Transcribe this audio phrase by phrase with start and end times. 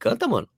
[0.00, 0.48] Canta, mano.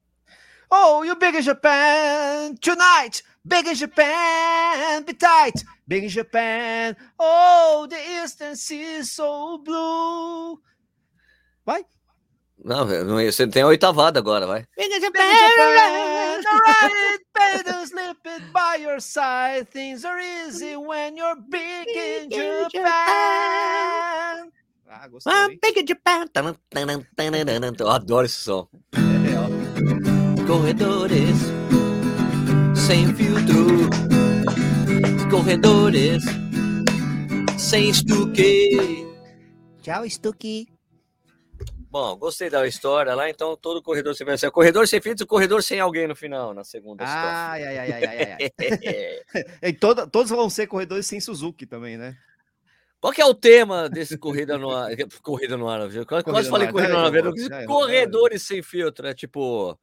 [0.71, 3.23] Oh, you big in Japan tonight.
[3.45, 5.65] Big in Japan, be tight.
[5.87, 6.97] Big in Japan.
[7.19, 10.61] Oh, the Eastern Sea is so blue.
[11.67, 11.85] Vai.
[12.65, 14.65] Não, você tem a oitavada agora, vai.
[14.77, 16.45] Big in Japan, Japan alright.
[17.35, 19.67] Better slip it by your side.
[19.73, 22.93] Things are easy when you're big in Japan.
[24.89, 25.33] Ah, gostei.
[25.33, 26.31] Ah, big in Japan.
[27.81, 28.69] Eu adoro esse som.
[30.47, 31.37] Corredores
[32.75, 33.89] sem filtro.
[35.31, 36.23] Corredores
[37.59, 39.07] sem estuque.
[39.81, 40.69] Tchau, estuque.
[41.91, 45.63] Bom, gostei da história lá, então todo corredor você vai ser corredor sem filtro, corredor
[45.63, 50.31] sem alguém no final, na segunda ai, ai, ai, ai, ai, ai, e toda, todos
[50.31, 52.17] vão ser corredores sem Suzuki também, né?
[53.03, 54.91] Qual que é o tema desse corrida no ar?
[55.23, 59.77] Corrida no ar, quase, quase falei corrida no ar, corredores sem filtro, é tipo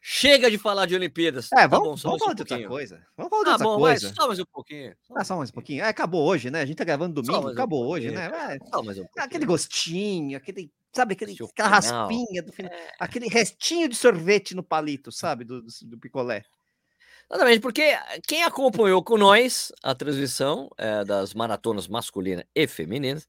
[0.00, 1.52] Chega de falar de Olimpíadas.
[1.52, 3.06] É, vamos, tá bom, vamos falar um de outra coisa.
[3.14, 4.14] Vamos falar de ah, outra bom, coisa.
[4.14, 4.96] só mais um pouquinho.
[5.14, 5.84] Ah, só mais um pouquinho.
[5.84, 6.62] É, acabou hoje, né?
[6.62, 8.24] A gente tá gravando domingo, acabou um hoje, né?
[8.26, 12.92] É, só mais um aquele gostinho, aquele, sabe, aquele, aquela raspinha do final, é...
[12.98, 16.42] aquele restinho de sorvete no palito, sabe, do, do, do picolé.
[17.30, 23.28] Exatamente, porque quem acompanhou com nós a transmissão é, das maratonas masculina e femininas,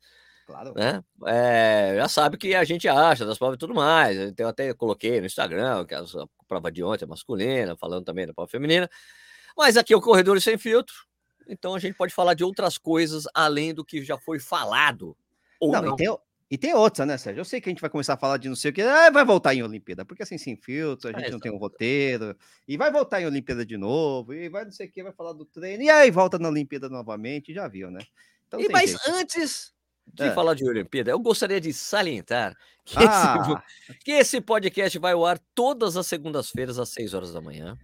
[0.50, 0.74] Claro.
[0.76, 1.04] Né?
[1.28, 4.18] É, já sabe que a gente acha das provas e tudo mais.
[4.18, 6.04] Então, eu até coloquei no Instagram, que a
[6.48, 8.90] prova de ontem é masculina, falando também da prova feminina.
[9.56, 10.96] Mas aqui é o Corredor Sem Filtro.
[11.48, 15.16] Então a gente pode falar de outras coisas além do que já foi falado.
[15.60, 15.96] Ou não, não.
[15.96, 16.18] Tem,
[16.52, 17.42] e tem outra, né, Sérgio?
[17.42, 19.12] Eu sei que a gente vai começar a falar de não sei o que, ah,
[19.12, 22.36] vai voltar em Olimpíada, porque assim, sem filtro, a gente é, não tem um roteiro,
[22.68, 25.34] e vai voltar em Olimpíada de novo, e vai não sei o que, vai falar
[25.34, 28.00] do treino, e aí volta na Olimpíada novamente, já viu, né?
[28.48, 29.12] Então, e, mas jeito.
[29.12, 29.74] antes
[30.08, 30.32] de é.
[30.32, 33.64] falar de Olimpíada, eu gostaria de salientar que, ah.
[33.88, 37.78] esse, que esse podcast vai ao ar todas as segundas-feiras às 6 horas da manhã.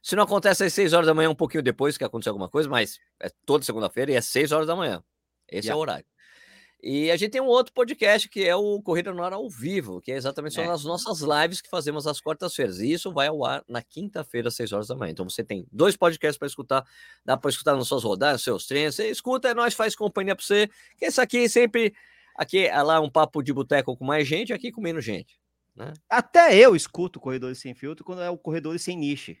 [0.00, 2.68] Se não acontece às 6 horas da manhã, um pouquinho depois que aconteceu alguma coisa,
[2.68, 5.02] mas é toda segunda-feira e é 6 horas da manhã.
[5.48, 5.72] Esse yeah.
[5.72, 6.06] é o horário.
[6.82, 10.00] E a gente tem um outro podcast que é o Corrida no Ar ao vivo,
[10.00, 10.66] que é exatamente só é.
[10.66, 12.78] nas nossas lives que fazemos às quartas-feiras.
[12.80, 15.12] E isso vai ao ar na quinta-feira, às 6 horas da manhã.
[15.12, 16.84] Então você tem dois podcasts para escutar,
[17.24, 18.94] dá para escutar nas suas rodadas, seus treinos.
[18.94, 20.68] Você escuta, nós faz companhia para você.
[20.96, 21.94] Que esse aqui sempre
[22.36, 25.40] aqui é lá um papo de boteco com mais gente, aqui com menos gente.
[25.74, 25.92] Né?
[26.08, 29.38] Até eu escuto Corredores Sem Filtro quando é o Corredores Sem Niche.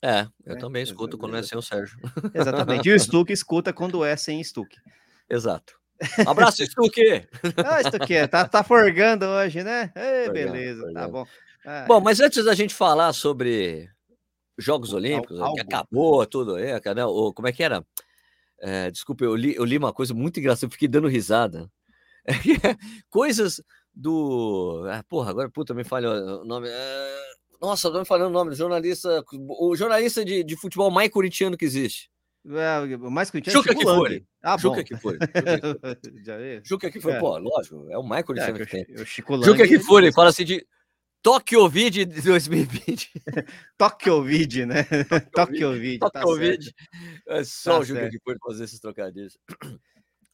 [0.00, 1.98] É, eu é, também escuto quando é sem o Sérgio.
[2.34, 2.86] Exatamente.
[2.86, 4.76] E o Stuck escuta quando é sem Stuck.
[5.30, 5.80] Exato.
[6.26, 7.26] Um abraço, Stuque!
[7.64, 9.92] ah, Stuque, tá, tá forgando hoje, né?
[9.94, 11.00] Ei, beleza, forgando.
[11.00, 11.26] tá bom.
[11.64, 13.88] Ah, bom, mas antes da gente falar sobre
[14.58, 15.54] Jogos Olímpicos, algo.
[15.54, 17.04] que acabou tudo aí, né?
[17.06, 17.84] O, como é que era?
[18.60, 21.70] É, desculpa, eu li, eu li uma coisa muito engraçada, eu fiquei dando risada.
[23.10, 23.62] coisas
[23.94, 24.84] do.
[24.90, 26.68] Ah, porra, agora puta, me falhou o nome.
[26.70, 27.16] É...
[27.60, 31.56] Nossa, não me falando o nome do jornalista, o jornalista de, de futebol mais corintiano
[31.56, 32.10] que existe.
[32.46, 34.26] É, mais que o Chuca é que foi.
[34.42, 35.18] Ah, Chuca que foi.
[36.64, 37.18] Chuca que foi, é.
[37.18, 38.86] pô, lógico, é o Michael é, que tem.
[39.00, 39.34] O Chico
[39.98, 40.66] ele fala assim de
[41.22, 43.12] Tóquio Vid de 2020.
[43.78, 44.84] Tóquio Vid, né?
[45.32, 45.98] Tóquio Vid.
[46.00, 46.74] Tóquio Vid.
[47.28, 49.38] É só tá o Juca que foi fazer esses trocadilhos.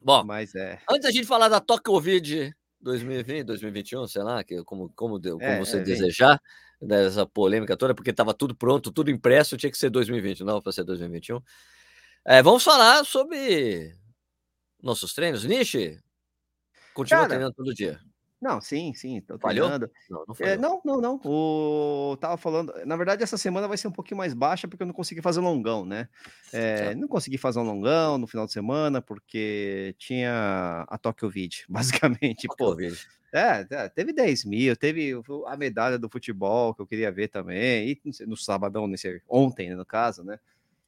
[0.03, 0.81] Bom, mas é.
[0.91, 5.43] Antes da gente falar da Tóquio Vid 2020, 2021, sei lá, que como, como, como
[5.43, 6.41] é, você é, desejar,
[6.81, 10.73] dessa polêmica toda, porque estava tudo pronto, tudo impresso, tinha que ser 2020, não para
[10.73, 11.41] ser 2021.
[12.31, 13.93] É, vamos falar sobre
[14.81, 15.45] nossos treinos.
[15.45, 15.99] Nishi,
[16.95, 17.99] continua Cara, treinando todo dia.
[18.41, 19.91] Não, sim, sim, tô treinando.
[20.09, 21.21] Não, não, é, não, não, não.
[21.25, 24.87] O tava falando, na verdade essa semana vai ser um pouquinho mais baixa porque eu
[24.87, 26.09] não consegui fazer longão, né?
[26.53, 31.65] É, não consegui fazer um longão no final de semana porque tinha a Tokyo Vid,
[31.69, 32.47] basicamente.
[32.57, 32.77] Pô,
[33.33, 37.91] é, é, teve 10 mil, teve a medalha do futebol que eu queria ver também,
[37.91, 40.39] e no sabadão, nesse, ontem, né, no caso, né?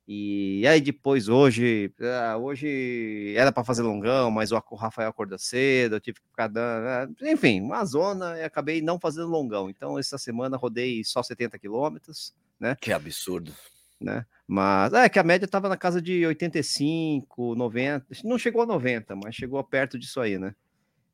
[0.07, 5.97] E aí depois hoje, ah, hoje era para fazer longão, mas o Rafael acordou cedo,
[5.97, 9.71] eu tive que ficar dando, ah, enfim, uma zona e acabei não fazendo longão.
[9.71, 12.77] Então essa semana rodei só 70 quilômetros, né?
[12.81, 13.53] Que absurdo.
[14.01, 14.27] Né?
[14.47, 19.15] Mas é que a média estava na casa de 85, 90, não chegou a 90,
[19.15, 20.55] mas chegou perto disso aí, né?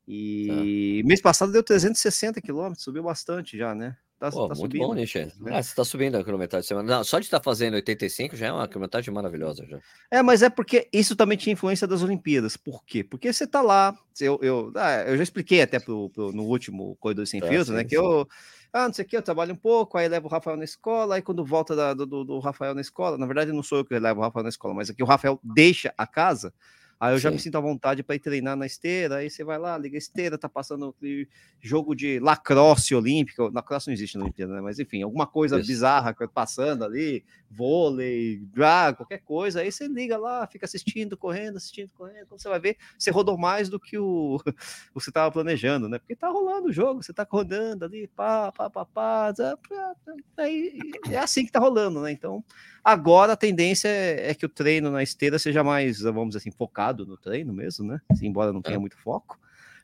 [0.07, 1.07] E tá.
[1.07, 3.95] mês passado deu 360 quilômetros, subiu bastante já, né?
[4.19, 4.85] Tá, Pô, tá muito subindo.
[4.85, 5.31] bom, Nishi.
[5.39, 5.57] Né?
[5.57, 6.97] Ah, você tá subindo a quilometragem semana.
[6.97, 9.65] Não, só de estar tá fazendo 85 já é uma quilometragem maravilhosa.
[9.65, 9.79] Já.
[10.11, 12.57] É, mas é porque isso também tinha influência das Olimpíadas.
[12.57, 13.01] Por quê?
[13.01, 13.97] Porque você tá lá.
[14.19, 17.73] Eu, eu, ah, eu já expliquei até pro, pro no último Corredor Sem é, Filtro,
[17.73, 17.83] né?
[17.83, 17.87] Sim.
[17.87, 18.27] Que eu.
[18.73, 21.15] Ah, não sei o que, eu trabalho um pouco, aí levo o Rafael na escola,
[21.15, 23.97] aí quando volta da, do, do, Rafael na escola, na verdade não sou eu que
[23.97, 26.53] levo o Rafael na escola, mas aqui o Rafael deixa a casa,
[26.99, 27.23] Aí eu Sim.
[27.23, 29.17] já me sinto à vontade para ir treinar na esteira.
[29.17, 30.93] Aí você vai lá, liga a esteira, tá passando
[31.61, 33.49] jogo de lacrosse olímpico.
[33.53, 34.59] Lacrosse não existe na Olimpíada, né?
[34.59, 35.67] Mas enfim, alguma coisa Isso.
[35.67, 39.61] bizarra passando ali, vôlei, drag, qualquer coisa.
[39.61, 42.27] Aí você liga lá, fica assistindo, correndo, assistindo, correndo.
[42.27, 44.53] Quando você vai ver, você rodou mais do que o, o que
[44.93, 45.99] você estava planejando, né?
[45.99, 49.33] Porque tá rolando o jogo, você tá rodando ali, pá, pá, pá, pá.
[50.37, 50.77] Aí
[51.09, 52.11] é assim que tá rolando, né?
[52.11, 52.43] Então,
[52.83, 56.51] agora a tendência é, é que o treino na esteira seja mais, vamos dizer assim,
[56.51, 58.01] focado no treino mesmo, né?
[58.21, 58.79] Embora não tenha é.
[58.79, 59.39] muito foco.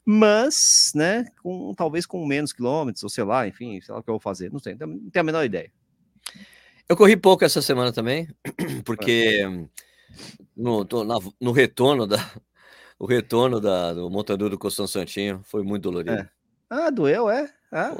[0.05, 4.09] Mas, né, com, talvez com menos quilômetros, ou sei lá, enfim, sei lá o que
[4.09, 5.71] eu vou fazer, não sei, não tenho a menor ideia.
[6.87, 8.27] Eu corri pouco essa semana também,
[8.85, 9.43] porque
[10.55, 12.17] no, na, no retorno da
[12.99, 16.13] o retorno da, do montador do Costão Santinho foi muito dolorido.
[16.13, 16.29] É.
[16.69, 17.51] Ah, doeu, é?
[17.71, 17.95] Ah.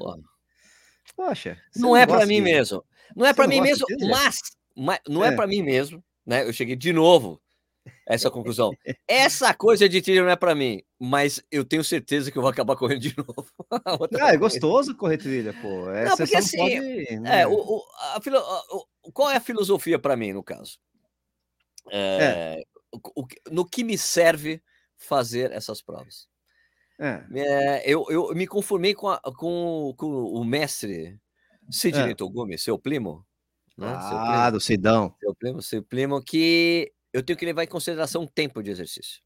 [1.16, 1.58] Poxa.
[1.76, 2.84] Não é para mim mesmo.
[3.16, 4.38] Não é para mim mesmo, mas,
[4.76, 6.48] mas não é, é para mim mesmo, né?
[6.48, 7.42] Eu cheguei de novo
[8.06, 8.72] essa conclusão.
[9.08, 12.50] Essa coisa de trilha não é para mim, mas eu tenho certeza que eu vou
[12.50, 13.48] acabar correndo de novo.
[14.20, 15.90] ah, é gostoso correr trilha, pô.
[15.92, 17.42] É, não, porque assim, pode, né?
[17.42, 18.20] é, o, o, a,
[19.04, 20.80] o, qual é a filosofia para mim, no caso?
[21.92, 22.64] É, é.
[23.16, 24.62] O, no que me serve
[24.98, 26.28] fazer essas provas?
[27.00, 27.24] É.
[27.36, 31.20] é eu, eu me conformei com, a, com, com o mestre
[31.70, 32.16] Sidney é.
[32.16, 33.25] Togumi, seu primo.
[33.78, 33.88] Né?
[33.88, 35.14] Ah, do Sidão.
[35.20, 39.22] Seu primo, seu primo, que eu tenho que levar em consideração o tempo de exercício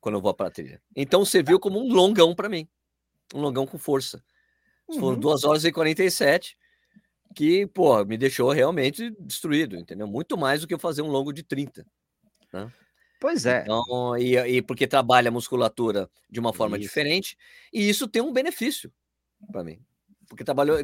[0.00, 0.82] quando eu vou para a trilha.
[0.96, 2.68] Então serviu como um longão para mim,
[3.34, 4.22] um longão com força.
[4.88, 4.98] Uhum.
[4.98, 6.58] Foram 2 horas e 47,
[7.36, 10.06] que, pô, me deixou realmente destruído, entendeu?
[10.06, 11.86] Muito mais do que eu fazer um longo de 30.
[12.52, 12.70] Né?
[13.20, 13.62] Pois é.
[13.62, 16.88] Então, e, e, porque trabalha a musculatura de uma forma isso.
[16.88, 17.38] diferente,
[17.72, 18.92] e isso tem um benefício
[19.50, 19.80] para mim
[20.32, 20.78] porque trabalhou,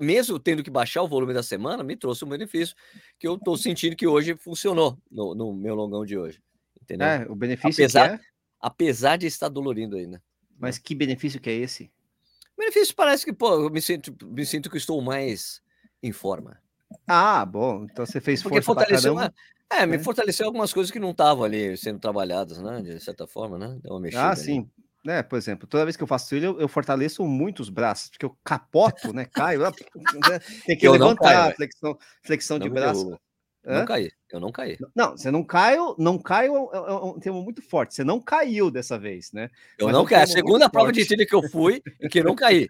[0.00, 2.74] mesmo tendo que baixar o volume da semana, me trouxe um benefício
[3.18, 6.42] que eu estou sentindo que hoje funcionou no, no, meu longão de hoje.
[6.80, 7.06] Entendeu?
[7.06, 8.20] É, o benefício apesar, é?
[8.58, 10.16] apesar de estar dolorindo ainda.
[10.16, 10.22] Né?
[10.58, 11.92] Mas que benefício que é esse?
[12.56, 15.60] Benefício parece que, pô, eu me sinto, me sinto que estou mais
[16.02, 16.58] em forma.
[17.06, 17.84] Ah, bom.
[17.84, 19.34] Então você fez porque força fortaleceu uma,
[19.70, 19.98] É, me é.
[19.98, 22.80] fortaleceu algumas coisas que não estavam ali sendo trabalhadas, né?
[22.80, 23.78] De certa forma, né?
[23.82, 24.30] Deu uma mexida.
[24.30, 24.70] Ah, sim.
[25.06, 28.10] Né, por exemplo, toda vez que eu faço trilha, eu, eu fortaleço muito os braços,
[28.10, 29.70] porque eu capoto, né, caio, né,
[30.66, 33.16] tem que eu levantar, caio, flexão, flexão de braço.
[33.64, 34.76] Não caí, eu não caí.
[34.96, 38.20] Não, você não caiu, não caiu é, é, é um termo muito forte, você não
[38.20, 39.48] caiu dessa vez, né?
[39.78, 41.02] Eu Mas não caí, a segunda prova forte.
[41.02, 42.68] de trilha que eu fui, em que eu não caí.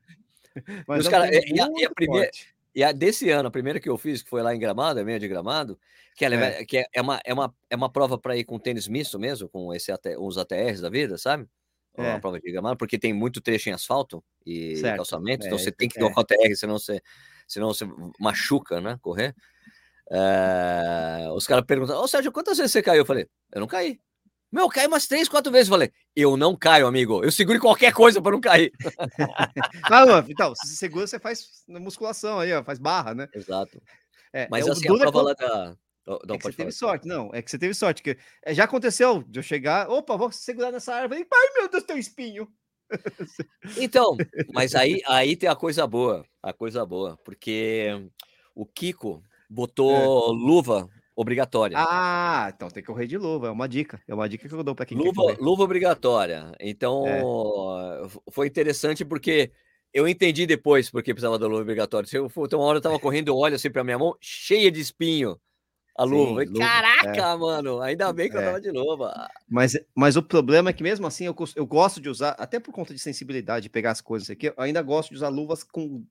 [0.86, 2.30] Mas os cara, e, a, e a primeira,
[2.74, 5.04] e a desse ano, a primeira que eu fiz, que foi lá em Gramado, a
[5.04, 5.78] meia de Gramado,
[6.14, 8.86] que, é, que é, é, uma, é, uma, é uma prova para ir com tênis
[8.86, 11.48] misto mesmo, com esse, os ATRs da vida, sabe?
[12.02, 12.18] É.
[12.18, 14.96] prova de gramado, porque tem muito trecho em asfalto e certo.
[14.96, 16.02] calçamento, então é, você tem que é.
[16.02, 17.00] dar o TR, senão você,
[17.46, 17.86] senão você
[18.18, 18.98] machuca, né?
[19.00, 19.34] Correr.
[20.10, 23.02] É, os caras perguntam, ô oh, Sérgio, quantas vezes você caiu?
[23.02, 24.00] Eu falei, eu não caí.
[24.52, 25.68] Meu, eu caí umas três, quatro vezes.
[25.68, 27.22] Eu falei, eu não caio, amigo.
[27.24, 28.72] Eu seguro qualquer coisa para não cair.
[29.90, 33.28] ah, então, se você segura, você faz musculação aí, ó, faz barra, né?
[33.34, 33.82] Exato.
[34.32, 37.30] É, Mas é, assim, a prova lá da, não, é que você teve sorte, não.
[37.34, 38.02] É que você teve sorte.
[38.02, 41.26] que é, Já aconteceu de eu chegar, opa, vou segurar nessa árvore.
[41.32, 42.48] Ai, meu Deus, tem um espinho.
[43.78, 44.16] Então,
[44.54, 47.88] mas aí, aí tem a coisa boa, a coisa boa, porque
[48.54, 49.20] o Kiko
[49.50, 50.32] botou é.
[50.32, 51.76] luva obrigatória.
[51.76, 54.62] Ah, então tem que correr de luva, é uma dica, é uma dica que eu
[54.62, 56.52] dou para quem luva, Luva obrigatória.
[56.60, 57.20] Então, é.
[58.30, 59.50] foi interessante porque
[59.92, 62.08] eu entendi depois porque precisava da luva obrigatória.
[62.08, 64.70] Se eu, então, uma hora eu tava correndo, eu olho assim para minha mão, cheia
[64.70, 65.36] de espinho
[65.96, 66.44] a luva.
[66.44, 67.36] Sim, Caraca, é.
[67.36, 68.44] mano, ainda bem que eu é.
[68.44, 69.28] tava de luva.
[69.48, 72.72] Mas, mas o problema é que mesmo assim eu, eu gosto de usar, até por
[72.72, 76.04] conta de sensibilidade, de pegar as coisas aqui, eu ainda gosto de usar luvas com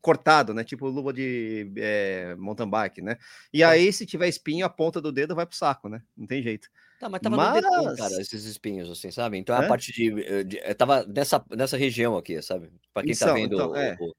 [0.00, 0.64] cortado, né?
[0.64, 3.16] Tipo luva de é, mountain bike, né?
[3.52, 3.70] E tá.
[3.70, 6.02] aí, se tiver espinho, a ponta do dedo vai pro saco, né?
[6.16, 6.68] Não tem jeito.
[7.00, 7.48] Tá, mas tava mas...
[7.48, 9.38] no dedão, cara, esses espinhos, assim, sabe?
[9.38, 9.64] Então é?
[9.64, 12.70] a parte de, eh, de, eh, Tava nessa, nessa região aqui, sabe?
[12.94, 13.96] Pra quem tá então, tá vendo então, é.
[13.98, 14.14] o,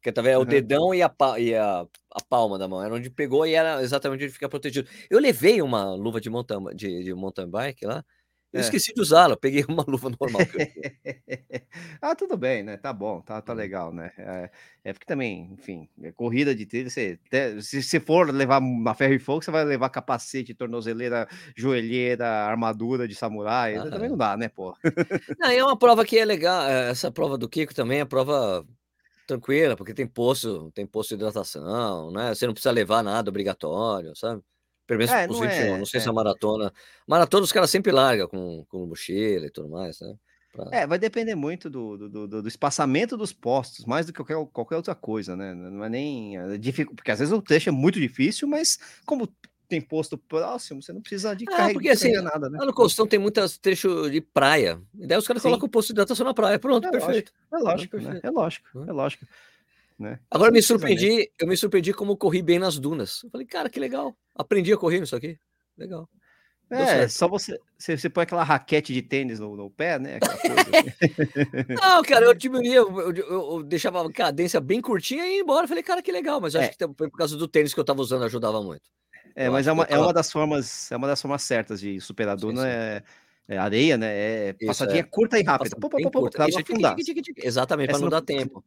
[0.00, 0.36] porque tá vendo?
[0.36, 0.42] Uhum.
[0.42, 2.82] O dedão e, a, e a, a, palma da mão.
[2.82, 4.88] Era onde pegou e era exatamente onde fica protegido.
[5.10, 8.02] Eu levei uma luva de mountain, de, de mountain bike lá.
[8.50, 8.62] Eu é.
[8.62, 10.40] esqueci de usá-la, peguei uma luva normal.
[12.00, 12.78] ah, tudo bem, né?
[12.78, 13.58] Tá bom, tá, tá uhum.
[13.58, 14.10] legal, né?
[14.16, 14.50] É,
[14.84, 17.18] é porque também, enfim, é corrida de trilha, você,
[17.60, 23.06] se você for levar uma ferro e fogo, você vai levar capacete, tornozeleira, joelheira, armadura
[23.06, 24.74] de samurai, ah, também não dá, né, pô?
[25.38, 28.66] Não, é uma prova que é legal, é, essa prova do Kiko também é prova
[29.30, 32.34] tranquila, porque tem poço, tem poço de hidratação, né?
[32.34, 34.42] Você não precisa levar nada obrigatório, sabe?
[34.86, 36.02] Pelo menos é, não, é, não sei é.
[36.02, 36.72] se a maratona.
[37.06, 40.14] Maratona os caras sempre largam com, com mochila e tudo mais, né?
[40.52, 40.68] Pra...
[40.72, 44.50] É, vai depender muito do, do, do, do, espaçamento dos postos, mais do que qualquer,
[44.52, 45.54] qualquer outra coisa, né?
[45.54, 46.36] Não é nem.
[46.36, 49.28] É difícil, porque às vezes o trecho é muito difícil, mas como
[49.70, 52.58] tem posto próximo, você não precisa de ah, carregar porque, assim, nada, né?
[52.58, 54.82] Lá no Costão tem muitos trechos de praia.
[54.98, 55.48] E daí os caras Sim.
[55.48, 56.58] colocam o posto de hidratação na praia.
[56.58, 57.32] Pronto, é perfeito.
[57.52, 58.20] Lógico, é lógico, é, né?
[58.24, 59.26] é lógico, é lógico.
[59.96, 60.18] Né?
[60.28, 63.22] Agora me surpreendi, eu me surpreendi como corri bem nas dunas.
[63.22, 64.16] Eu falei, cara, que legal.
[64.34, 65.38] Aprendi a correr nisso aqui.
[65.78, 66.08] Legal.
[66.70, 70.20] É, só você, você, você, põe aquela raquete de tênis no, no pé, né?
[71.82, 75.66] não, cara, eu diminuía, eu, eu, eu, deixava a cadência bem curtinha e ia embora.
[75.66, 76.60] Falei, cara, que legal, mas é.
[76.60, 78.82] acho que por causa do tênis que eu tava usando ajudava muito.
[79.40, 81.98] É, eu mas é uma, é uma das formas, é uma das formas certas de
[81.98, 82.62] superar sim, sim.
[82.62, 83.02] É,
[83.48, 84.08] é, areia, né?
[84.12, 85.02] É Isso, passadinha é.
[85.02, 85.76] curta e rápida.
[85.80, 86.96] Pô, pô, pô, pra não afundar.
[87.38, 88.62] Exatamente, para não dar tempo.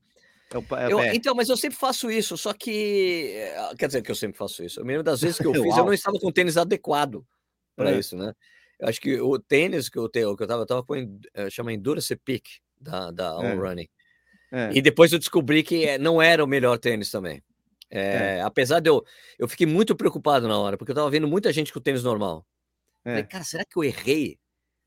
[0.52, 3.34] É eu, então, mas eu sempre faço isso, só que.
[3.36, 4.80] Eh, quer dizer que eu sempre faço isso.
[4.80, 7.24] Eu me lembro das vezes que eu fiz, eu não estava com o tênis adequado
[7.76, 8.00] para é.
[8.00, 8.34] isso, né?
[8.80, 11.50] Eu acho que o tênis que eu tenho, que eu tava, eu tava com, eh,
[11.52, 12.50] chama Endurance Peak
[12.80, 13.54] da, da On é.
[13.54, 13.88] Running.
[14.52, 14.72] É.
[14.74, 17.44] E depois eu descobri que eh, não era o melhor tênis também.
[17.96, 18.42] É, é.
[18.42, 19.06] Apesar de eu,
[19.38, 22.44] eu fiquei muito preocupado na hora, porque eu tava vendo muita gente com tênis normal.
[23.04, 23.24] Falei, é.
[23.24, 24.40] cara, será que eu errei?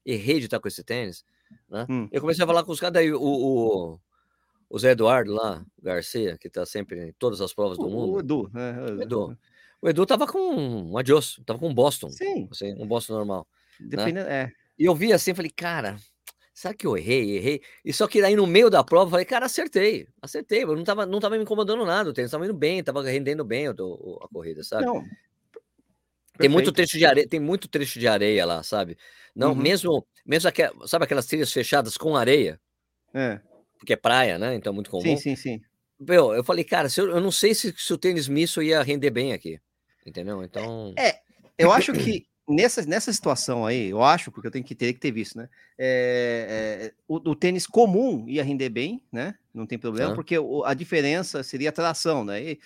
[0.05, 1.25] Errei de estar com esse tênis?
[1.71, 1.87] Né?
[1.89, 2.09] Hum.
[2.11, 4.01] Eu comecei a falar com os caras, daí o, o,
[4.69, 8.15] o Zé Eduardo lá, Garcia, que está sempre em todas as provas do mundo.
[8.15, 8.83] O Edu, né?
[8.83, 9.39] O Edu.
[9.81, 12.11] O Edu tava com um adios, tava com um Boston.
[12.11, 12.49] Sim.
[12.51, 13.47] Assim, um Boston normal.
[13.79, 14.43] Dependendo, né?
[14.43, 14.53] é.
[14.79, 15.97] E eu vi assim, falei, cara,
[16.59, 17.37] será que eu errei?
[17.37, 17.63] Errei.
[17.85, 20.09] E só que aí no meio da prova, falei, cara, acertei.
[20.21, 20.65] Acertei.
[20.65, 22.11] Eu não tava, não tava me incomodando nada.
[22.11, 24.87] O tênis tava indo bem, tava rendendo bem a, a corrida, sabe?
[24.87, 25.05] Não.
[26.39, 28.99] Tem muito trecho de areia, tem muito trecho de areia lá, sabe?
[29.35, 29.55] Não, uhum.
[29.55, 32.61] mesmo, mesmo aquelas, sabe aquelas trilhas fechadas com areia?
[33.15, 33.41] É
[33.79, 34.55] porque é praia, né?
[34.55, 35.03] Então é muito comum.
[35.03, 35.61] Sim, sim, sim.
[35.99, 39.11] Meu, eu falei, cara, eu, eu não sei se, se o tênis misto ia render
[39.11, 39.61] bem aqui.
[40.05, 40.43] Entendeu?
[40.43, 40.93] Então.
[40.99, 41.21] É,
[41.57, 45.01] eu acho que nessa, nessa situação aí, eu acho, porque eu tenho que ter que
[45.01, 45.49] ter visto, né?
[45.79, 49.35] É, é, o, o, tênis comum ia render bem, né?
[49.53, 52.43] Não tem problema, porque o, a diferença seria a tração, né?
[52.43, 52.59] E,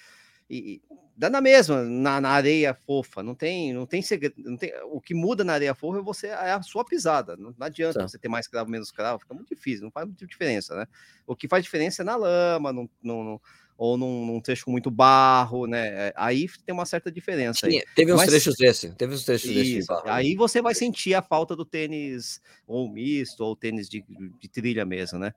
[0.49, 0.83] e,
[1.17, 5.01] dá na mesma, na, na, areia fofa, não tem, não tem segredo, não tem, o
[5.01, 8.09] que muda na areia fofa é você é a sua pisada, não, não adianta tá.
[8.09, 10.87] você ter mais cravo, menos cravo, fica muito difícil, não faz muita diferença, né?
[11.27, 13.43] O que faz diferença é na lama, no, no, no
[13.81, 16.09] ou num, num, trecho com muito barro, né?
[16.09, 17.67] É, aí tem uma certa diferença.
[17.67, 17.83] Aí.
[17.97, 19.89] Teve uns Mas, trechos desse, teve uns trechos isso, desse.
[19.89, 20.03] Barro.
[20.05, 24.05] Aí você vai sentir a falta do tênis ou misto, ou tênis de,
[24.39, 25.33] de trilha mesmo, né?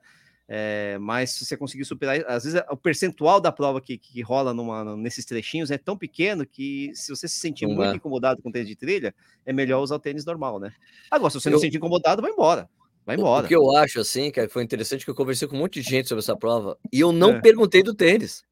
[0.45, 4.53] É, mas se você conseguir superar, às vezes o percentual da prova que, que rola
[4.53, 7.95] numa, nesses trechinhos é tão pequeno que se você se sentir não muito é.
[7.95, 10.73] incomodado com tênis de trilha, é melhor usar o tênis normal, né?
[11.09, 12.69] Agora, se você eu, não se sentir incomodado, vai embora.
[13.05, 13.45] Vai embora.
[13.45, 15.89] O que eu acho, assim, que foi interessante que eu conversei com um monte de
[15.89, 17.41] gente sobre essa prova e eu não é.
[17.41, 18.43] perguntei do tênis.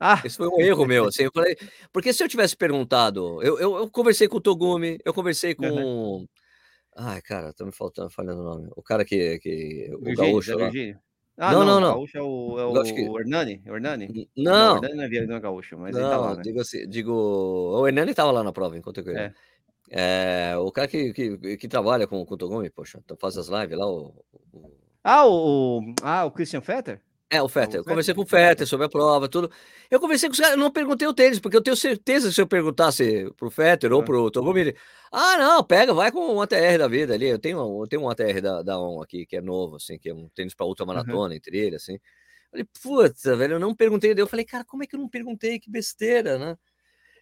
[0.00, 0.22] Ah.
[0.24, 1.56] Esse foi um erro meu, assim, eu falei,
[1.92, 5.66] porque se eu tivesse perguntado, eu, eu, eu conversei com o Togumi, eu conversei com,
[5.66, 6.26] uhum.
[7.00, 8.68] Ai, cara, tá me faltando, falhando o nome.
[8.74, 9.38] O cara que.
[9.38, 10.70] que o Virgínia, gaúcho lá.
[11.36, 11.90] Ah, não, não, não.
[11.90, 13.08] O gaúcho é o, é o, que...
[13.08, 13.62] o Hernani?
[13.64, 14.28] O Hernani?
[14.36, 14.52] Não.
[14.52, 16.42] não o Hernani não é, não é gaúcho, mas não, ele tá lá, né?
[16.42, 17.12] digo assim, digo.
[17.12, 19.32] O Hernani tava lá na prova enquanto eu é.
[19.90, 20.54] É.
[20.56, 23.78] o cara que, que, que trabalha com, com o Togumi, poxa, então faz as lives
[23.78, 24.14] lá, o.
[24.52, 24.72] o...
[25.02, 27.00] Ah, o, ah, o Christian Fetter?
[27.30, 27.80] É, o Fetter.
[27.80, 29.50] Eu conversei com o Fetter sobre a prova, tudo.
[29.90, 32.34] Eu conversei com os caras, eu não perguntei o tênis, porque eu tenho certeza que
[32.34, 34.76] se eu perguntasse pro Fetter ou pro Togumi, ele,
[35.12, 37.26] ah, não, pega, vai com um ATR da vida ali.
[37.26, 40.08] Eu tenho, eu tenho um ATR da, da ON aqui, que é novo, assim, que
[40.08, 41.32] é um tênis para ultramaratona, uhum.
[41.32, 41.94] entre ele, assim.
[41.94, 42.00] Eu
[42.50, 44.14] falei, putz, velho, eu não perguntei.
[44.16, 45.58] Eu falei, cara, como é que eu não perguntei?
[45.58, 46.56] Que besteira, né?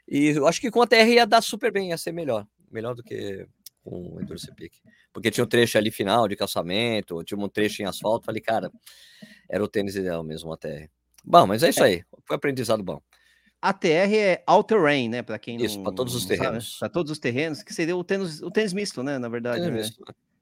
[0.08, 2.46] E eu acho que com a TR ia dar super bem, ia ser melhor.
[2.70, 3.46] Melhor do que
[3.82, 4.80] com o Endurance Peak.
[5.12, 8.26] Porque tinha um trecho ali final de calçamento, tinha um trecho em asfalto.
[8.26, 8.70] Falei, cara,
[9.48, 10.88] era o tênis ideal mesmo, a TR.
[11.24, 11.86] Bom, mas é isso é.
[11.86, 12.04] aí.
[12.24, 13.00] Foi aprendizado bom.
[13.62, 15.22] A TR é all terrain, né?
[15.22, 16.78] Para quem Isso, para todos os terrenos.
[16.78, 19.18] Para todos os terrenos, que seria o tênis, o tênis misto, né?
[19.18, 19.70] Na verdade.
[19.70, 19.82] Né?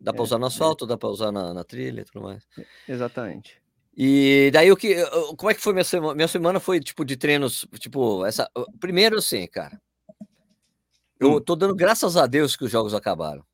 [0.00, 0.88] Dá para é, usar no asfalto, é.
[0.88, 2.46] dá para usar na, na trilha e tudo mais.
[2.88, 3.62] Exatamente.
[3.96, 4.96] E daí o que.
[5.36, 6.14] Como é que foi minha semana?
[6.14, 8.50] Minha semana foi tipo de treinos, tipo, essa.
[8.80, 9.80] Primeiro assim, cara.
[11.24, 11.40] Eu hum.
[11.40, 13.44] tô dando graças a Deus que os jogos acabaram.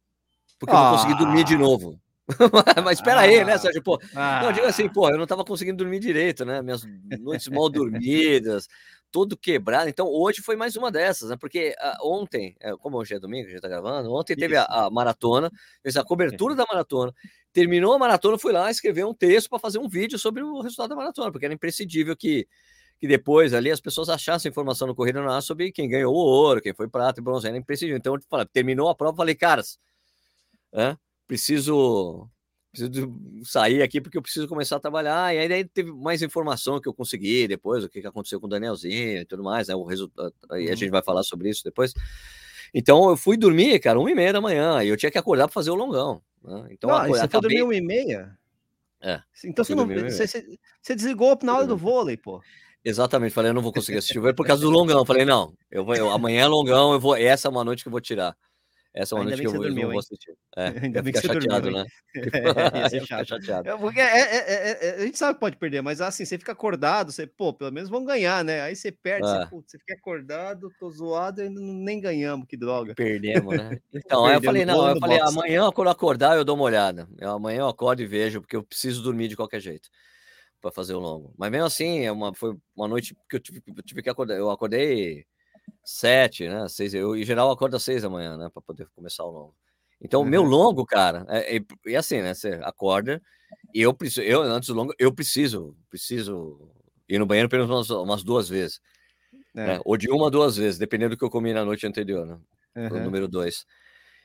[0.58, 0.78] Porque ah.
[0.78, 1.58] eu não consegui dormir de ah.
[1.58, 2.00] novo.
[2.84, 3.58] Mas espera aí, né, ah.
[3.58, 3.82] Sérgio?
[3.82, 4.42] Pô, ah.
[4.44, 6.62] Não, diga assim, pô, eu não tava conseguindo dormir direito, né?
[6.62, 6.84] Minhas
[7.18, 8.68] noites mal dormidas,
[9.10, 9.88] todo quebrado.
[9.88, 11.36] Então, hoje foi mais uma dessas, né?
[11.36, 14.64] Porque uh, ontem, é, como hoje é domingo, a gente tá gravando, ontem teve a,
[14.64, 15.50] a, maratona,
[15.82, 17.12] fez a cobertura da maratona.
[17.52, 20.90] Terminou a maratona, fui lá escrever um texto para fazer um vídeo sobre o resultado
[20.90, 22.46] da maratona, porque era imprescindível que,
[23.00, 26.60] que depois ali as pessoas achassem informação no Corrida Nacional sobre quem ganhou o ouro,
[26.60, 27.96] quem foi prata e bronze, era imprescindível.
[27.96, 29.78] Então, eu falei, terminou a prova, falei, caras,
[30.72, 32.28] é, preciso
[32.70, 35.34] preciso sair aqui porque eu preciso começar a trabalhar.
[35.34, 38.50] E aí daí teve mais informação que eu consegui depois, o que aconteceu com o
[38.50, 39.74] Danielzinho e tudo mais, né?
[39.74, 40.76] O resultado, aí a uhum.
[40.76, 41.92] gente vai falar sobre isso depois.
[42.72, 45.48] Então eu fui dormir, cara, uma e meia da manhã, e eu tinha que acordar
[45.48, 46.22] para fazer o longão.
[46.44, 46.68] Né?
[46.70, 47.28] Então não, você acabei...
[47.28, 48.38] foi dormir uma e meia?
[49.02, 49.20] É.
[49.44, 50.26] Então você, não, você,
[50.80, 52.42] você, desligou na hora do vôlei, pô.
[52.84, 55.04] Exatamente, falei, eu não vou conseguir assistir por causa do longão.
[55.04, 57.88] Falei, não, eu vou, eu, amanhã é longão, eu vou, essa é uma noite que
[57.88, 58.34] eu vou tirar.
[58.92, 60.34] Essa é uma Ainda noite que, que eu, dormiu, eu vou assistir.
[60.56, 61.86] É, Ainda bem que você chateado, dormiu, né?
[62.92, 63.68] É, chateado.
[63.68, 66.50] É, porque é, é, é, a gente sabe que pode perder, mas assim, você fica
[66.52, 68.62] acordado, você, pô, pelo menos vão ganhar, né?
[68.62, 72.94] Aí você perde, você, putz, você fica acordado, tô zoado e nem ganhamos, que droga.
[72.96, 73.78] Perdemos, né?
[73.94, 75.36] Então, aí eu falei, não, eu falei, box.
[75.36, 77.06] amanhã quando eu acordar eu dou uma olhada.
[77.18, 79.88] Eu, amanhã eu acordo e vejo, porque eu preciso dormir de qualquer jeito
[80.60, 81.32] para fazer o longo.
[81.36, 84.36] Mas mesmo assim, é uma, foi uma noite que eu tive, eu tive que acordar.
[84.36, 85.24] Eu acordei
[85.84, 86.68] sete, né?
[86.68, 88.50] Seis, eu em geral acordo às seis da manhã, né?
[88.52, 89.54] Para poder começar o longo.
[90.00, 90.30] Então, o uhum.
[90.30, 92.34] meu longo, cara, é, é, é, assim, né?
[92.34, 93.20] Você acorda
[93.74, 96.70] e eu preciso, eu antes do longo, eu preciso, preciso
[97.08, 98.80] ir no banheiro pelo menos umas, umas duas vezes.
[99.54, 99.66] É.
[99.66, 99.80] Né?
[99.84, 102.38] Ou de uma duas vezes, dependendo do que eu comi na noite anterior, né?
[102.76, 103.04] Uhum.
[103.04, 103.66] Número dois.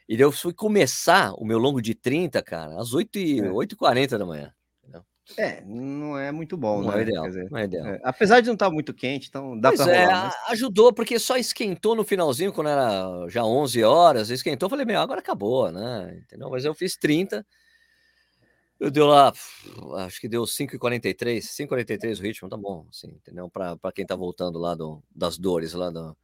[0.07, 4.17] E eu fui começar o meu longo de 30, cara, às 8h40 é.
[4.17, 4.53] da manhã.
[5.38, 7.00] É, não é muito bom, não né?
[7.00, 7.86] É ideal, dizer, não é ideal.
[7.88, 10.36] É, apesar de não estar tá muito quente, então dá para é, mas...
[10.50, 15.20] ajudou, porque só esquentou no finalzinho, quando era já 11 horas, esquentou, falei, meu, agora
[15.20, 16.22] acabou, né?
[16.24, 16.50] Entendeu?
[16.50, 17.46] Mas eu fiz 30,
[18.79, 19.34] eu deu lá,
[20.05, 23.50] acho que deu 5,43, 5,43 o ritmo, tá bom, assim, entendeu?
[23.50, 26.15] Para quem tá voltando lá do, das dores, lá do...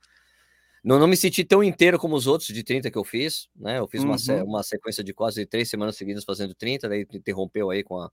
[0.83, 3.79] Não, não me senti tão inteiro como os outros de 30 que eu fiz, né?
[3.79, 4.11] Eu fiz uhum.
[4.11, 8.11] uma, uma sequência de quase três semanas seguidas fazendo 30, daí interrompeu aí com a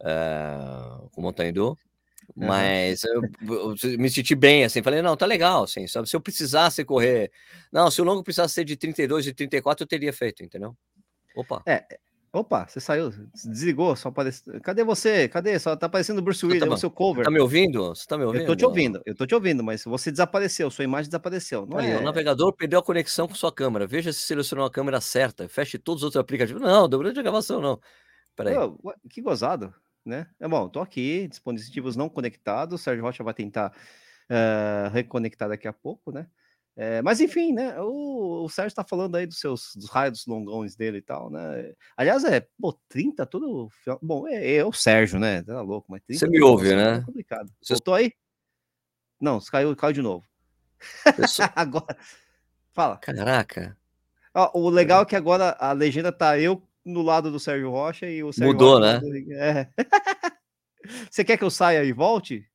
[0.00, 1.52] uh, com o Montanha
[2.36, 6.08] mas eu, eu, me senti bem, assim, falei, não, tá legal, assim, sabe?
[6.08, 7.32] Se eu precisasse correr,
[7.72, 10.76] não, se o longo precisasse ser de 32 e 34, eu teria feito, entendeu?
[11.34, 11.62] Opa.
[11.66, 11.84] É,
[12.32, 13.12] opa, você saiu,
[13.44, 14.42] desligou, só aparece.
[14.60, 15.28] Cadê você?
[15.28, 15.58] Cadê?
[15.58, 17.24] Só tá aparecendo o Bruce Willis, tá, é o seu cover.
[17.24, 17.88] Tá me ouvindo?
[17.88, 18.42] Você tá me ouvindo?
[18.42, 21.66] Eu tô te ouvindo, eu tô te ouvindo, mas você desapareceu, sua imagem desapareceu.
[21.66, 21.96] Não é...
[21.96, 23.86] O navegador perdeu a conexão com sua câmera.
[23.86, 26.62] Veja se selecionou a câmera certa, feche todos os outros aplicativos.
[26.62, 27.80] Não, durante a gravação, não.
[28.36, 28.54] Peraí.
[29.10, 29.74] que gozado
[30.08, 30.26] né?
[30.40, 32.80] É bom, tô aqui, dispositivos não conectados.
[32.80, 33.72] Sérgio Rocha vai tentar
[34.28, 36.26] uh, reconectar daqui a pouco, né?
[36.80, 37.74] É, mas enfim, né?
[37.80, 41.74] O, o Sérgio está falando aí dos seus dos raios longões dele e tal, né?
[41.96, 43.68] Aliás, é, pô, 30 todo.
[44.00, 45.42] Bom, é, é o Sérgio, né?
[45.42, 46.98] Tá louco, mas 30 Você me ouve, né?
[46.98, 47.52] É complicado.
[47.60, 48.12] Você Voltou aí?
[49.20, 50.24] Não, caiu, caiu de novo.
[51.56, 51.96] agora.
[52.72, 52.96] Fala.
[52.98, 53.76] Caraca.
[54.32, 58.08] Ó, o legal é que agora a legenda tá eu no lado do Sérgio Rocha
[58.08, 59.70] e o Sérgio Mudou, Rocha né?
[60.86, 61.04] É.
[61.10, 62.48] você quer que eu saia e volte?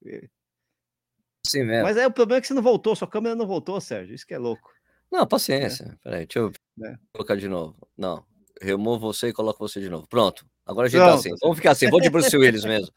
[1.46, 1.84] Sim mesmo.
[1.84, 4.16] Mas é o problema é que você não voltou, sua câmera não voltou, Sérgio.
[4.16, 4.72] Isso que é louco.
[5.12, 5.84] Não, paciência.
[5.84, 5.96] É.
[6.04, 6.52] Peraí, deixa eu
[6.84, 6.96] é.
[7.14, 7.76] colocar de novo.
[7.96, 8.26] Não,
[8.62, 10.08] removo você e coloco você de novo.
[10.08, 10.46] Pronto.
[10.66, 11.36] Agora a gente tá assim.
[11.42, 11.90] Vamos ficar assim.
[11.90, 12.92] Vou de Bruce Willis mesmo.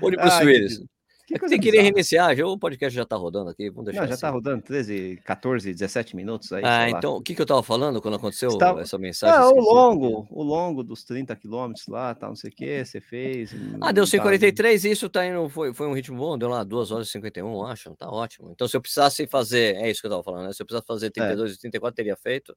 [0.00, 0.80] Vou de Bruce Ai, Willis.
[1.26, 3.70] Que tem que querer reiniciar, já, o podcast já está rodando aqui.
[3.70, 4.34] Vamos deixar Não, já está assim.
[4.34, 6.62] rodando 13, 14, 17 minutos aí.
[6.64, 8.82] Ah, então, o que, que eu estava falando quando aconteceu Estava...
[8.82, 9.34] essa mensagem?
[9.34, 13.00] Ah, o longo, o longo dos 30 quilômetros lá, tal, não sei o que, você
[13.00, 13.54] fez.
[13.80, 14.88] Ah, deu 5,43, tá...
[14.88, 17.94] isso tá indo, foi, foi um ritmo bom, deu lá 2 horas e 51, acho,
[17.96, 18.50] tá ótimo.
[18.50, 20.52] Então, se eu precisasse fazer, é isso que eu estava falando, né?
[20.52, 21.54] Se eu precisasse fazer 32 é.
[21.54, 22.54] e 34, teria feito.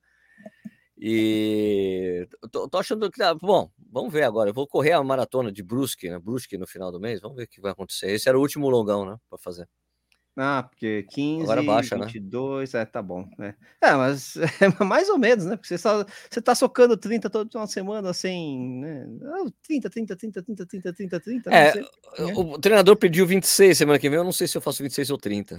[0.99, 3.21] E tô, tô, achando que.
[3.41, 4.49] Bom, vamos ver agora.
[4.49, 6.17] Eu vou correr a maratona de Brusque, né?
[6.19, 7.21] Brusque no final do mês.
[7.21, 8.11] Vamos ver o que vai acontecer.
[8.11, 9.17] Esse era o último longão, né?
[9.29, 9.67] Para fazer.
[10.39, 12.81] Ah, porque 15, Agora baixa, 22, né?
[12.81, 13.55] é, tá bom, né?
[13.81, 14.39] É, mas é
[14.85, 15.55] mais ou menos, né?
[15.55, 19.07] Porque você, só, você tá socando 30 toda uma semana assim, né?
[19.65, 21.55] 30, 30, 30, 30, 30, 30, 30.
[21.55, 21.87] É, sei, né?
[22.35, 25.17] o treinador pediu 26 semana que vem, eu não sei se eu faço 26 ou
[25.17, 25.57] 30.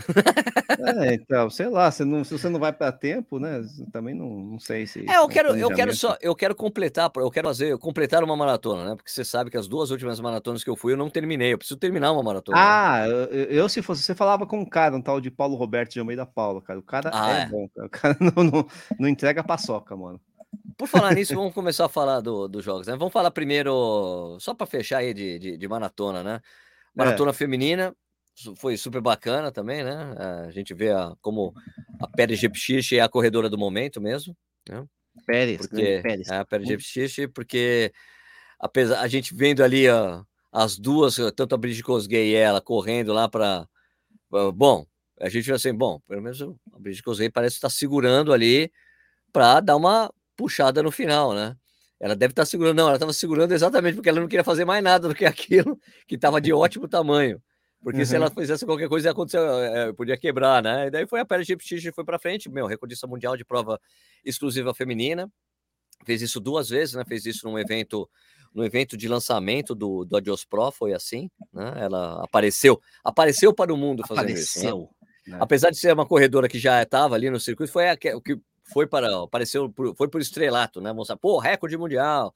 [0.79, 3.61] É, então, sei lá, se, não, se você não vai para tempo, né?
[3.93, 5.05] Também não, não sei se.
[5.11, 8.91] É, eu quero, eu quero só, eu quero completar, eu quero fazer, completar uma maratona,
[8.91, 8.95] né?
[8.95, 11.59] Porque você sabe que as duas últimas maratonas que eu fui, eu não terminei, eu
[11.59, 12.57] preciso terminar uma maratona.
[12.57, 13.13] Ah, né?
[13.13, 16.27] eu, eu se fosse, você falava com cara, um tal de Paulo Roberto de Almeida
[16.27, 16.79] Paula, cara.
[16.79, 17.87] O cara ah, é, é, bom, cara.
[17.87, 20.21] O cara não, não, não entrega paçoca, mano.
[20.77, 22.97] Por falar nisso, vamos começar a falar dos do jogos, né?
[22.97, 26.41] Vamos falar primeiro, só para fechar aí de, de, de, maratona, né?
[26.95, 27.35] Maratona é.
[27.35, 27.95] feminina,
[28.57, 30.15] foi super bacana também, né?
[30.47, 31.53] A gente vê a, como
[32.01, 34.37] a Pérez Jepchiche é a corredora do momento mesmo,
[34.69, 34.85] né?
[35.27, 36.29] Pérez, porque, Pérez.
[36.29, 37.93] É, a Pérez Jepchiche, porque
[38.59, 39.87] apesar a gente vendo ali
[40.53, 43.69] as duas, tanto a Brigitte Kosgei e ela correndo lá para
[44.55, 44.87] bom,
[45.21, 48.71] a gente assim, bom, pelo menos a Brigitte Kosgei parece estar segurando ali
[49.33, 51.57] para dar uma puxada no final, né?
[52.01, 54.83] Ela deve estar segurando, não, ela estava segurando exatamente porque ela não queria fazer mais
[54.83, 57.43] nada do que aquilo que estava de ótimo tamanho.
[57.83, 58.07] Porque uhum.
[58.07, 60.87] se ela fizesse qualquer coisa, ia acontecer, é, podia quebrar, né?
[60.87, 63.81] E daí foi a Pérez Gipchich foi para frente, meu, recordista mundial de prova
[64.25, 65.31] exclusiva feminina.
[66.05, 67.05] Fez isso duas vezes, né?
[67.07, 68.09] Fez isso num evento
[68.55, 71.75] no evento de lançamento do, do Adios Pro, foi assim, né?
[71.77, 74.89] Ela apareceu, apareceu para o mundo fazendo apareceu, isso.
[75.27, 75.33] Né?
[75.35, 75.39] Né?
[75.41, 77.85] Apesar de ser uma corredora que já estava ali no circuito, foi
[78.15, 78.41] o que
[78.73, 80.93] foi para apareceu por, foi por estrelato, né?
[80.93, 82.35] Mostrar, pô, recorde mundial.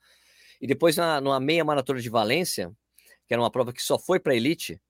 [0.61, 2.73] E depois na numa meia maratona de Valência,
[3.27, 4.81] que era uma prova que só foi para elite,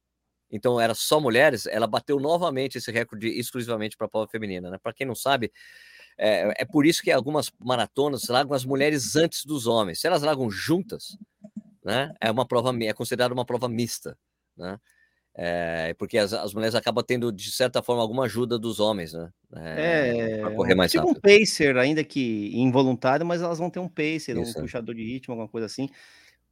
[0.50, 4.70] então era só mulheres, ela bateu novamente esse recorde exclusivamente para a prova feminina.
[4.70, 4.78] Né?
[4.82, 5.50] Para quem não sabe,
[6.18, 10.00] é, é, por isso que algumas maratonas largam as mulheres antes dos homens.
[10.00, 11.16] Se elas largam juntas,
[11.84, 14.16] né, é uma prova é considerada uma prova mista,
[14.56, 14.78] né?
[15.34, 19.32] É, porque as, as, mulheres acabam tendo, de certa forma, alguma ajuda dos homens, né?
[19.54, 21.16] É, é correr mais tipo rápido.
[21.16, 24.58] um pacer, ainda que involuntário, mas elas vão ter um pacer, Isso.
[24.58, 25.88] um puxador de ritmo, alguma coisa assim,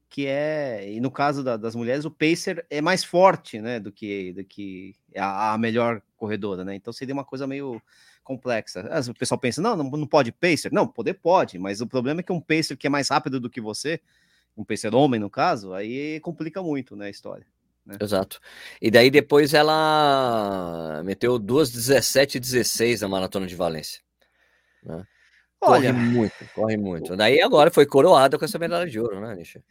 [0.08, 3.92] que é, e no caso da, das mulheres, o pacer é mais forte, né, do
[3.92, 6.74] que, do que a, a melhor corredora, né?
[6.74, 7.82] Então seria uma coisa meio
[8.22, 8.88] complexa.
[9.11, 10.72] O pessoal pensa, não, não, não pode pacer.
[10.72, 13.50] Não, poder pode, mas o problema é que um pacer que é mais rápido do
[13.50, 14.00] que você,
[14.56, 17.46] um pacer homem no caso, aí complica muito, né, a história.
[17.85, 17.96] Né?
[18.00, 18.40] Exato.
[18.80, 24.00] E daí depois ela meteu duas 17 e 16 na maratona de Valência.
[24.83, 25.04] Né?
[25.61, 27.16] Olha, corre muito, corre muito.
[27.16, 29.62] Daí agora foi coroada com essa medalha de ouro, né, Nisha?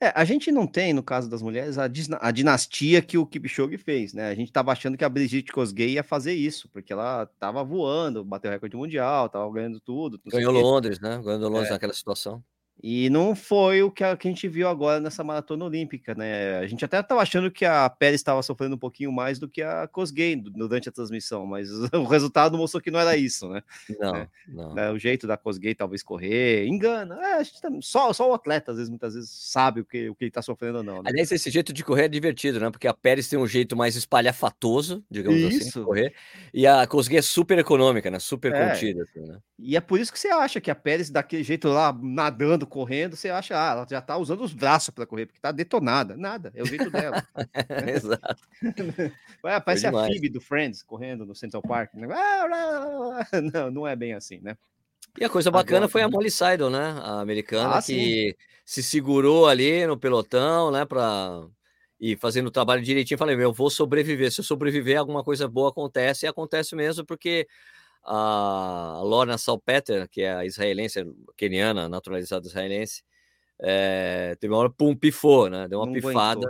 [0.00, 1.88] É, a gente não tem, no caso das mulheres, a,
[2.20, 4.28] a dinastia que o Kipchoge fez, né?
[4.28, 8.22] A gente tava achando que a Brigitte Kosgei ia fazer isso, porque ela tava voando,
[8.22, 10.20] bateu recorde mundial, tava ganhando tudo.
[10.26, 11.20] Ganhou Londres, né?
[11.24, 11.72] Ganhou Londres é.
[11.72, 12.44] naquela situação.
[12.82, 16.58] E não foi o que a, que a, gente viu agora nessa maratona olímpica, né?
[16.58, 19.62] A gente até estava achando que a Pérez estava sofrendo um pouquinho mais do que
[19.62, 23.62] a Cosgay durante a transmissão, mas o resultado mostrou que não era isso, né?
[23.98, 24.74] Não, é, não.
[24.74, 24.90] Né?
[24.90, 27.18] O jeito da Cosgay talvez correr, engana.
[27.22, 30.24] É, tá, só, só o atleta, às vezes, muitas vezes, sabe o que, o que
[30.24, 31.02] ele está sofrendo ou não.
[31.02, 31.10] Né?
[31.10, 32.70] Aliás, esse jeito de correr é divertido, né?
[32.70, 35.68] Porque a Pérez tem um jeito mais espalhafatoso, digamos assim, isso.
[35.68, 36.14] assim, de correr,
[36.52, 38.18] e a Cosgay é super econômica, né?
[38.18, 38.68] Super é.
[38.68, 39.02] contida.
[39.02, 39.38] Assim, né?
[39.58, 43.16] E é por isso que você acha que a Pérez, daquele jeito lá, nadando, correndo,
[43.16, 46.16] você acha, ah, ela já tá usando os braços para correr, porque tá detonada.
[46.16, 47.26] Nada, é o jeito dela.
[47.88, 48.42] Exato.
[49.44, 51.94] Ué, parece a Phoebe do Friends correndo no Central Park.
[51.94, 52.06] Né?
[53.52, 54.56] Não, não é bem assim, né?
[55.18, 56.94] E a coisa bacana Agora, foi a Molly Seidel, né?
[57.00, 58.34] A americana ah, que sim.
[58.64, 60.84] se segurou ali no pelotão, né?
[60.84, 61.46] Pra...
[61.98, 64.30] E fazendo o trabalho direitinho, falei, meu, eu vou sobreviver.
[64.30, 67.46] Se eu sobreviver, alguma coisa boa acontece, e acontece mesmo, porque
[68.06, 71.04] a Lorna Salpeter, que é a israelense,
[71.36, 73.02] keniana, naturalizada israelense,
[73.58, 75.66] é, teve uma hora, pum, pifou, né?
[75.66, 76.46] Deu uma Não pifada,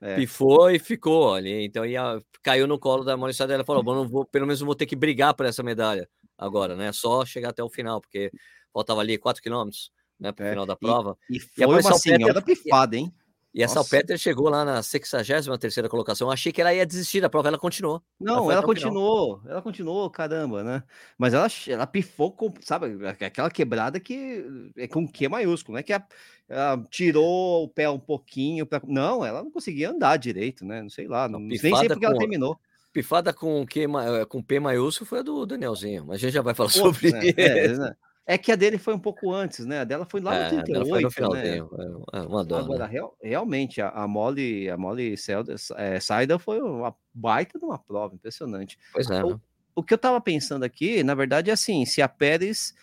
[0.00, 0.16] é.
[0.16, 1.64] pifou e ficou ali.
[1.64, 4.60] Então ia, caiu no colo da Maurícia dela e falou: Bom, não vou, pelo menos
[4.60, 6.92] vou ter que brigar por essa medalha agora, né?
[6.92, 8.30] Só chegar até o final, porque
[8.72, 10.50] faltava ali 4 quilômetros né, para o é.
[10.50, 11.18] final da prova.
[11.28, 13.12] E, e foi e uma senhora pifada, hein?
[13.54, 16.28] E essa Salpeter chegou lá na 63 colocação.
[16.28, 18.02] Eu achei que ela ia desistir da prova, ela continuou.
[18.18, 20.82] Não, ela, ela continuou, ela continuou, caramba, né?
[21.18, 25.82] Mas ela, ela pifou com, sabe, aquela quebrada que é com Q maiúsculo, né?
[25.82, 26.02] Que a,
[26.48, 28.64] ela tirou o pé um pouquinho.
[28.64, 28.80] Pra...
[28.86, 30.80] Não, ela não conseguia andar direito, né?
[30.80, 32.58] Não sei lá, não, nem sei porque com, ela terminou.
[32.90, 33.86] Pifada com, Q,
[34.28, 37.20] com P maiúsculo foi a do Danielzinho, mas a gente já vai falar sobre né?
[37.36, 37.82] É, isso.
[37.82, 39.80] É, é que a dele foi um pouco antes, né?
[39.80, 42.02] A dela foi lá no é, 38, foi no finalzinho, né?
[42.12, 42.86] É, é uma Agora, né?
[42.86, 47.78] real, realmente, a, a Molly, a Molly Selda, é, Saida foi uma baita de uma
[47.78, 48.78] prova, impressionante.
[48.92, 49.24] Pois é.
[49.24, 49.40] O, né?
[49.74, 52.74] o que eu tava pensando aqui, na verdade, é assim, se a Pérez...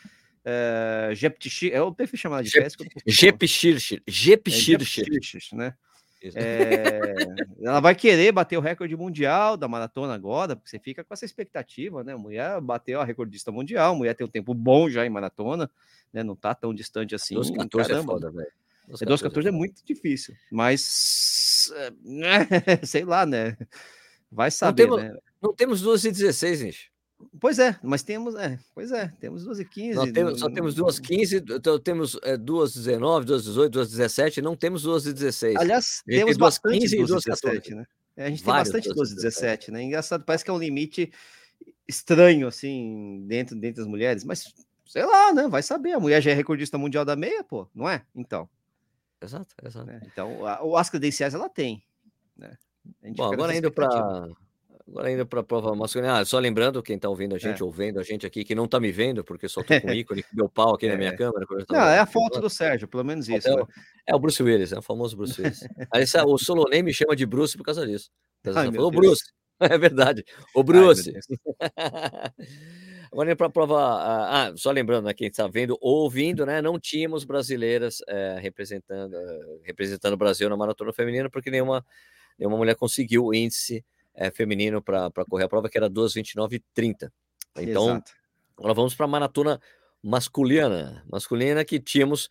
[0.46, 2.74] É, Jeptichir, eu prefiro chamar de Pérez.
[3.06, 4.80] Jeptichir, Jeptichir,
[5.52, 5.76] né?
[6.22, 7.16] É,
[7.62, 11.24] ela vai querer bater o recorde mundial da maratona agora, porque você fica com essa
[11.24, 12.14] expectativa, né?
[12.14, 15.72] A mulher bateu a recordista mundial, a mulher tem um tempo bom já em maratona,
[16.12, 16.22] né?
[16.22, 17.36] Não tá tão distante assim.
[17.36, 18.52] 2,14 é foda, velho.
[18.90, 21.72] 2,14 é, é muito difícil, mas
[22.84, 23.58] sei lá, né?
[24.32, 25.20] Vai saber, não temos, né?
[25.42, 26.92] Não temos 2,16, gente.
[27.40, 29.96] Pois é, mas temos, é, pois é, temos 12 15.
[29.96, 34.42] Nós temos, só temos duas 15, então temos é, duas 19, duas 18, duas 17,
[34.42, 35.58] não temos duas 16.
[35.58, 37.86] Aliás, temos duas 15 e duas 17, né?
[38.16, 39.84] É, a gente Várias tem bastante 12 17, né?
[39.84, 41.12] Engraçado, parece que é um limite
[41.88, 44.54] estranho, assim, dentro, dentro das mulheres, mas
[44.86, 45.48] sei lá, né?
[45.48, 45.94] Vai saber.
[45.94, 48.04] A mulher já é recordista mundial da meia, pô, não é?
[48.16, 48.50] Então.
[49.22, 49.86] Exato, exato.
[49.86, 50.02] Né?
[50.06, 51.84] Então, a, as credenciais ela tem,
[52.38, 52.58] né?
[53.16, 54.28] Bom, agora indo para
[54.90, 57.64] Agora ainda para a prova masculina, ah, só lembrando quem está ouvindo a gente, é.
[57.64, 59.94] ou vendo a gente aqui, que não está me vendo, porque só estou com o
[59.94, 60.92] ícone que deu pau aqui é.
[60.92, 61.16] na minha é.
[61.16, 61.46] câmera.
[61.70, 63.48] Não, é a foto do Sérgio, pelo menos isso.
[63.48, 63.64] É, né?
[64.08, 65.60] é o Bruce Willis, é o famoso Bruce Willis.
[65.94, 68.10] Aí, o Solonei me chama de Bruce por causa disso.
[68.80, 69.24] Ô, Bruce,
[69.62, 70.26] é verdade.
[70.56, 71.14] Ô, Bruce.
[73.12, 73.80] Agora para a prova.
[73.80, 76.62] Ah, ah, só lembrando, né, quem está vendo, ouvindo, né?
[76.62, 79.16] Não tínhamos brasileiras é, representando,
[79.64, 81.84] representando o Brasil na maratona feminina, porque nenhuma,
[82.38, 86.60] nenhuma mulher conseguiu o índice é, feminino para correr a prova, que era 2,29 e
[86.74, 87.12] 30.
[87.58, 88.12] Então, Exato.
[88.58, 89.60] agora vamos para a maratona
[90.02, 91.04] masculina.
[91.10, 92.30] Masculina que tínhamos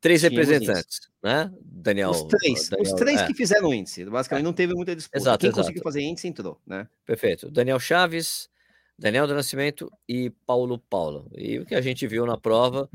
[0.00, 1.10] três tínhamos representantes, isso.
[1.22, 1.52] né?
[1.62, 2.10] Daniel.
[2.10, 3.26] Os três, Daniel, os três é.
[3.26, 4.04] que fizeram índice.
[4.04, 5.18] Basicamente, não teve muita disputa.
[5.18, 5.62] Exato, Quem exato.
[5.62, 6.88] conseguiu fazer índice entrou, né?
[7.04, 7.50] Perfeito.
[7.50, 8.48] Daniel Chaves,
[8.98, 11.30] Daniel do Nascimento e Paulo Paulo.
[11.36, 12.88] E o que a gente viu na prova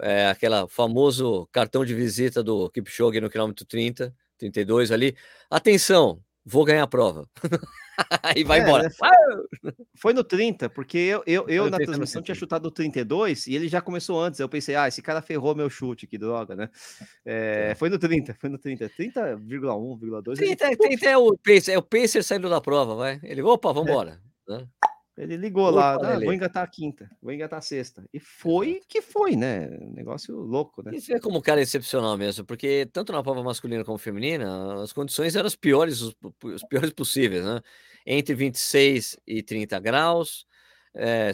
[0.00, 5.16] é aquela famoso cartão de visita do Kipchoge no quilômetro 30, 32 ali.
[5.48, 7.28] Atenção, vou ganhar a prova.
[8.22, 8.82] Aí vai é, embora.
[8.84, 9.72] Né?
[9.96, 13.68] Foi no 30, porque eu, eu, eu na transmissão tinha chutado o 32 e ele
[13.68, 14.40] já começou antes.
[14.40, 16.68] Eu pensei, ah, esse cara ferrou meu chute, que droga, né?
[17.26, 17.74] É, é.
[17.74, 18.90] foi no 30, foi no 30.
[18.90, 20.36] 30,1,2.
[20.36, 23.18] 30, 30 é o Pacer, é o Pacer saindo da prova, vai.
[23.22, 24.20] Ele, opa, vambora.
[24.46, 24.58] É.
[24.58, 24.68] Né?
[25.16, 28.04] Ele ligou Opa, lá, ah, vou engatar a quinta, vou engatar a sexta.
[28.12, 29.68] E foi que foi, né?
[29.94, 30.90] Negócio louco, né?
[30.94, 34.92] Isso é como um cara excepcional mesmo, porque tanto na prova masculina como feminina, as
[34.92, 37.60] condições eram as piores, os, os piores possíveis, né?
[38.04, 40.46] Entre 26 e 30 graus,
[40.94, 41.30] é,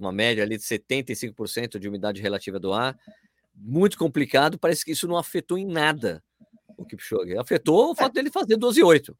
[0.00, 2.98] uma média ali de 75% de umidade relativa do ar.
[3.54, 6.22] Muito complicado, parece que isso não afetou em nada
[6.82, 7.36] o Kipchoge.
[7.36, 8.14] Afetou o fato é.
[8.14, 9.14] dele fazer 12,8.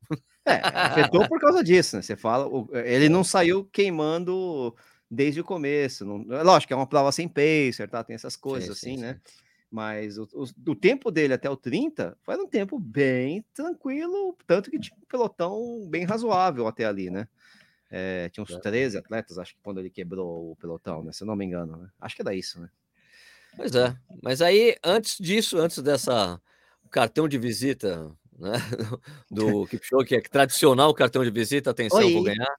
[0.47, 2.03] É, afetou por causa disso, né?
[2.03, 2.49] Você fala,
[2.85, 4.75] ele não saiu queimando
[5.11, 6.05] desde o começo.
[6.05, 8.03] Não, lógico, é uma prova sem pacer, tá?
[8.03, 9.21] Tem essas coisas sim, assim, sim, né?
[9.25, 9.41] Sim.
[9.71, 14.69] Mas o, o, o, tempo dele até o 30 foi um tempo bem tranquilo, tanto
[14.71, 17.29] que tinha um pelotão bem razoável até ali, né?
[17.89, 19.01] É, tinha uns 13 é.
[19.01, 21.13] atletas, acho que quando ele quebrou o pelotão, né?
[21.13, 21.89] Se eu não me engano, né?
[22.01, 22.69] Acho que era isso, né?
[23.57, 23.97] Pois é.
[24.23, 26.41] Mas aí, antes disso, antes dessa
[26.91, 28.53] cartão de visita né,
[29.31, 32.13] do Kipchoge, que é tradicional cartão de visita, atenção, Oi.
[32.13, 32.57] vou ganhar.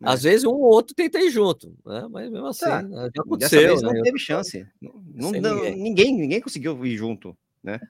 [0.00, 0.08] É.
[0.08, 2.06] Às vezes um ou outro tenta ir junto, né?
[2.08, 2.82] mas mesmo assim, tá.
[2.82, 3.80] já aconteceu.
[3.82, 4.02] não né?
[4.02, 4.66] teve chance.
[4.80, 6.16] Não, não, ninguém.
[6.16, 6.40] ninguém.
[6.40, 7.80] conseguiu ir junto, né?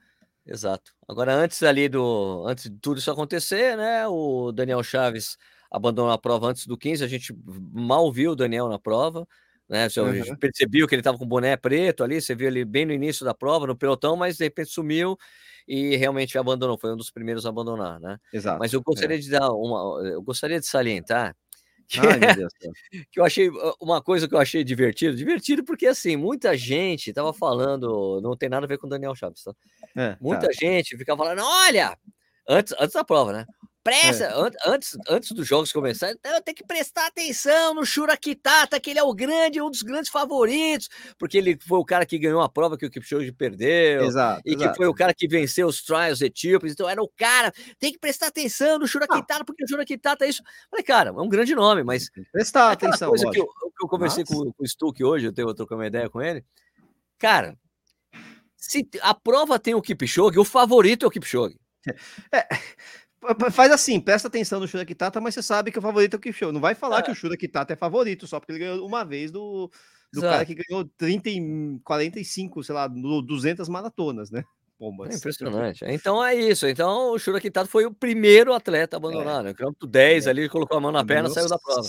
[0.45, 0.91] Exato.
[1.07, 2.43] Agora, antes ali do.
[2.47, 4.07] Antes de tudo isso acontecer, né?
[4.07, 5.37] O Daniel Chaves
[5.69, 7.03] abandonou a prova antes do 15.
[7.03, 7.35] A gente
[7.71, 9.27] mal viu o Daniel na prova.
[9.69, 9.87] Né?
[9.87, 10.35] Você uhum.
[10.35, 13.35] percebeu que ele estava com boné preto ali, você viu ele bem no início da
[13.35, 15.15] prova, no pelotão, mas de repente sumiu
[15.69, 18.19] e realmente abandonou, foi um dos primeiros a abandonar, né?
[18.33, 18.57] Exato.
[18.57, 19.19] Mas eu gostaria é.
[19.19, 21.35] de dar uma, eu gostaria de salientar
[21.87, 22.19] que, Ai,
[23.11, 27.31] que eu achei uma coisa que eu achei divertido, divertido porque assim, muita gente tava
[27.31, 29.53] falando, não tem nada a ver com o Daniel Chaves, tá?
[29.95, 30.53] É, muita tá.
[30.53, 31.95] gente ficava falando, olha,
[32.47, 33.45] antes, antes da prova, né?
[33.81, 34.33] Presta, é.
[34.33, 38.89] an antes, antes dos jogos começarem, eu tenho que prestar atenção no Shura Kitata, que
[38.89, 42.41] ele é o grande, um dos grandes favoritos, porque ele foi o cara que ganhou
[42.41, 44.71] a prova que o Kipchoge perdeu, exato, e exato.
[44.71, 47.99] que foi o cara que venceu os trials etíopes, então era o cara, tem que
[47.99, 50.43] prestar atenção no Shura Kitata, porque o Shura Kitata é isso.
[50.69, 52.09] Falei, cara, é um grande nome, mas...
[52.33, 55.53] Prestar atenção, coisa que eu, que eu, conversei com, com, o Stuck hoje, eu tenho
[55.53, 56.43] trocando uma ideia com ele,
[57.17, 57.57] cara,
[58.57, 61.57] se a prova tem o Kipchoge, o favorito é o Kipchoge.
[62.31, 62.45] É,
[63.51, 66.19] Faz assim, presta atenção no Shura Kitata, mas você sabe que o favorito é o
[66.19, 66.53] Kipchoge.
[66.53, 67.01] Não vai falar é.
[67.01, 69.69] que o Shura Kitata é favorito só porque ele ganhou uma vez do,
[70.13, 71.29] do cara que ganhou 30,
[71.83, 74.43] 45, sei lá, 200 maratonas, né?
[74.79, 75.13] Pombas.
[75.13, 75.83] É impressionante.
[75.85, 76.65] Então é isso.
[76.65, 79.43] Então o Shura Kitata foi o primeiro atleta a abandonar, é.
[79.49, 79.53] né?
[79.53, 80.29] Quilômetro 10 é.
[80.29, 81.81] ali, colocou a mão na perna, saiu da prova.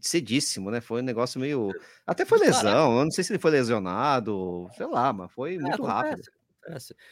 [0.00, 0.80] Cedíssimo, né?
[0.80, 1.72] Foi um negócio meio.
[2.06, 5.58] Até foi lesão, eu não sei se ele foi lesionado, sei lá, mas foi é,
[5.58, 6.22] muito rápido.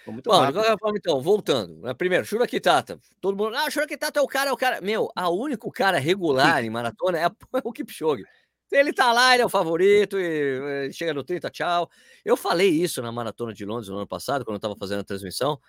[0.07, 1.81] Bom, de qualquer forma, então, voltando.
[1.81, 1.95] Né?
[1.95, 2.99] Primeiro, Shura Kitata.
[3.21, 4.81] Todo mundo, ah, Shura Kitata é o cara, é o cara.
[4.81, 7.31] Meu, a único cara regular em maratona é, é
[7.65, 8.25] o Kipchoge.
[8.71, 11.91] Ele tá lá, ele é o favorito, e, e chega no 30, tchau.
[12.25, 15.05] Eu falei isso na maratona de Londres no ano passado, quando eu tava fazendo a
[15.05, 15.61] transmissão.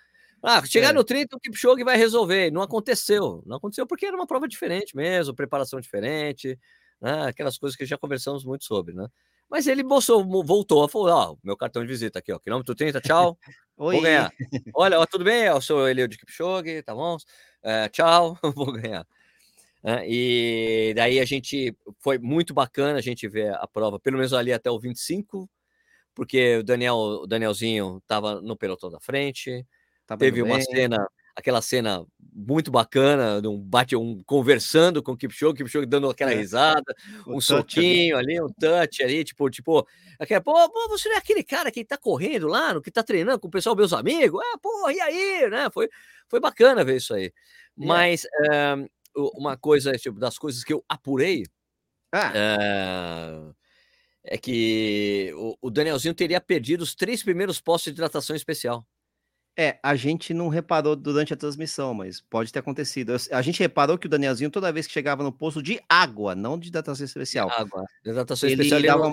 [0.42, 0.92] Ah, chegar é.
[0.92, 2.50] no 30, o Kipchoge vai resolver.
[2.50, 3.42] Não aconteceu.
[3.46, 6.58] Não aconteceu porque era uma prova diferente mesmo, preparação diferente,
[7.00, 7.28] né?
[7.28, 9.06] aquelas coisas que já conversamos muito sobre, né?
[9.54, 13.38] Mas ele mostrou, voltou, falou: Ó, meu cartão de visita aqui, ó, quilômetro 30, tchau.
[13.76, 14.32] vou ganhar.
[14.74, 15.44] Olha, ó, tudo bem?
[15.44, 17.16] Eu sou o de Kipchoge, tá bom?
[17.62, 19.06] É, tchau, vou ganhar.
[19.84, 24.32] É, e daí a gente foi muito bacana a gente ver a prova, pelo menos
[24.32, 25.48] ali até o 25,
[26.16, 29.64] porque o Daniel, o Danielzinho estava no pelotão da frente.
[30.04, 30.64] Tá teve uma bem.
[30.64, 36.32] cena aquela cena muito bacana, um bate um conversando com o Kipchoge, Kipchoge dando aquela
[36.32, 36.34] é.
[36.34, 36.94] risada,
[37.26, 38.40] um soquinho ali.
[38.40, 39.86] um touch ali, tipo, tipo,
[40.18, 43.02] aquela, pô, pô, você não é aquele cara que tá correndo lá, no que tá
[43.02, 45.68] treinando com o pessoal, meus amigos, ah, pô, e aí, né?
[45.72, 45.88] Foi,
[46.28, 47.32] foi bacana ver isso aí.
[47.76, 48.76] Mas é.
[49.14, 51.44] uma coisa, tipo, das coisas que eu apurei
[52.12, 52.32] ah.
[54.24, 58.86] é, é que o, o Danielzinho teria perdido os três primeiros postos de hidratação especial.
[59.56, 63.14] É, a gente não reparou durante a transmissão, mas pode ter acontecido.
[63.30, 66.58] A gente reparou que o Danielzinho, toda vez que chegava no posto de água, não
[66.58, 67.48] de hidratação especial.
[67.50, 67.84] Água.
[68.04, 69.12] Hidratação ele especial, dava...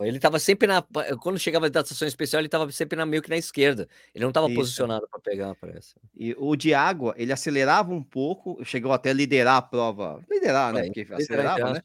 [0.00, 0.82] ele estava sempre na.
[1.20, 3.88] Quando chegava a hidratação especial, ele estava sempre na, meio que na esquerda.
[4.12, 5.94] Ele não estava posicionado para pegar, parece.
[6.16, 10.20] E o de água, ele acelerava um pouco, chegou até a liderar a prova.
[10.28, 10.86] Liderar, né?
[10.86, 11.82] Porque acelerava, né?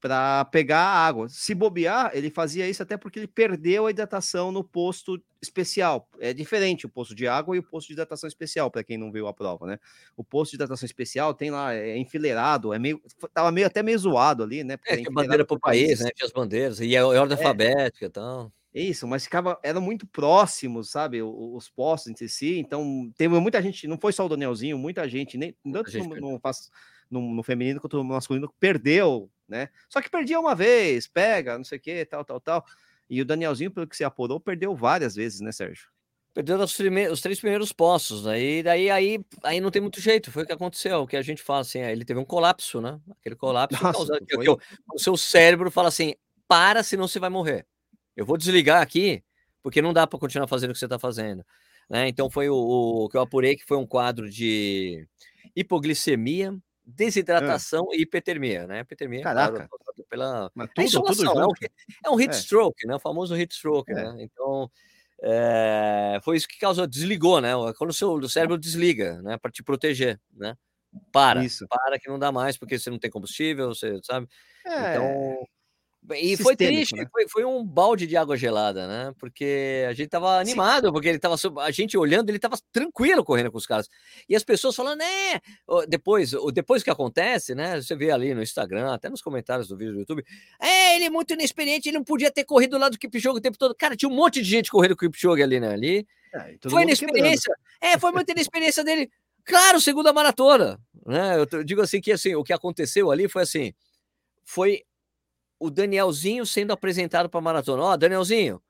[0.00, 1.28] Para pegar a água.
[1.28, 6.08] Se bobear, ele fazia isso até porque ele perdeu a hidratação no posto especial.
[6.18, 9.12] É diferente o posto de água e o posto de hidratação especial, para quem não
[9.12, 9.78] viu a prova, né?
[10.16, 13.00] O posto de hidratação especial tem lá, é enfileirado, é meio.
[13.34, 14.76] Tava meio até meio zoado ali, né?
[14.76, 16.10] Porque é, é bandeira pro país, país, né?
[16.14, 17.40] Tinha as bandeiras, e é ordem é.
[17.40, 18.52] alfabética e tal.
[18.72, 21.34] Isso, mas ficava, eram muito próximos, sabe, os,
[21.64, 25.36] os postos entre si, então teve muita gente, não foi só o Danielzinho, muita gente,
[25.36, 26.40] nem tanto gente no, no,
[27.10, 29.68] no, no, feminino quanto no masculino, perdeu, né?
[29.88, 32.64] Só que perdia uma vez, pega, não sei o que, tal, tal, tal.
[33.08, 35.88] E o Danielzinho, pelo que se apurou, perdeu várias vezes, né, Sérgio?
[36.32, 36.78] Perdeu os,
[37.10, 38.40] os três primeiros postos, né?
[38.40, 41.22] E daí aí, aí não tem muito jeito, foi o que aconteceu, o que a
[41.22, 43.00] gente fala assim, ele teve um colapso, né?
[43.18, 46.14] Aquele colapso Nossa, que, que, o seu cérebro fala assim,
[46.46, 47.66] para, senão você vai morrer.
[48.16, 49.24] Eu vou desligar aqui,
[49.60, 51.44] porque não dá para continuar fazendo o que você está fazendo.
[51.88, 52.06] Né?
[52.06, 55.08] Então foi o, o, que eu apurei que foi um quadro de
[55.56, 56.56] hipoglicemia,
[56.94, 57.96] desidratação é.
[57.96, 58.80] e hipertermia, né?
[58.80, 59.68] Hipertermia, Caraca.
[59.68, 59.70] Claro,
[60.08, 61.52] pela tudo, tudo é, um,
[62.06, 62.38] é um heat é.
[62.38, 62.96] stroke, né?
[62.96, 63.94] O famoso heat stroke, é.
[63.94, 64.16] né?
[64.20, 64.70] Então
[65.22, 67.52] é, foi isso que causou, desligou, né?
[67.76, 69.38] Quando o seu cérebro desliga, né?
[69.38, 70.56] Para te proteger, né?
[71.12, 71.66] Para, isso.
[71.68, 74.26] para que não dá mais, porque você não tem combustível, você sabe?
[74.66, 74.94] É.
[74.94, 75.46] Então
[76.14, 77.06] e foi triste, né?
[77.12, 79.14] foi, foi, um balde de água gelada, né?
[79.18, 80.92] Porque a gente tava animado, Sim.
[80.92, 83.88] porque ele tava a gente olhando, ele tava tranquilo correndo com os caras.
[84.28, 85.40] E as pessoas falando, né?
[85.88, 87.80] Depois, depois que acontece, né?
[87.80, 90.24] Você vê ali no Instagram, até nos comentários do vídeo do YouTube,
[90.60, 93.58] é, ele é muito inexperiente, ele não podia ter corrido lá do Kipchoge o tempo
[93.58, 93.74] todo.
[93.74, 95.72] Cara, tinha um monte de gente correndo com o Kipchoge ali, né?
[95.72, 96.06] Ali.
[96.34, 97.54] É, foi inexperiência.
[97.54, 97.94] Quebrando.
[97.94, 99.10] É, foi muita inexperiência dele.
[99.44, 101.36] Claro, segunda maratona, né?
[101.38, 103.72] Eu digo assim que assim, o que aconteceu ali foi assim,
[104.44, 104.82] foi
[105.60, 107.82] o Danielzinho sendo apresentado para a maratona.
[107.82, 108.60] Ó, oh, Danielzinho,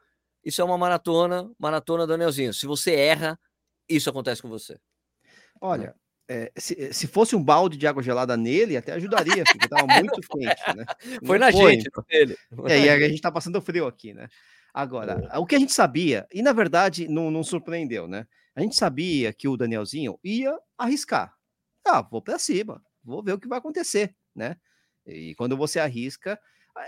[0.44, 2.52] isso é uma maratona, maratona Danielzinho.
[2.52, 3.38] Se você erra,
[3.88, 4.76] isso acontece com você.
[5.60, 5.94] Olha,
[6.28, 10.20] é, se, se, fosse um balde de água gelada nele, até ajudaria, porque estava muito
[10.20, 10.84] quente, né?
[11.24, 11.72] Foi não na foi.
[11.74, 12.36] gente, nele.
[12.66, 14.28] É, e a gente está passando frio aqui, né?
[14.74, 15.38] Agora, é.
[15.38, 18.26] o que a gente sabia, e na verdade não, não surpreendeu, né?
[18.54, 21.34] A gente sabia que o Danielzinho ia arriscar.
[21.86, 24.56] Ah, vou para cima, vou ver o que vai acontecer, né?
[25.06, 26.38] E quando você arrisca,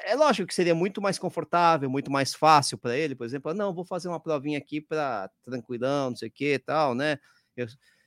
[0.04, 3.74] é lógico que seria muito mais confortável, muito mais fácil para ele, por exemplo, não,
[3.74, 7.18] vou fazer uma provinha aqui para tranquilão, não sei o que tal, né?
[7.56, 7.66] Eu,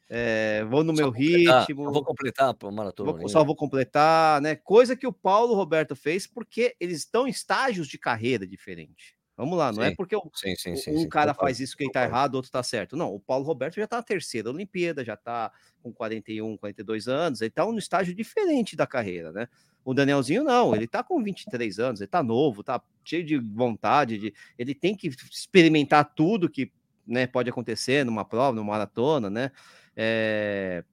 [0.09, 1.91] é, vou no só meu ritmo.
[1.91, 3.13] Vou completar para maratona.
[3.13, 4.55] Vou, só vou completar, né?
[4.55, 9.15] Coisa que o Paulo Roberto fez porque eles estão em estágios de carreira diferentes.
[9.37, 11.83] Vamos lá, não é sim, é porque o, sim, sim, um cara faz isso que
[11.83, 12.95] ele tá errado, outro tá certo.
[12.95, 15.51] Não, o Paulo Roberto já tá na terceira Olimpíada, já tá
[15.83, 19.49] com 41, 42 anos, ele tá no estágio diferente da carreira, né?
[19.85, 24.17] O Danielzinho não, ele tá com 23 anos, ele tá novo, tá cheio de vontade,
[24.17, 26.71] de, ele tem que experimentar tudo que
[27.05, 29.51] né, pode acontecer numa prova, numa maratona, né?
[29.95, 30.83] É...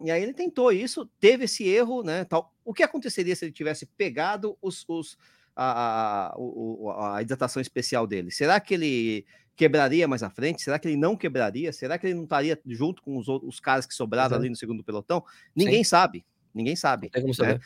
[0.00, 2.24] E aí ele tentou isso, teve esse erro, né?
[2.24, 2.54] Tal.
[2.62, 5.16] O que aconteceria se ele tivesse pegado os, os
[5.56, 8.30] a, a, a, hidratação especial dele?
[8.30, 10.62] Será que ele quebraria mais à frente?
[10.62, 11.72] Será que ele não quebraria?
[11.72, 14.38] Será que ele não estaria junto com os, os caras que sobraram uhum.
[14.38, 15.24] ali no segundo pelotão?
[15.56, 15.90] Ninguém Sim.
[15.90, 16.26] sabe.
[16.54, 17.06] Ninguém sabe.
[17.06, 17.34] Não tem como né?
[17.34, 17.60] saber.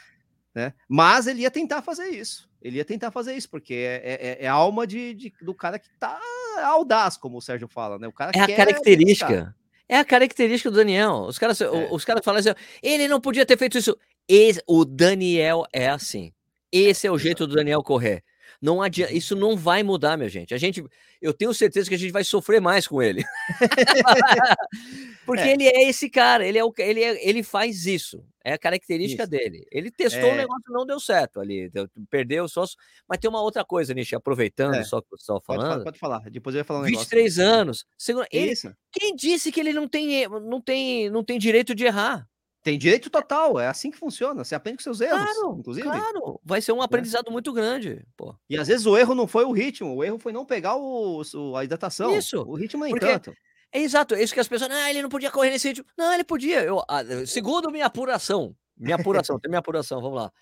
[0.55, 0.73] Né?
[0.88, 2.49] Mas ele ia tentar fazer isso.
[2.61, 5.79] Ele ia tentar fazer isso, porque é, é, é a alma de, de, do cara
[5.79, 6.21] que tá
[6.65, 8.07] audaz, como o Sérgio fala, né?
[8.07, 9.55] O cara é a característica.
[9.88, 11.23] É a característica do Daniel.
[11.23, 11.69] Os caras, é.
[11.91, 12.51] os caras falam assim,
[12.83, 13.97] ele não podia ter feito isso.
[14.29, 16.33] Esse, o Daniel é assim.
[16.71, 18.23] Esse é o jeito do Daniel correr.
[18.61, 20.55] Não adianta, isso não vai mudar, minha gente.
[20.55, 20.85] A gente,
[21.21, 23.25] eu tenho certeza que a gente vai sofrer mais com ele.
[25.25, 25.53] Porque é.
[25.53, 28.25] ele é esse cara, ele é o ele é, ele faz isso.
[28.45, 29.31] É a característica isso.
[29.31, 29.65] dele.
[29.71, 30.33] Ele testou é...
[30.33, 32.65] um negócio não deu certo ali, deu, perdeu só.
[33.09, 34.85] Mas tem uma outra coisa, Nishi, aproveitando é.
[34.85, 35.85] só que você estava falando.
[35.85, 37.61] Pode, falar, depois eu ia falar um 23 negócio.
[37.61, 37.85] anos.
[37.97, 38.53] Segundo, ele,
[38.91, 42.27] quem disse que ele não tem, não tem, não tem direito de errar?
[42.63, 44.45] Tem direito total, é assim que funciona.
[44.45, 45.89] Você aprende com seus erros, claro, inclusive.
[45.89, 46.85] Claro, vai ser um né?
[46.85, 47.33] aprendizado é.
[47.33, 48.07] muito grande.
[48.17, 48.37] Pô.
[48.49, 51.23] E às vezes o erro não foi o ritmo, o erro foi não pegar o,
[51.35, 52.17] o a hidratação.
[52.17, 52.41] Isso.
[52.41, 53.35] O ritmo é encanto.
[53.73, 54.71] É exato, é isso que as pessoas.
[54.71, 55.85] Ah, ele não podia correr nesse ritmo.
[55.97, 56.63] Não, ele podia.
[56.63, 60.33] Eu, ah, segundo minha apuração, minha apuração, tem minha apuração, vamos lá.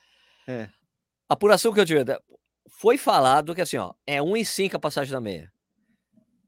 [0.49, 0.69] É.
[1.29, 2.05] Apuração que eu tive.
[2.69, 5.53] Foi falado que assim, ó, é 1,5 a passagem da meia.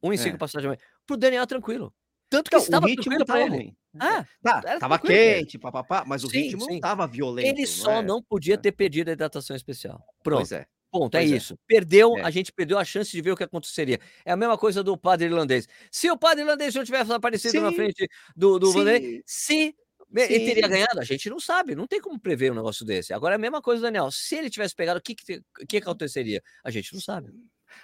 [0.03, 0.35] 1,5 é.
[0.35, 0.89] a passagem da meia.
[1.07, 1.95] Pro Daniel, tranquilo.
[2.29, 3.57] Tanto que então, estava tranquilo para ele.
[3.57, 3.77] Ruim.
[4.01, 6.73] Ah, tá, tava quente, papapá, mas o sim, ritmo sim.
[6.73, 7.47] não tava violento.
[7.47, 8.57] Ele só não, não podia é.
[8.57, 10.03] ter perdido a hidratação especial.
[10.23, 10.39] Pronto.
[10.39, 10.67] Pois é.
[10.93, 11.59] Ponto, é pois é isso.
[11.67, 12.21] Perdeu, é.
[12.21, 13.99] a gente perdeu a chance de ver o que aconteceria.
[14.27, 15.67] É a mesma coisa do padre irlandês.
[15.91, 17.61] Se o padre irlandês não tivesse aparecido sim.
[17.61, 19.75] na frente do, do Vanderlei, se
[20.15, 23.15] ele teria ganhado, a gente não sabe, não tem como prever um negócio desse.
[23.15, 24.11] Agora é a mesma coisa, Daniel.
[24.11, 26.43] Se ele tivesse pegado, o que, que, que aconteceria?
[26.63, 27.33] A gente não sabe.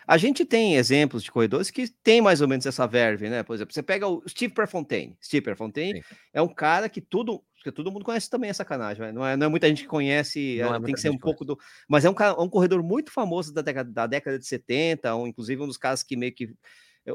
[0.06, 3.42] A gente tem exemplos de corredores que tem mais ou menos essa verve, né?
[3.42, 5.16] Por exemplo, você pega o Steve Perfontaine.
[5.22, 6.16] Steve Perfontaine Sim.
[6.34, 9.46] é um cara que tudo, que todo mundo conhece também essa sacanagem, não é, não
[9.46, 12.14] é muita gente que conhece, é, tem que ser um pouco do, mas é um,
[12.38, 16.02] um corredor muito famoso da década, da década de 70, um, inclusive um dos caras
[16.02, 16.54] que meio que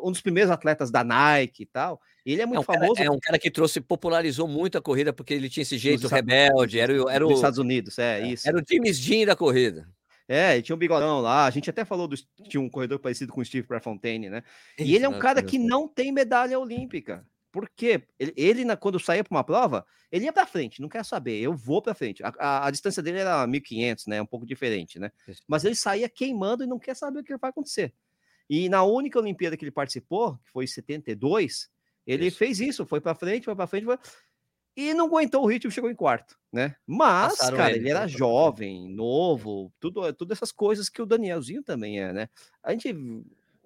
[0.02, 2.02] um dos primeiros atletas da Nike e tal.
[2.26, 2.96] Ele é muito é um famoso.
[2.96, 6.08] Cara, é um cara que trouxe, popularizou muito a corrida porque ele tinha esse jeito
[6.08, 6.80] rebelde.
[6.80, 8.48] Era, era o, Estados Unidos, é, é, isso.
[8.48, 9.88] Era o James Dean da corrida.
[10.28, 11.46] É, tinha um bigodão lá.
[11.46, 12.16] A gente até falou do
[12.48, 14.42] tinha um corredor parecido com o Steve Prefontaine, né?
[14.80, 17.26] E ele é um cara que não tem medalha olímpica.
[17.54, 18.02] Por quê?
[18.18, 21.54] Ele, ele quando saía para uma prova, ele ia para frente, não quer saber, eu
[21.54, 22.24] vou para frente.
[22.24, 24.20] A, a, a, distância dele era 1500, né?
[24.20, 25.12] Um pouco diferente, né?
[25.48, 27.94] Mas ele saía queimando e não quer saber o que vai acontecer.
[28.50, 31.70] E na única Olimpíada que ele participou, que foi em 72,
[32.08, 32.38] ele isso.
[32.38, 34.00] fez isso, foi para frente, foi para frente, foi...
[34.76, 36.76] e não aguentou o ritmo, chegou em quarto, né?
[36.88, 41.62] Mas, Passaram cara, ele, ele era jovem, novo, tudo, tudo essas coisas que o Danielzinho
[41.62, 42.30] também é, né?
[42.64, 42.92] A gente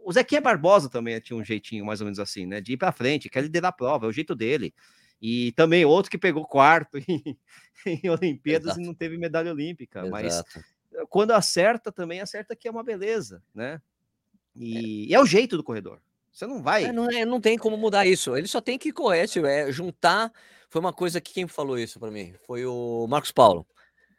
[0.07, 2.61] o Zequinha Barbosa também tinha um jeitinho mais ou menos assim, né?
[2.61, 4.73] De ir para frente, quer liderar a prova, é o jeito dele.
[5.21, 7.37] E também outro que pegou quarto em,
[7.85, 8.79] em Olimpíadas Exato.
[8.79, 9.99] e não teve medalha olímpica.
[9.99, 10.11] Exato.
[10.11, 10.43] Mas
[11.09, 13.81] quando acerta, também acerta que é uma beleza, né?
[14.55, 15.99] E é, e é o jeito do corredor.
[16.31, 16.85] Você não vai.
[16.85, 18.33] É, não, é, não tem como mudar isso.
[18.37, 20.31] Ele só tem que correr, é, juntar.
[20.69, 22.33] Foi uma coisa que quem falou isso para mim?
[22.45, 23.67] Foi o Marcos Paulo.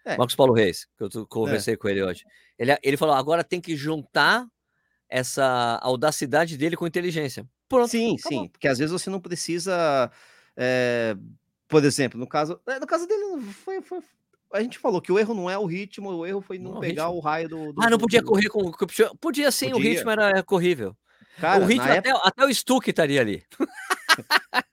[0.05, 0.19] É.
[0.19, 2.27] Marcos Paulo Reis, que eu conversei com ele hoje.
[2.59, 4.47] Ele, ele falou: agora tem que juntar
[5.09, 7.47] essa audacidade dele com inteligência.
[7.69, 8.43] Pronto, sim, acabou.
[8.43, 10.11] sim, porque às vezes você não precisa.
[10.57, 11.17] É,
[11.69, 12.61] por exemplo, no caso.
[12.81, 14.01] No caso dele, foi, foi,
[14.53, 16.81] a gente falou que o erro não é o ritmo, o erro foi não, não
[16.81, 18.71] pegar o, o raio do, do, Ah, não podia correr com.
[19.21, 19.91] Podia sim, podia.
[19.91, 20.97] o ritmo era corrível.
[21.39, 22.29] Cara, o ritmo, até, época...
[22.29, 23.45] até o Stuck estaria ali.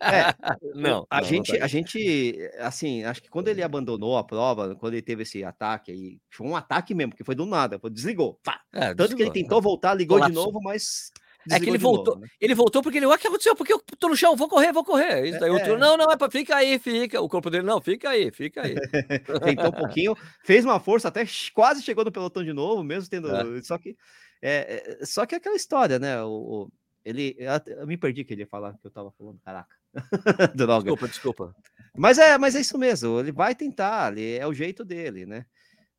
[0.01, 0.33] É,
[0.75, 4.23] não, a não, gente, não tá a gente, assim, acho que quando ele abandonou a
[4.23, 7.79] prova, quando ele teve esse ataque aí, foi um ataque mesmo, porque foi do nada,
[7.79, 8.39] foi, desligou.
[8.73, 10.33] É, Tanto desligou, que ele tentou voltar, ligou Colapso.
[10.33, 11.11] de novo, mas
[11.51, 12.27] é que ele voltou, novo, né?
[12.41, 13.55] ele voltou porque ele, o que aconteceu?
[13.55, 15.27] Porque eu tô no chão, vou correr, vou correr.
[15.27, 15.77] Isso, é, outro, é.
[15.77, 17.21] não, não, é para fica aí, fica.
[17.21, 18.73] O corpo dele, não, fica aí, fica aí.
[19.45, 21.23] Tentou um pouquinho, fez uma força, até
[21.53, 23.29] quase chegou no pelotão de novo, mesmo tendo.
[23.29, 23.61] É.
[23.61, 23.95] Só que
[24.41, 26.21] é, é, só que é aquela história, né?
[26.23, 26.69] O,
[27.05, 29.75] ele, eu, me perdi que ele ia falar que eu tava falando, caraca.
[30.55, 31.55] desculpa, desculpa.
[31.95, 33.19] Mas é, mas é isso mesmo.
[33.19, 35.45] Ele vai tentar, ele, é o jeito dele, né?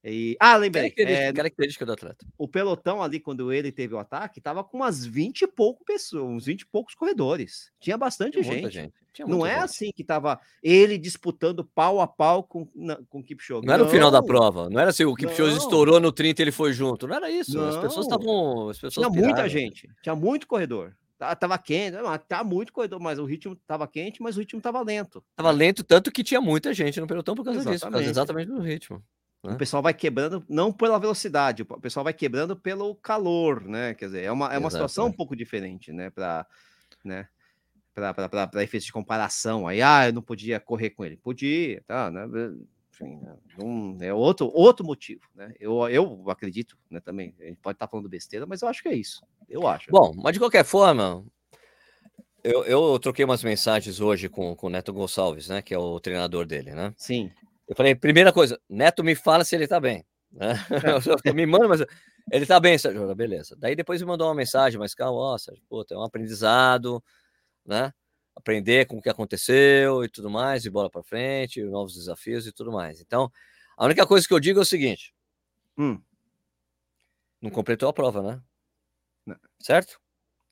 [0.09, 0.85] E, ah, lembrei.
[0.85, 2.25] Característica, é, característica do atleta.
[2.39, 6.23] O pelotão ali, quando ele teve o ataque, tava com umas 20 e pouco pessoas,
[6.23, 7.73] uns 20 e poucos corredores.
[7.81, 8.71] Tinha bastante Tinha gente.
[8.71, 8.95] gente.
[9.13, 9.65] Tinha não é gente.
[9.65, 13.67] assim que tava ele disputando pau a pau com, na, com o Kipchoge.
[13.67, 14.71] Não, era o final da prova.
[14.71, 15.59] Não era assim, o Kipchoge não.
[15.59, 17.09] estourou no 30 e ele foi junto.
[17.09, 17.57] Não era isso.
[17.57, 17.69] Não.
[17.69, 18.71] As pessoas estavam.
[18.91, 19.89] Tinha muita gente.
[20.03, 20.95] Tinha muito corredor.
[21.19, 21.97] Tá, tava quente,
[22.29, 25.25] tá muito corredor, mas o ritmo tava quente, mas o ritmo tava lento.
[25.35, 27.75] Tava lento, tanto que tinha muita gente no pelotão por causa exatamente.
[27.75, 29.03] disso, por causa exatamente do ritmo.
[29.43, 29.55] Né?
[29.55, 33.95] O pessoal vai quebrando, não pela velocidade, o pessoal vai quebrando pelo calor, né?
[33.95, 36.11] Quer dizer, é uma, é uma situação um pouco diferente, né?
[36.11, 36.47] Para
[37.05, 37.29] né?
[37.95, 39.67] para efeitos de comparação.
[39.67, 41.17] Aí, ah, eu não podia correr com ele.
[41.17, 42.27] Podia, tá, né?
[42.93, 45.53] Enfim, né, um, é outro, outro motivo, né?
[45.59, 47.35] Eu, eu acredito, né, também.
[47.41, 49.23] A gente pode estar tá falando besteira, mas eu acho que é isso.
[49.49, 49.91] Eu acho.
[49.91, 51.25] Bom, mas de qualquer forma,
[52.43, 55.63] eu, eu troquei umas mensagens hoje com, com o Neto Gonçalves, né?
[55.63, 56.93] Que é o treinador dele, né?
[56.97, 57.31] Sim.
[57.69, 60.05] Eu falei, primeira coisa, Neto me fala se ele tá bem.
[60.31, 60.55] Né?
[61.35, 61.81] me manda, mas
[62.31, 63.57] ele tá bem, Sérgio, beleza.
[63.57, 67.03] Daí depois me mandou uma mensagem, mas calma, ó, Sérgio, pô, tem um aprendizado,
[67.65, 67.93] né?
[68.35, 72.53] Aprender com o que aconteceu e tudo mais, e bola para frente, novos desafios e
[72.53, 73.01] tudo mais.
[73.01, 73.31] Então,
[73.77, 75.15] a única coisa que eu digo é o seguinte:
[75.79, 76.01] hum.
[77.41, 78.43] não completou a prova, né?
[79.25, 79.37] Não.
[79.59, 79.99] Certo?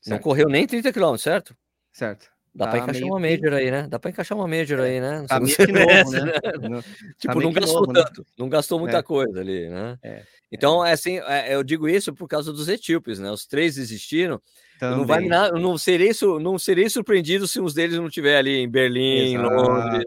[0.01, 0.09] certo?
[0.09, 1.55] Não correu nem 30 km, certo?
[1.91, 2.34] Certo.
[2.55, 3.55] Dá tá para encaixar uma major que...
[3.55, 3.87] aí, né?
[3.89, 5.19] Dá para encaixar uma major aí, né?
[5.19, 6.21] Não tá meio que novo, né?
[6.69, 6.83] né?
[7.19, 8.03] tipo, tá não gastou novo, né?
[8.03, 8.27] tanto, né?
[8.37, 9.03] não gastou muita é.
[9.03, 9.99] coisa ali, né?
[10.01, 10.23] É.
[10.49, 13.29] Então, é assim, é, eu digo isso por causa dos etíopes, né?
[13.29, 14.41] Os três desistiram.
[14.81, 19.35] Não, vai, não, serei, não serei surpreendido se uns deles não estiver ali em Berlim,
[19.35, 19.53] Exato.
[19.53, 20.05] Londres,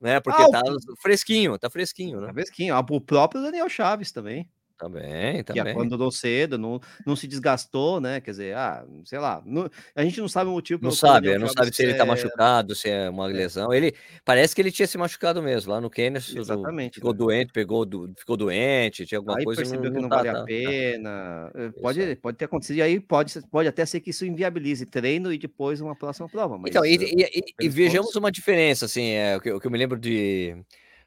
[0.00, 0.20] né?
[0.20, 0.96] Porque ah, tá o...
[1.00, 2.28] fresquinho, tá fresquinho, né?
[2.28, 2.74] Tá fresquinho.
[2.74, 4.48] Ah, o próprio Daniel Chaves também.
[4.78, 5.64] Também, também.
[5.64, 8.20] Que abandonou cedo, não, não se desgastou, né?
[8.20, 10.80] Quer dizer, ah, sei lá, não, a gente não sabe o motivo.
[10.80, 13.32] Não sabe, não sabe se ele tá machucado, se é uma é.
[13.32, 13.74] lesão.
[13.74, 13.92] Ele
[14.24, 16.18] parece que ele tinha se machucado mesmo lá no Quênia.
[16.18, 16.94] Exatamente.
[16.94, 17.18] Ficou né?
[17.18, 19.62] doente, pegou, do, ficou doente, tinha alguma aí coisa.
[19.62, 21.50] percebeu não, que não, vale tá, a pena.
[21.52, 21.72] Tá.
[21.82, 25.38] Pode, pode ter acontecido, e aí pode, pode até ser que isso inviabilize treino e
[25.38, 26.56] depois uma próxima prova.
[26.68, 29.70] Então, e, e, e, e vejamos uma diferença, assim, é, o que, o que eu
[29.72, 30.56] me lembro de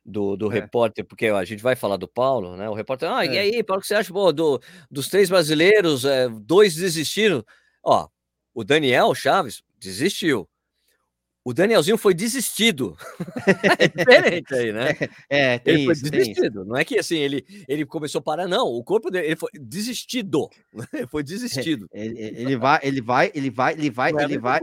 [0.06, 0.56] do, do é.
[0.56, 2.70] repórter, porque ó, a gente vai falar do Paulo, né?
[2.70, 3.34] O repórter, ah, é.
[3.34, 4.12] e aí, Paulo, o que você acha?
[4.12, 7.46] Pô, do, dos três brasileiros, é, dois desistiram.
[7.84, 8.08] Ó,
[8.54, 10.48] o Daniel Chaves desistiu
[11.44, 12.96] o Danielzinho foi desistido.
[13.80, 14.90] é diferente aí, né?
[15.28, 16.64] É, é ele foi desistido.
[16.64, 18.68] Não é que assim ele, ele começou a parar, não.
[18.68, 20.50] O corpo dele ele foi desistido.
[20.94, 21.88] Ele foi desistido.
[21.94, 24.60] É, ele, ele, vai, ele vai, ele vai, ele vai, é ele vai.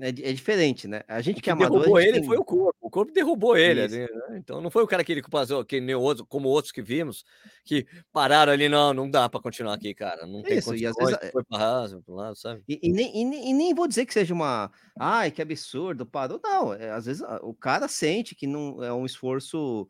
[0.00, 1.02] É, é, diferente, né?
[1.08, 1.80] A gente que, que é amador.
[1.80, 2.24] derrubou ele tem...
[2.24, 2.76] foi o corpo.
[2.80, 3.82] O corpo derrubou ele.
[3.82, 4.08] Ali, né?
[4.36, 7.24] Então não foi o cara que ele passou, que nem outro, como outros que vimos,
[7.64, 10.26] que pararam ali, não, não dá para continuar aqui, cara.
[10.26, 12.62] Não tem Isso, e às vezes foi para raso, lado, sabe?
[12.68, 16.40] E, e, nem, e, e nem vou dizer que seja uma, ai, que absurdo parou.
[16.42, 19.88] Não, é, às vezes o cara sente que não é um esforço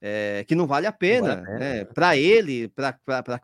[0.00, 1.84] é, que não vale a pena, vale né?
[1.86, 2.98] Para ele, para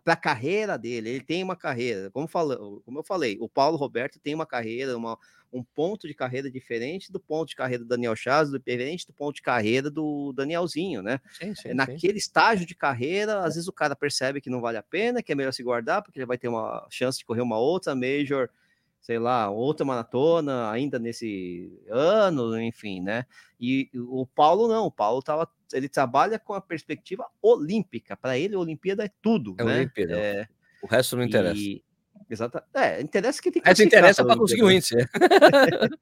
[0.06, 4.20] a carreira dele, ele tem uma carreira, como, fala, como eu falei, o Paulo Roberto
[4.20, 5.18] tem uma carreira, uma,
[5.52, 9.36] um ponto de carreira diferente do ponto de carreira do Daniel Chaz, diferente do ponto
[9.36, 11.20] de carreira do Danielzinho, né?
[11.32, 12.18] Sim, sim, Naquele sim.
[12.18, 15.34] estágio de carreira, às vezes o cara percebe que não vale a pena, que é
[15.34, 18.48] melhor se guardar, porque ele vai ter uma chance de correr uma outra Major
[19.03, 23.26] sei lá, outra maratona ainda nesse ano, enfim, né?
[23.61, 28.16] E o Paulo não, o Paulo tava, ele trabalha com a perspectiva olímpica.
[28.16, 29.76] Para ele, a Olimpíada é tudo, é né?
[29.78, 30.16] Olimpíada.
[30.16, 30.48] É,
[30.80, 31.59] o resto não interessa.
[31.59, 31.82] E,
[32.30, 32.62] exato.
[32.72, 34.94] É, interessa que tem que Essa interessa para conseguir o índice.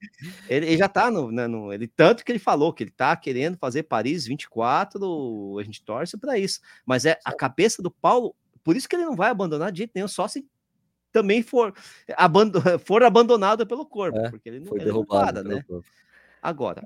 [0.47, 3.17] ele, ele, já tá no, né, no, ele tanto que ele falou que ele tá
[3.17, 6.61] querendo fazer Paris 24, a gente torce para isso.
[6.85, 9.93] Mas é a cabeça do Paulo, por isso que ele não vai abandonar de jeito
[9.95, 10.47] nenhum, só se
[11.13, 11.75] também for,
[12.17, 15.65] abando, for abandonado pelo corpo, é, porque ele não, foi ele para, né?
[16.43, 16.83] Agora,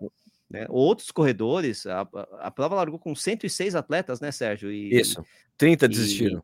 [0.51, 2.07] né, outros corredores, a,
[2.41, 4.71] a, prova largou com 106 atletas, né, Sérgio?
[4.71, 5.25] E, Isso,
[5.57, 6.43] 30 desistiram.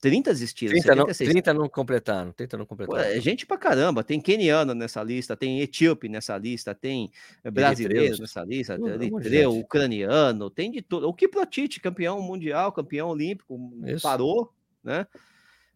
[0.00, 0.72] 30 desistiram.
[0.72, 3.02] 30 não, 30 não completaram, 30 não completaram.
[3.02, 7.10] é gente pra caramba, tem keniano nessa lista, tem etíope nessa lista, tem
[7.52, 11.06] brasileiro nessa lista, tem eritreu, ucraniano, tem de tudo.
[11.06, 14.02] O Kiprotite, campeão mundial, campeão olímpico, Isso.
[14.02, 14.50] parou,
[14.82, 15.06] né?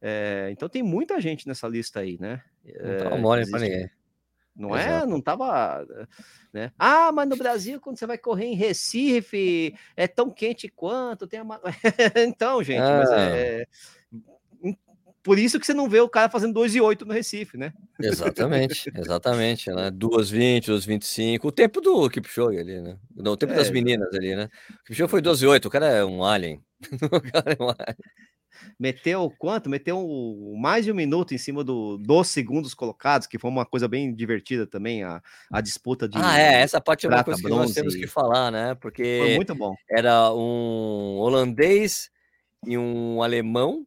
[0.06, 2.42] É, então tem muita gente nessa lista aí, né?
[2.62, 3.90] Não tava mole para ninguém.
[4.54, 4.80] Não é?
[4.82, 5.04] Exato.
[5.04, 5.06] é?
[5.06, 5.86] Não tava.
[6.52, 6.70] Né?
[6.78, 11.40] Ah, mas no Brasil, quando você vai correr em Recife, é tão quente quanto, tem
[12.28, 12.98] então, gente, ah.
[12.98, 13.66] mas é.
[15.22, 17.72] Por isso que você não vê o cara fazendo 2 e 8 no Recife, né?
[17.98, 19.90] Exatamente, exatamente, né?
[19.90, 22.98] 2,20, 2,25, o tempo do Kipchoge ali, né?
[23.16, 24.50] Não, o tempo é, das meninas ali, né?
[24.70, 26.62] O Kipchoge foi 12 e 8, o cara é um alien.
[27.10, 27.96] o cara é um alien
[28.78, 29.70] meteu quanto?
[29.70, 30.06] Meteu
[30.56, 34.14] mais de um minuto em cima do, dos segundos colocados, que foi uma coisa bem
[34.14, 36.18] divertida também, a, a disputa de.
[36.18, 38.74] Ah, é, essa parte é uma coisa que nós temos que falar, né?
[38.74, 39.74] Porque foi muito bom.
[39.90, 42.10] Era um holandês
[42.66, 43.86] e um alemão,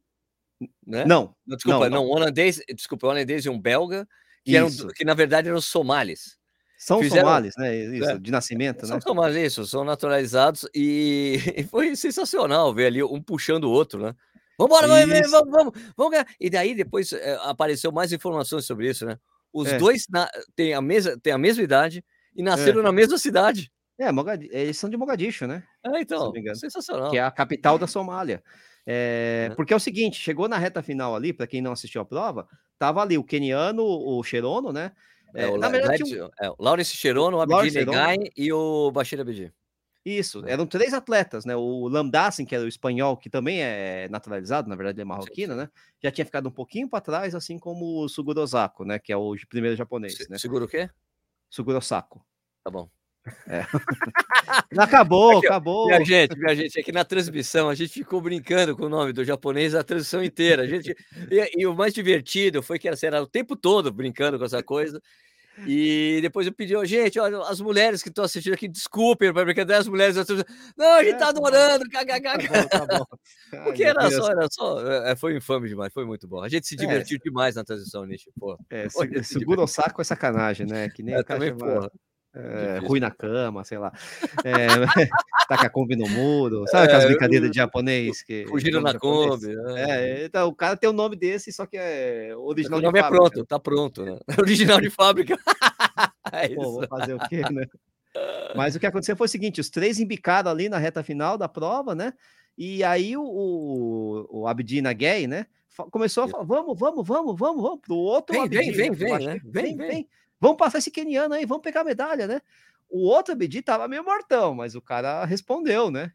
[0.85, 1.05] né?
[1.05, 2.05] Não, desculpa, não, não.
[2.05, 4.07] não holandês, desculpa, holandês e um belga,
[4.43, 6.37] que, eram, que na verdade eram somalis.
[6.77, 7.75] São Fizeram, somalis, né?
[7.75, 9.01] Isso, é, de nascimento, são né?
[9.01, 13.99] São somalis, isso, são naturalizados e, e, foi sensacional ver ali um puxando o outro,
[13.99, 14.15] né?
[14.57, 16.27] Vambora, vamos, vamos, vamos, vamos ganhar.
[16.39, 19.19] E daí depois é, apareceu mais informações sobre isso, né?
[19.53, 19.77] Os é.
[19.77, 22.03] dois na, têm, a mesma, têm a mesma idade
[22.35, 22.83] e nasceram é.
[22.83, 23.71] na mesma cidade.
[23.99, 24.47] É, Mogad...
[24.51, 25.63] eles são de Mogadishu, né?
[25.83, 27.09] É, então, sensacional.
[27.09, 28.43] Que é a capital da Somália.
[28.85, 32.05] É, porque é o seguinte, chegou na reta final ali, para quem não assistiu a
[32.05, 32.47] prova,
[32.79, 34.91] tava ali o keniano, o Cherono, né?
[35.35, 39.19] É, o, na verdade, o, é, o Lawrence Cherono, o Abdi Negai e o Bashir
[39.19, 39.51] Abdi.
[40.07, 40.53] Isso, é.
[40.53, 41.53] eram três atletas, né?
[41.53, 45.69] O Lamdassin, que era o espanhol, que também é naturalizado, na verdade é marroquino, né?
[46.01, 48.99] Já tinha ficado um pouquinho para trás, assim como o Suguro Osako, né?
[48.99, 50.37] Que é o primeiro japonês, Se, né?
[50.37, 50.89] Seguro o quê?
[51.49, 52.25] Suguro Osako.
[52.63, 52.89] Tá bom.
[53.47, 53.65] É.
[54.79, 55.87] acabou, aqui, acabou.
[55.87, 59.25] Minha gente, minha gente, aqui na transmissão a gente ficou brincando com o nome do
[59.25, 60.63] japonês a transmissão inteira.
[60.63, 60.95] A gente,
[61.29, 64.63] e, e o mais divertido foi que era, era o tempo todo brincando com essa
[64.63, 65.01] coisa.
[65.65, 69.79] E depois eu pedi, oh, gente, olha, as mulheres que estão assistindo aqui, desculpem brincadeira,
[69.79, 70.15] as mulheres.
[70.77, 72.67] Não, a gente é, tá adorando, kkk.
[72.69, 73.05] Tá, tá
[73.63, 76.41] Porque era só, era só, é, foi infame demais, foi muito bom.
[76.41, 77.23] A gente se é, divertiu é.
[77.23, 78.57] demais na transição, Nishi, pô.
[78.69, 78.87] É,
[79.23, 80.89] segura o saco é sacanagem, né?
[80.89, 81.91] Que nem é, também, porra.
[82.37, 83.91] É, ruim na cama, sei lá.
[84.43, 84.67] É,
[85.47, 88.21] com a Kombi no muro, sabe aquelas é, brincadeiras de japonês?
[88.21, 89.47] Que, fugiram na Kombi.
[89.75, 90.21] É.
[90.21, 90.25] é.
[90.25, 93.01] então o cara tem o um nome desse, só que é original o nome de
[93.01, 93.25] fábrica.
[93.25, 94.19] é pronto, tá pronto, né?
[94.39, 95.37] Original de fábrica.
[96.31, 97.65] é Pô, vou fazer o quê, né?
[98.55, 101.47] Mas o que aconteceu foi o seguinte: os três embicaram ali na reta final da
[101.47, 102.13] prova, né?
[102.57, 105.45] E aí o, o, o Abdina Gay, né?
[105.91, 109.27] Começou a falar: vamos, vamos, vamos, vamos, vamos, pro outro vem, Abdi, vem, vem, vem,
[109.27, 109.41] né?
[109.43, 110.09] vem, vem, vem.
[110.39, 112.41] Vamos passar esse keniano aí, vamos pegar a medalha, né?
[112.89, 116.11] O outro Abdi tava meio mortão, mas o cara respondeu, né?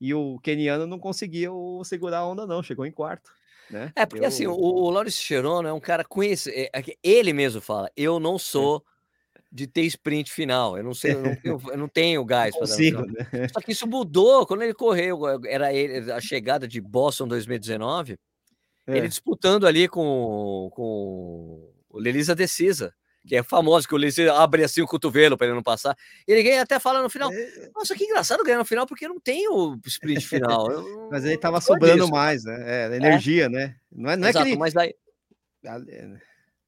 [0.00, 3.30] E o keniano não conseguiu segurar a onda, não, chegou em quarto.
[3.70, 3.92] Né?
[3.94, 4.28] É, porque eu...
[4.28, 8.18] assim, o, o Laurence Cherono é um cara conhecido, é, é, ele mesmo fala, eu
[8.18, 8.84] não sou
[9.52, 12.66] de ter sprint final, eu não sei, eu não, eu, eu não tenho gás para
[12.66, 13.48] dar né?
[13.52, 18.18] Só que isso mudou quando ele correu, era ele, a chegada de Boston 2019,
[18.86, 18.96] é.
[18.96, 22.92] ele disputando ali com, com o Lelisa Decisa
[23.26, 25.96] que é famoso, que o Ulisses abre assim o cotovelo para ele não passar.
[26.26, 27.32] Ele ganha até fala no final.
[27.32, 27.70] É...
[27.74, 30.66] Nossa, que engraçado ganhar no final, porque não tem o sprint final.
[31.10, 32.10] mas ele tava sobrando disso.
[32.10, 32.64] mais, né?
[32.66, 32.96] É, é.
[32.96, 33.48] energia, é.
[33.48, 33.76] né?
[33.92, 34.58] Não é, não Exato, é que ele...
[34.58, 34.94] mas daí.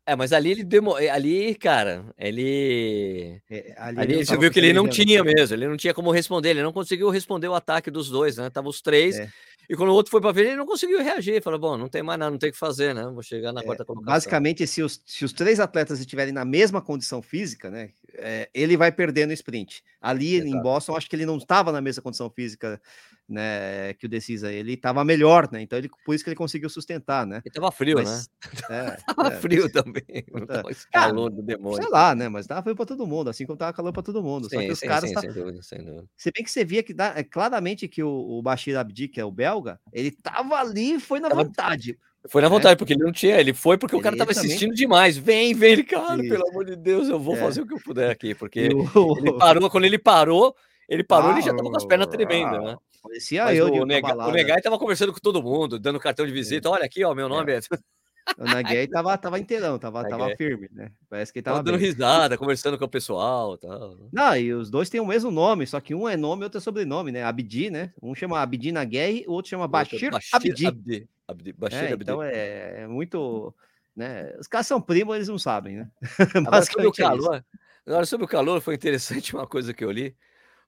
[0.04, 0.96] É, mas ali ele demo...
[0.96, 3.40] ali, cara, ele.
[3.48, 6.50] É, ali, ali você viu que ele não tinha mesmo, ele não tinha como responder,
[6.50, 8.50] ele não conseguiu responder o ataque dos dois, né?
[8.50, 9.18] Tava os três.
[9.18, 9.28] É.
[9.68, 11.42] E quando o outro foi para ver, ele não conseguiu reagir.
[11.42, 13.04] Falou: bom, não tem mais nada, não tem o que fazer, né?
[13.04, 14.12] Vou chegar na é, quarta colocação.
[14.12, 17.90] Basicamente, se os, se os três atletas estiverem na mesma condição física, né?
[18.14, 19.82] É, ele vai perder no sprint.
[20.00, 20.50] Ali Exato.
[20.50, 22.80] em Boston, acho que ele não estava na mesma condição física
[23.28, 25.62] né, que o Decisa ele estava melhor, né?
[25.62, 27.40] Então ele por isso que ele conseguiu sustentar, né?
[27.44, 28.42] Ele tava frio, mas, né?
[28.72, 30.02] É, tava é, frio também.
[30.12, 30.74] É.
[30.92, 31.82] calor do demônio.
[31.82, 32.28] Sei lá, né?
[32.28, 34.48] Mas tava frio para todo mundo, assim como tava calor para todo mundo.
[34.48, 35.20] Sim, Só que os sim, caras sim, tá...
[35.20, 36.04] sem dúvida, sem dúvida.
[36.16, 39.20] Se bem que você via que dá, é, claramente que o, o Bashir Abdi, que
[39.20, 41.44] é o belga, ele tava ali, foi na tava...
[41.44, 41.98] vontade.
[42.28, 42.76] Foi na vontade, é.
[42.76, 44.48] porque ele não tinha, ele foi porque ele o cara tava também...
[44.48, 45.16] insistindo demais.
[45.16, 47.38] Vem, vem, ele, cara, pelo amor de Deus, eu vou é.
[47.38, 50.54] fazer o que eu puder aqui, porque ele parou, quando ele parou,
[50.88, 52.76] ele parou, ah, ele já tava com as pernas tremendas, né?
[53.02, 56.32] Parecia Mas eu o, Nega, o Negai tava conversando com todo mundo, dando cartão de
[56.32, 56.70] visita.
[56.70, 57.56] Olha aqui, ó, meu nome é.
[57.56, 57.60] é...
[58.38, 60.92] O Negai tava, tava inteirão, tava, tava firme, né?
[61.10, 61.88] Parece que ele tava, tava dando bem.
[61.88, 63.96] risada, conversando com o pessoal tal.
[63.96, 64.08] Né?
[64.12, 66.58] Não, e os dois têm o mesmo nome, só que um é nome e outro
[66.58, 67.24] é sobrenome, né?
[67.24, 67.92] Abdi, né?
[68.00, 70.66] Um chama Abdi Naguer, o outro chama Bashir, Bashir Abdi.
[70.66, 71.08] Abdi.
[71.26, 71.52] Abdi.
[71.52, 72.02] Bashir é, Abdi.
[72.04, 73.52] Então é, é, muito.
[73.94, 74.32] Né?
[74.38, 75.90] Os caras são primos, eles não sabem, né?
[76.46, 77.44] Agora sobre, o é calor,
[77.84, 80.14] agora, sobre o calor, foi interessante uma coisa que eu li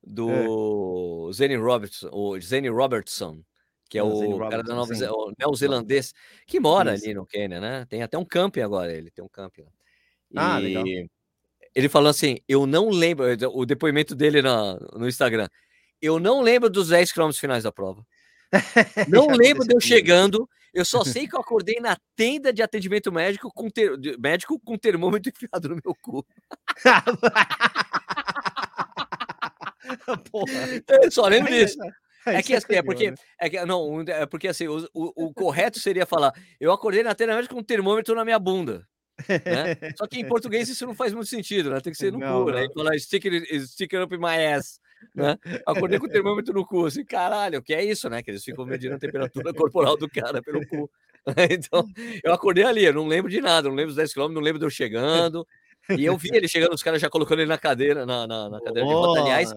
[0.07, 1.33] do é.
[1.33, 3.43] Zane Robertson, o Zane Robertson,
[3.89, 6.13] que é o cara da Nova o neozelandês,
[6.47, 7.05] que mora Isso.
[7.05, 7.87] ali no Quênia, né?
[7.89, 9.65] Tem até um camping agora, ele tem um camping.
[10.37, 10.85] Ah, e legal.
[11.75, 15.49] ele falou assim: eu não lembro, o depoimento dele na, no Instagram,
[16.03, 18.05] eu não lembro dos 10 quilômetros finais da prova.
[19.09, 20.49] Não lembro de eu chegando.
[20.73, 24.77] Eu só sei que eu acordei na tenda de atendimento médico com, ter, médico com
[24.77, 26.27] termômetro enfiado no meu cu.
[30.31, 31.03] Porra.
[31.03, 31.79] Eu só lembro disso.
[32.27, 33.17] É que assim, é porque, né?
[33.39, 37.15] é que, não, é porque assim, o, o, o correto seria falar, eu acordei na
[37.15, 38.87] tela com um termômetro na minha bunda.
[39.29, 39.93] Né?
[39.99, 41.81] Só que em português isso não faz muito sentido, né?
[41.81, 42.67] Tem que ser no não, cu, né?
[42.75, 44.81] Falar sticker, sticker up my ass,
[45.15, 45.39] né?
[45.67, 48.23] Acordei com o termômetro no cu, assim, caralho, o que é isso, né?
[48.23, 50.91] Que eles ficam medindo a temperatura corporal do cara pelo cu.
[51.51, 51.87] Então,
[52.23, 54.59] eu acordei ali, eu não lembro de nada, não lembro dos 10 km, não lembro
[54.59, 55.47] de eu chegando,
[55.97, 58.61] e eu vi ele chegando, os caras já colocando ele na cadeira, na, na, na
[58.61, 58.91] cadeira oh.
[58.91, 59.21] de roda.
[59.23, 59.55] Aliás,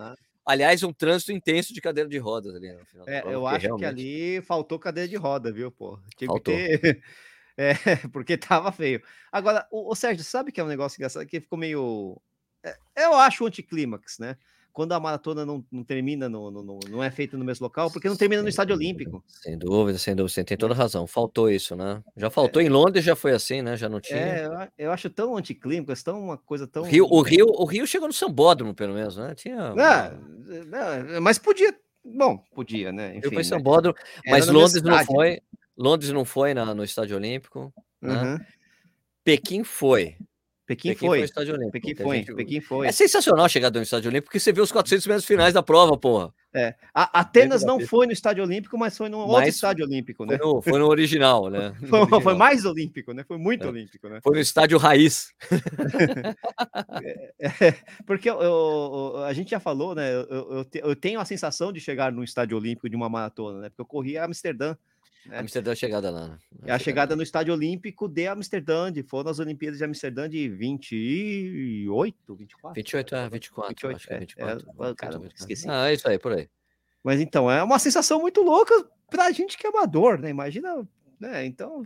[0.47, 3.07] aliás, um trânsito intenso de cadeira de rodas ali no final.
[3.07, 3.79] É, eu acho realmente...
[3.81, 5.99] que ali faltou cadeira de roda, viu, pô?
[6.15, 6.55] Tinha faltou.
[6.55, 7.03] que ter.
[7.59, 7.73] É,
[8.13, 9.01] porque tava feio.
[9.31, 12.21] Agora, o, o Sérgio, sabe que é um negócio engraçado que ficou meio.
[12.63, 14.37] É, eu acho anticlímax, né?
[14.73, 18.07] Quando a maratona não, não termina, no, no, não é feita no mesmo local, porque
[18.07, 19.23] não termina no estádio olímpico.
[19.27, 21.07] Sem dúvida, sem dúvida, você tem toda razão.
[21.07, 22.03] Faltou isso, né?
[22.15, 22.65] Já faltou é.
[22.65, 23.75] em Londres, já foi assim, né?
[23.75, 24.19] Já não tinha.
[24.19, 26.83] É, eu acho tão anticlímaco, tão uma coisa tão.
[26.83, 29.33] Rio, o, Rio, o Rio chegou no Sambódromo, pelo menos, né?
[29.35, 29.73] Tinha.
[29.73, 31.75] Não, não, mas podia.
[32.05, 33.17] Bom, podia, né?
[33.17, 33.43] Enfim, foi né?
[33.43, 33.97] Sambódromo,
[34.27, 35.41] mas Londres não foi.
[35.77, 37.73] Londres não foi na, no estádio olímpico.
[38.01, 38.13] Né?
[38.13, 38.39] Uhum.
[39.23, 40.15] Pequim foi.
[40.67, 41.27] Pequim, Pequim foi.
[41.29, 41.71] foi olímpico.
[41.71, 42.35] Pequim foi, gente...
[42.35, 42.87] Pequim foi.
[42.87, 45.97] É sensacional chegar no estádio olímpico, porque você vê os 400 metros finais da prova,
[45.97, 46.33] porra.
[46.53, 46.75] É.
[46.93, 50.37] A Atenas não foi no estádio olímpico, mas foi no mas outro estádio olímpico, né?
[50.37, 51.73] Foi no, foi no original, né?
[51.79, 52.21] No foi, original.
[52.21, 53.23] foi, mais olímpico, né?
[53.25, 53.67] Foi muito é.
[53.69, 54.19] olímpico, né?
[54.21, 55.33] Foi no estádio raiz.
[57.39, 60.13] é, é, porque eu, eu, a gente já falou, né?
[60.13, 63.69] Eu, eu, tenho a sensação de chegar no estádio olímpico de uma maratona, né?
[63.69, 64.75] Porque eu corri a Amsterdã
[65.25, 65.39] né?
[65.39, 66.27] Amsterdã é a chegada lá.
[66.27, 66.37] Né?
[66.65, 70.47] É a chegada no Estádio Olímpico de Amsterdã, de, foram as Olimpíadas de Amsterdã de
[70.49, 72.75] 28, 24?
[72.75, 73.69] 28, é, 24.
[73.69, 74.69] 28, acho é, 24.
[74.83, 75.69] É, cara, esqueci.
[75.69, 76.49] Ah, é isso aí, por aí.
[77.03, 78.73] Mas então, é uma sensação muito louca
[79.09, 80.29] pra gente que é amador, né?
[80.29, 80.87] Imagina
[81.19, 81.45] né?
[81.45, 81.83] Então,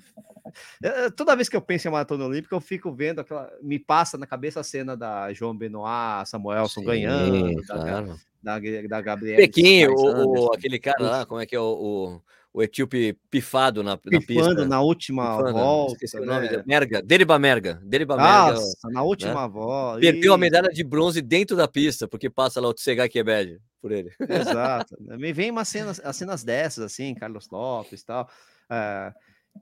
[1.16, 3.52] toda vez que eu penso em maratona olímpica, eu fico vendo aquela.
[3.62, 8.20] Me passa na cabeça a cena da João Benoit, Samuelson Sim, ganhando, claro.
[8.44, 9.38] da, da, da Gabriela.
[9.38, 12.22] Pequim, o, o, aquele cara lá, como é que é o, o
[12.54, 14.66] o etíope pifado na, na pista.
[14.66, 15.93] na última pifando, volta.
[15.93, 16.22] Esqueci né?
[16.22, 16.49] o nome.
[16.49, 16.64] Né?
[16.66, 17.82] Merga, Deriba Merga.
[17.84, 18.60] Deriba Merga.
[18.60, 19.54] Nossa, na última né?
[19.54, 19.99] volta.
[20.02, 23.91] Perdeu a medalha de bronze dentro da pista, porque passa lá o Tsegay Kebed por
[23.91, 24.12] ele.
[24.30, 24.95] Exato.
[24.99, 28.30] Me vem umas cenas, as cenas dessas, assim, Carlos Lopes e tal.
[28.70, 29.14] É,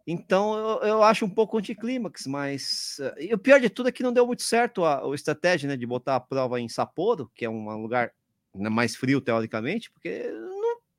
[0.06, 3.92] então eu, eu, acho um pouco anticlímax, mas uh, e o pior de tudo é
[3.92, 7.32] que não deu muito certo a, a estratégia né, de botar a prova em Sapporo,
[7.36, 8.12] que é um lugar
[8.54, 10.32] né, mais frio teoricamente, porque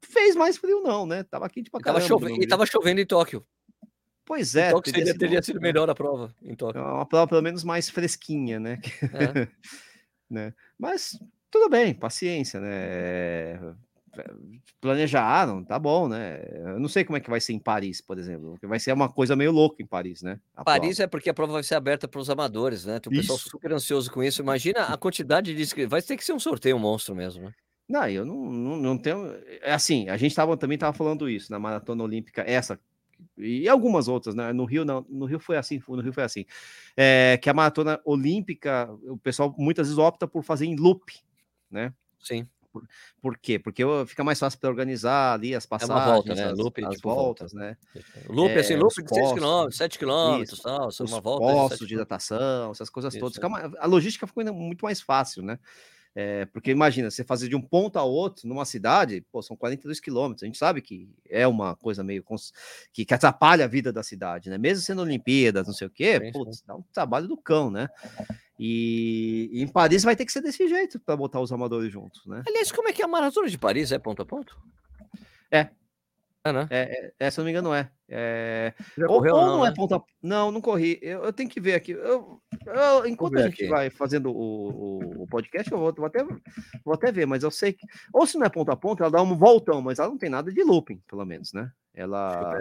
[0.02, 1.22] fez mais frio, não, né?
[1.22, 2.04] Tava quente pra caramba.
[2.04, 3.44] E tava, chovendo, e tava chovendo em Tóquio.
[4.24, 4.70] Pois é.
[4.70, 6.80] Tóquio teria, sido, teria sido melhor a prova em Tóquio.
[6.80, 8.80] É uma prova pelo menos mais fresquinha, né?
[9.12, 9.48] É.
[10.30, 10.54] né?
[10.78, 11.18] Mas
[11.50, 13.74] tudo bem, paciência, né?
[14.80, 16.40] Planejaram, tá bom, né?
[16.52, 18.56] Eu não sei como é que vai ser em Paris, por exemplo.
[18.62, 20.40] Vai ser uma coisa meio louca em Paris, né?
[20.64, 21.02] Paris prova.
[21.02, 23.00] é porque a prova vai ser aberta para os amadores, né?
[23.00, 24.40] Tem o pessoal super ansioso com isso.
[24.42, 25.90] Imagina a quantidade de inscritos.
[25.90, 27.52] Vai ter que ser um sorteio um monstro mesmo, né?
[27.90, 29.34] Não, eu não, não, não tenho.
[29.60, 32.78] É assim, a gente tava, também estava falando isso na maratona olímpica, essa
[33.36, 34.52] e algumas outras, né?
[34.52, 36.44] No Rio não, no Rio foi assim, no Rio foi assim.
[36.96, 41.12] É, que a maratona olímpica, o pessoal muitas vezes opta por fazer em loop,
[41.68, 41.92] né?
[42.20, 42.46] Sim.
[42.72, 42.86] Por,
[43.20, 43.58] por quê?
[43.58, 46.44] Porque fica mais fácil para organizar ali as passagens, é uma volta, né?
[46.44, 47.66] As, loop, as tipo, voltas, volta.
[47.66, 47.76] né?
[48.28, 51.44] Loop, é, assim, loop de 6 km, 7 km, tal, uma volta.
[51.44, 53.36] Postos de hidratação, essas coisas isso, todas.
[53.36, 53.70] É.
[53.80, 55.58] A logística ficou muito mais fácil, né?
[56.14, 60.00] É, porque imagina, você fazer de um ponto a outro numa cidade, pô, são 42
[60.00, 60.42] quilômetros.
[60.42, 62.24] A gente sabe que é uma coisa meio
[62.92, 64.58] que, que atrapalha a vida da cidade, né?
[64.58, 67.88] Mesmo sendo Olimpíadas, não sei o quê, sim, putz, dá um trabalho do cão, né?
[68.58, 72.26] E, e, em Paris vai ter que ser desse jeito para botar os amadores juntos,
[72.26, 72.42] né?
[72.46, 73.92] Aliás, como é que é a maratona de Paris?
[73.92, 74.58] É ponto a ponto?
[75.50, 75.68] É,
[76.42, 76.66] é, né?
[76.70, 77.90] É, é, se não me engano, é.
[78.08, 78.72] é...
[79.00, 79.72] Ou, correu, ou, não, não é né?
[79.72, 80.02] é ponta.
[80.22, 80.98] Não, não corri.
[81.02, 81.92] Eu, eu, tenho que ver aqui.
[81.92, 83.68] Eu, eu enquanto a gente aqui.
[83.68, 86.24] vai fazendo o, o, podcast, eu vou, vou, até,
[86.82, 87.86] vou até ver, mas eu sei que.
[88.12, 90.30] Ou se não é ponta a ponta, ela dá um voltão, mas ela não tem
[90.30, 91.70] nada de looping, pelo menos, né?
[91.94, 92.58] Ela.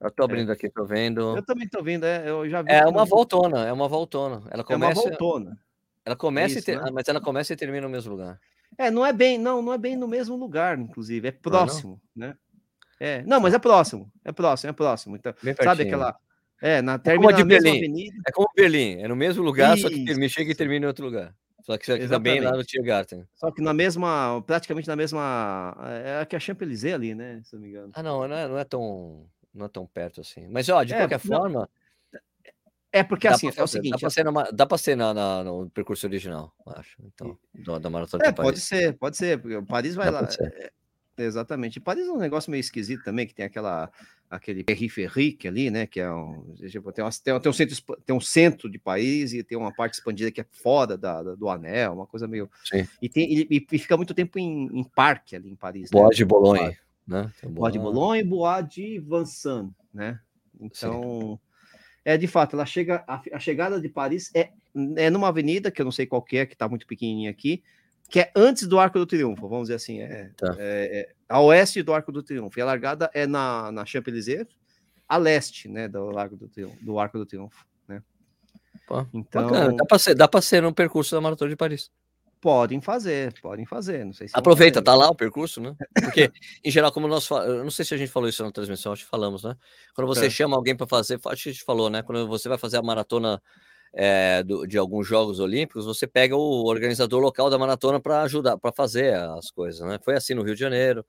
[0.00, 0.54] Eu tô abrindo é.
[0.54, 1.36] aqui, tô vendo.
[1.36, 2.28] Eu também tô vendo, é.
[2.28, 2.72] Eu já vi.
[2.72, 4.42] É uma voltona, é uma voltona.
[4.50, 5.00] Ela começa.
[5.00, 5.58] É uma voltona.
[6.04, 6.80] Ela começa Isso, e ter...
[6.80, 6.90] né?
[6.92, 8.38] mas ela começa e termina no mesmo lugar.
[8.78, 12.28] É, não é bem, não, não é bem no mesmo lugar, inclusive, é próximo, não,
[12.28, 12.34] não?
[12.34, 12.38] né?
[12.98, 15.16] É, não, mas é próximo, é próximo, é próximo.
[15.16, 16.16] Então, sabe aquela.
[16.62, 18.16] É, na termina é na mesma avenida.
[18.26, 19.82] É como Berlim, é no mesmo lugar, Isso.
[19.82, 21.34] só que termina, chega e termina em outro lugar.
[21.66, 23.26] Só que você também lá no Tiergarten.
[23.34, 25.76] Só que na mesma, praticamente na mesma.
[26.04, 27.42] É aqui a Champs-Élysées ali, né?
[27.44, 27.90] Se não me engano.
[27.92, 29.26] Ah, não, não é, não é tão.
[29.52, 30.46] Não é tão perto assim.
[30.48, 31.68] Mas, ó, de é, qualquer não, forma.
[32.92, 33.92] É porque assim, é o seguinte.
[33.92, 36.96] Dá para ser, na, dá pra ser na, na, no percurso original, acho.
[37.02, 40.28] Então, da, da Maratona é, pode ser, pode ser, porque o Paris vai dá lá.
[41.18, 41.80] Exatamente.
[41.80, 43.90] Paris é um negócio meio esquisito também, que tem aquela
[44.28, 45.86] aquele periferie ali, né?
[45.86, 46.54] Que é um,
[46.92, 50.30] tem, uma, tem, um centro, tem um centro de país e tem uma parte expandida
[50.30, 52.50] que é fora da, da do anel, uma coisa meio.
[52.64, 52.86] Sim.
[53.00, 55.90] E, tem, e, e fica muito tempo em, em, parque ali em Paris.
[55.90, 56.16] Bois né?
[56.16, 56.76] de Boulogne.
[57.06, 57.30] Né?
[57.44, 60.18] Bois de Boulogne e Bois de Vincennes, né?
[60.60, 61.38] Então,
[61.72, 61.78] Sim.
[62.04, 63.04] é de fato, ela chega.
[63.06, 64.50] A, a, chegada de Paris é,
[64.96, 67.62] é numa avenida, que eu não sei qual que é, que está muito pequenininha aqui,
[68.08, 70.54] que é antes do Arco do Triunfo, vamos dizer assim, é, tá.
[70.58, 72.58] é, é a oeste do Arco do Triunfo.
[72.58, 74.46] E a largada é na, na Champs-Élysées,
[75.08, 78.02] a leste, né, do, Largo do, Triunfo, do Arco do Triunfo, né?
[78.86, 79.76] Pô, então, bacana.
[79.76, 81.90] dá para ser, dá para ser um percurso da Maratona de Paris.
[82.40, 85.74] Podem fazer, podem fazer, não sei se Aproveita, tá lá o percurso, né?
[85.94, 86.30] Porque
[86.62, 89.04] em geral, como nós falamos, não sei se a gente falou isso na transmissão, acho
[89.04, 89.56] que falamos, né?
[89.94, 90.30] Quando você é.
[90.30, 92.02] chama alguém para fazer, acho que a gente falou, né?
[92.02, 93.42] Quando você vai fazer a maratona
[93.98, 98.58] é, do, de alguns Jogos Olímpicos, você pega o organizador local da maratona para ajudar,
[98.58, 99.98] para fazer as coisas, né?
[100.04, 101.02] Foi assim no Rio de Janeiro,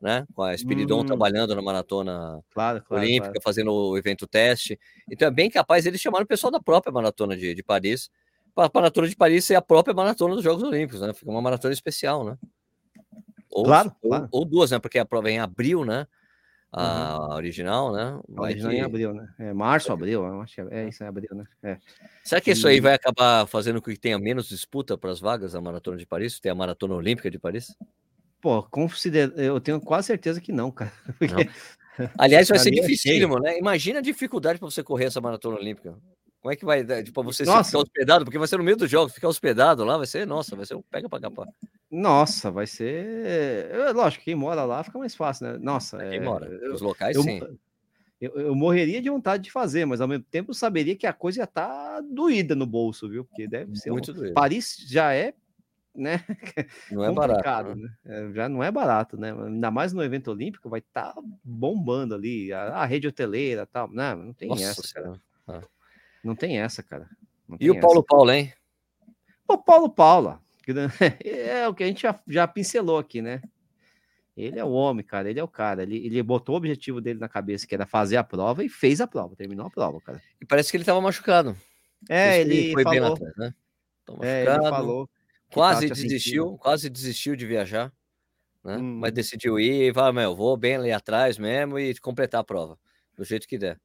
[0.00, 0.26] né?
[0.34, 1.04] Com a Spiridon hum.
[1.04, 3.42] trabalhando na maratona claro, claro, olímpica, claro.
[3.44, 4.80] fazendo o evento teste.
[5.10, 8.10] Então é bem capaz eles chamaram o pessoal da própria maratona de, de Paris,
[8.54, 11.12] para a maratona de Paris ser a própria maratona dos Jogos Olímpicos, né?
[11.12, 12.38] Fica uma maratona especial, né?
[13.50, 14.78] Ou, claro, ou, ou duas, né?
[14.78, 16.06] Porque a prova é em abril, né?
[16.72, 17.34] A uhum.
[17.34, 18.20] original, né?
[18.28, 19.28] Vai original em abril, né?
[19.38, 21.44] É março, abril, eu acho que é, é isso, é abril, né?
[21.62, 21.78] É.
[22.22, 22.52] Será que e...
[22.52, 25.96] isso aí vai acabar fazendo com que tenha menos disputa para as vagas da Maratona
[25.96, 26.38] de Paris?
[26.38, 27.74] Tem a Maratona Olímpica de Paris?
[28.40, 30.92] Pô, considero, eu tenho quase certeza que não, cara.
[31.18, 31.44] Porque...
[31.98, 32.10] Não.
[32.16, 33.58] Aliás, vai ser dificílimo, né?
[33.58, 35.94] Imagina a dificuldade para você correr essa Maratona Olímpica.
[36.40, 38.24] Como é que vai, tipo, você ficar hospedado?
[38.24, 40.74] Porque vai ser no meio do jogo, ficar hospedado lá, vai ser, nossa, vai ser
[40.74, 41.46] um pega para capar.
[41.90, 43.70] Nossa, vai ser.
[43.94, 45.58] Lógico, quem mora lá fica mais fácil, né?
[45.60, 45.98] Nossa.
[45.98, 46.20] Quem é...
[46.20, 46.48] mora?
[46.72, 47.40] Os locais, eu, sim.
[48.20, 51.12] Eu, eu, morreria de vontade de fazer, mas ao mesmo tempo eu saberia que a
[51.12, 53.24] coisa ia estar tá doída no bolso, viu?
[53.24, 53.90] Porque deve ser.
[53.90, 54.32] Muito um...
[54.32, 55.34] Paris já é,
[55.94, 56.24] né?
[56.90, 57.74] Não é barato.
[57.74, 57.88] Né?
[58.04, 58.30] Né?
[58.30, 59.32] É, já não é barato, né?
[59.32, 63.88] Ainda mais no evento olímpico, vai estar tá bombando ali a, a, rede hoteleira tal.
[63.88, 64.24] Não, né?
[64.26, 65.20] não tem Nossa, essa, cara.
[65.48, 65.60] Ah.
[66.22, 67.08] Não tem essa, cara.
[67.58, 68.06] e o Paulo essa.
[68.06, 68.52] Paulo, hein?
[69.48, 70.40] O Paulo Paula.
[71.24, 73.42] É o que a gente já, já pincelou aqui, né?
[74.36, 75.28] Ele é o homem, cara.
[75.28, 75.82] Ele é o cara.
[75.82, 79.00] Ele, ele botou o objetivo dele na cabeça, que era fazer a prova, e fez
[79.00, 80.22] a prova, terminou a prova, cara.
[80.40, 81.56] E parece que ele estava machucado.
[82.08, 83.00] É, ele, foi falou.
[83.00, 83.54] Bem atrás, né?
[84.22, 85.10] É, ele falou.
[85.52, 87.92] Quase desistiu, quase desistiu de viajar,
[88.64, 88.76] né?
[88.76, 88.98] Hum.
[89.00, 92.78] Mas decidiu ir e vai, meu, vou bem ali atrás mesmo e completar a prova,
[93.16, 93.78] do jeito que der.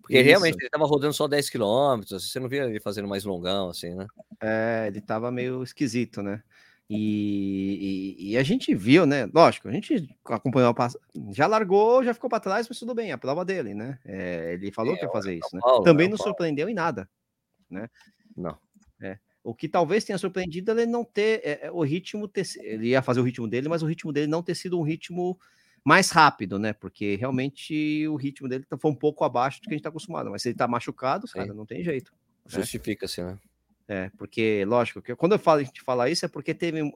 [0.00, 0.26] Porque Isso.
[0.26, 3.94] realmente ele estava rodando só 10 quilômetros, você não via ele fazendo mais longão, assim,
[3.94, 4.06] né?
[4.40, 6.42] É, ele estava meio esquisito, né?
[6.90, 9.28] E, e, e, a gente viu, né?
[9.34, 10.74] Lógico, a gente acompanhou,
[11.32, 13.98] já largou, já ficou para trás, mas tudo bem, a prova dele, né?
[14.06, 15.60] É, ele falou é, que ia fazer isso, né?
[15.62, 16.30] Paulo, Também não Paulo.
[16.30, 17.06] surpreendeu em nada,
[17.68, 17.90] né?
[18.34, 18.56] Não.
[19.02, 19.18] É.
[19.44, 23.02] O que talvez tenha surpreendido ele não ter é, é, o ritmo, ter, ele ia
[23.02, 25.38] fazer o ritmo dele, mas o ritmo dele não ter sido um ritmo
[25.88, 26.74] mais rápido, né?
[26.74, 29.88] Porque realmente o ritmo dele tá, foi um pouco abaixo do que a gente tá
[29.88, 30.30] acostumado.
[30.30, 31.38] Mas se ele tá machucado, Sim.
[31.38, 32.12] cara, não tem jeito.
[32.44, 32.58] Né?
[32.58, 33.38] Justifica-se, né?
[33.90, 36.92] É, porque, lógico, que quando eu falo a gente fala isso é porque teve, uh,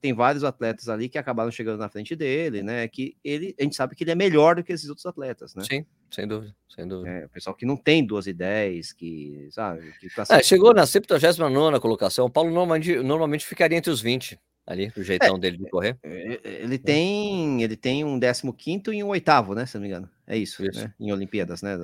[0.00, 2.88] tem vários atletas ali que acabaram chegando na frente dele, né?
[2.88, 5.62] Que ele, a gente sabe que ele é melhor do que esses outros atletas, né?
[5.64, 7.10] Sim, sem dúvida, sem dúvida.
[7.10, 9.92] É, o pessoal que não tem duas ideias, que, sabe?
[10.00, 12.24] Que tá é, chegou na 79 colocação.
[12.24, 15.98] O Paulo normalmente, normalmente ficaria entre os 20 ali, do jeitão é, dele de correr.
[16.02, 19.66] É, é, ele tem, ele tem um 15 e um oitavo, né?
[19.66, 20.08] Se não me engano.
[20.26, 20.80] É isso, isso.
[20.80, 20.94] Né?
[20.98, 21.76] Em Olimpíadas, né?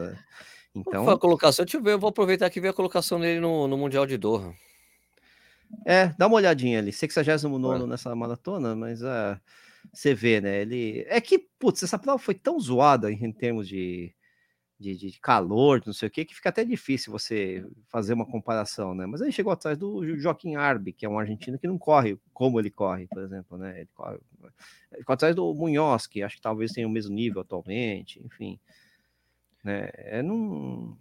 [0.75, 1.09] Então.
[1.09, 3.67] A colocação, deixa eu ver, eu vou aproveitar aqui e ver a colocação dele no,
[3.67, 4.55] no Mundial de Doha.
[5.85, 6.93] É, dá uma olhadinha ali.
[6.93, 7.87] 69 é.
[7.87, 9.39] nessa maratona, mas uh,
[9.93, 10.63] você vê, né?
[10.63, 11.05] Ele.
[11.09, 14.13] É que, putz, essa prova foi tão zoada em termos de,
[14.79, 18.95] de, de calor, não sei o que, que fica até difícil você fazer uma comparação,
[18.95, 19.07] né?
[19.07, 22.61] Mas ele chegou atrás do Joaquim Arbe, que é um argentino que não corre como
[22.61, 23.81] ele corre, por exemplo, né?
[23.81, 24.19] Ele corre.
[24.93, 28.59] Ele ficou atrás do Munhoz, que acho que talvez tenha o mesmo nível atualmente, enfim.
[29.65, 29.91] Né?
[29.95, 30.97] É, não,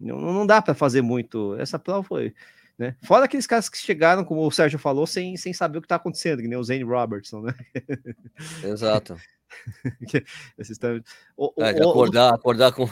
[0.00, 1.54] não, não dá para fazer muito.
[1.56, 2.34] Essa prova foi
[2.76, 2.96] né?
[3.02, 5.96] Fora aqueles caras que chegaram, como o Sérgio falou, sem, sem saber o que está
[5.96, 7.54] acontecendo, que nem o Zane Robertson, né?
[8.64, 9.16] Exato.
[11.36, 12.34] o, o, é, acordar, o...
[12.34, 12.88] acordar com,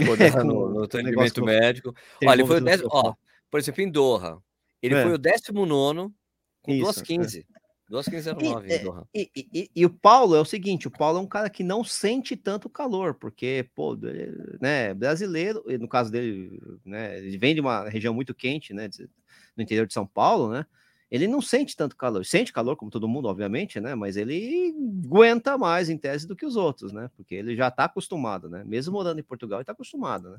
[0.00, 1.94] acordar é, com no, no treinamento médico.
[2.24, 3.14] Olha, ele foi o décimo, ó,
[3.50, 4.38] por exemplo, em Doha,
[4.82, 5.02] ele é.
[5.02, 6.12] foi o 19
[6.62, 7.44] com Isso, 2,15.
[7.56, 7.60] É.
[7.90, 8.66] 2,1509
[9.12, 11.50] e, é, e, e, e, o Paulo é o seguinte: o Paulo é um cara
[11.50, 13.98] que não sente tanto calor, porque, pô,
[14.60, 18.88] né, brasileiro, no caso dele, né, ele vem de uma região muito quente, né,
[19.56, 20.64] no interior de São Paulo, né,
[21.10, 25.58] ele não sente tanto calor, sente calor como todo mundo, obviamente, né, mas ele aguenta
[25.58, 28.92] mais em tese do que os outros, né, porque ele já está acostumado, né, mesmo
[28.92, 30.38] morando em Portugal, ele está acostumado, né.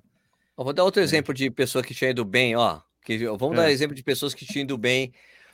[0.57, 1.03] Eu vou dar outro é.
[1.03, 3.63] exemplo de pessoa que tinha ido bem, ó, que, vamos é.
[3.63, 5.13] dar exemplo de pessoas que tinham ido bem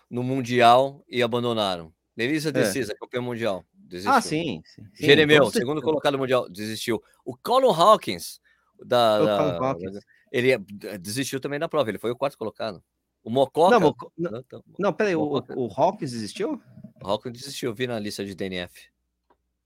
[0.09, 1.93] no Mundial e abandonaram.
[2.15, 2.95] Melissa Decisa, é.
[2.95, 3.63] campeão mundial.
[3.73, 4.11] Desistiu.
[4.11, 4.61] Ah, sim.
[4.65, 5.05] sim, sim.
[5.05, 7.01] Jeremeu, segundo colocado mundial, desistiu.
[7.23, 8.41] O Colin Hawkins,
[8.83, 9.99] da, da Hawkins.
[10.31, 10.57] ele é,
[10.97, 12.83] desistiu também da prova, ele foi o quarto colocado.
[13.27, 13.77] O Mococa.
[13.77, 16.61] Não, não, não, não peraí, o, o Hawkins desistiu?
[17.03, 18.87] O Hawkins desistiu, vi na lista de DNF.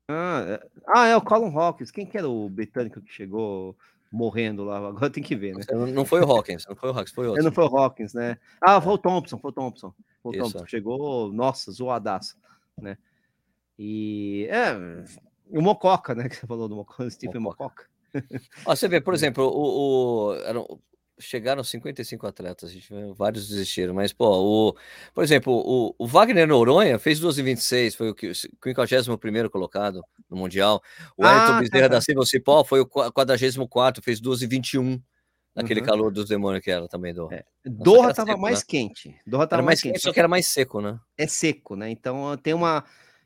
[0.09, 1.91] Ah, é, ah, é o Colin Hawkins.
[1.91, 3.77] Quem que era o britânico que chegou
[4.11, 4.79] morrendo lá?
[4.79, 5.63] Agora tem que ver, né?
[5.93, 7.43] Não foi o Hawkins, não foi o Hawkins, foi outro.
[7.43, 8.39] não foi o Hawkins, né?
[8.59, 9.93] Ah, foi o Thompson, foi o Thompson.
[10.23, 10.65] Foi o Thompson.
[10.65, 12.35] Chegou, nossa, zoadaço
[12.81, 12.97] né?
[13.77, 14.73] E é
[15.51, 16.27] o Mococa, né?
[16.27, 17.85] Que você falou do Mococa, Stephen Mococa.
[18.65, 20.79] Ó, você vê, por exemplo, o, o
[21.19, 24.75] chegaram 55 atletas, a gente, vários desistiram, mas, pô, o,
[25.13, 30.81] por exemplo, o, o Wagner Noronha fez 12,26, foi o 51 colocado no Mundial.
[31.17, 35.01] O ah, Ayrton Bezerra tá, da Silva Cipó foi o 44, fez 12,21
[35.55, 35.85] naquele uhum.
[35.85, 37.31] calor dos demônios que era também do.
[37.31, 37.43] É.
[37.65, 38.65] Doha estava mais né?
[38.67, 39.15] quente.
[39.25, 40.99] Doha tava mais, mais quente, só que era mais seco, né?
[41.17, 41.89] É seco, né?
[41.89, 42.83] Então tem uma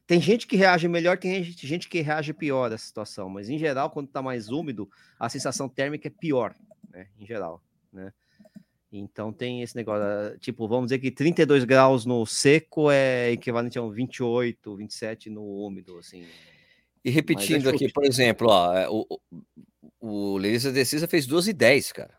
[0.07, 3.89] tem gente que reage melhor, tem gente que reage pior a situação, mas em geral,
[3.89, 4.88] quando está mais úmido,
[5.19, 6.53] a sensação térmica é pior,
[6.91, 7.07] né?
[7.19, 7.61] Em geral,
[7.96, 8.14] né?
[8.91, 13.82] Então tem esse negócio, tipo, vamos dizer que 32 graus no seco é equivalente a
[13.82, 16.24] um 28, 27 no úmido, assim.
[17.04, 19.06] E repetindo aqui, por exemplo, ó, é, o,
[20.00, 22.18] o Leísa Decisa fez 12 e 10, cara.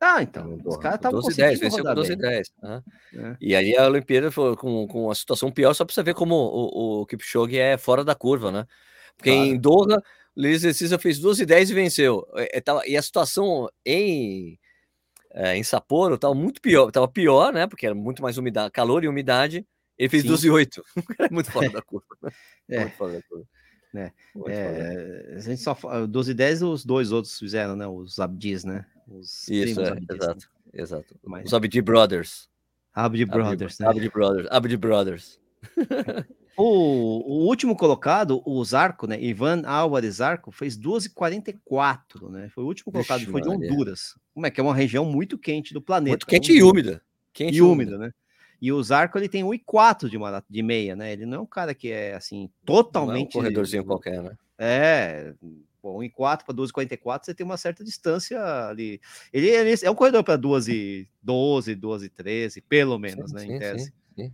[0.00, 0.58] Ah, então.
[0.64, 2.52] Os caras estavam 12 e 10, venceu com 12 e 10.
[2.62, 2.82] Né?
[3.14, 3.36] É.
[3.40, 6.34] E aí a Olimpíada foi com, com a situação pior, só para você ver como
[6.34, 8.66] o, o Kipchoge é fora da curva, né?
[9.16, 9.46] Porque claro.
[9.46, 10.02] em Doha,
[10.36, 12.26] o Leísa Decisa fez 12 e 10 e venceu.
[12.36, 14.56] É, é, tava, e a situação em,
[15.32, 17.66] é, em Sapporo estava muito pior, estava pior, né?
[17.66, 19.66] Porque era muito mais umidade, calor e umidade.
[19.96, 20.28] Ele fez Sim.
[20.28, 20.84] 12 e 8.
[21.20, 22.06] é muito fora da curva.
[22.22, 22.30] Né?
[22.68, 22.80] É.
[22.80, 23.46] Muito fora da curva
[23.92, 24.12] né?
[24.46, 25.76] É, a gente só
[26.06, 27.86] 12 e 10 os dois outros fizeram, né?
[27.86, 28.84] Os Abdis, né?
[29.06, 30.82] Os Isso, é, Abdis, exato, né?
[30.82, 31.16] exato.
[31.24, 31.46] Mas...
[31.46, 32.48] Os Abdi Brothers.
[32.94, 33.88] Abdi Brothers, Abdi, né?
[33.88, 35.40] Abdi Brothers, Abdi Brothers.
[36.58, 39.20] o, o, último colocado, o Zarco, né?
[39.22, 42.48] Ivan Álvares Zarco, fez 12,44, né?
[42.48, 44.18] Foi o último colocado, Vixe, foi de Honduras.
[44.34, 46.10] Como é que é uma região muito quente do planeta.
[46.10, 47.00] Muito quente e úmida.
[47.32, 48.12] Quente e úmida, úmida, né?
[48.60, 50.18] E o Zarco ele tem 1,4 de,
[50.50, 51.12] de meia, né?
[51.12, 53.34] Ele não é um cara que é assim, totalmente.
[53.34, 54.36] Não é um corredorzinho qualquer, né?
[54.58, 55.32] É,
[55.80, 59.00] bom, 1,4 para 2,44 você tem uma certa distância ali.
[59.32, 63.40] Ele, ele é um corredor para 2,12, 2,13, pelo menos, sim, né?
[63.42, 63.84] Sim, em tese.
[63.84, 64.32] Sim, sim.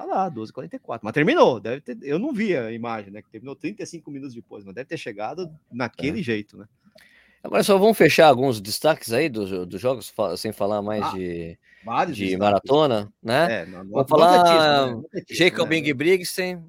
[0.00, 1.00] Tá lá, 12,44.
[1.02, 1.98] Mas terminou, deve ter.
[2.02, 3.20] Eu não vi a imagem, né?
[3.20, 6.22] Que terminou 35 minutos depois, mas deve ter chegado naquele é.
[6.22, 6.66] jeito, né?
[7.44, 11.58] Agora só vamos fechar alguns destaques aí dos, dos jogos, sem falar mais ah, de,
[12.14, 13.60] de maratona, né?
[13.62, 15.22] É, não, vamos falar não né?
[15.30, 15.82] Jacob né?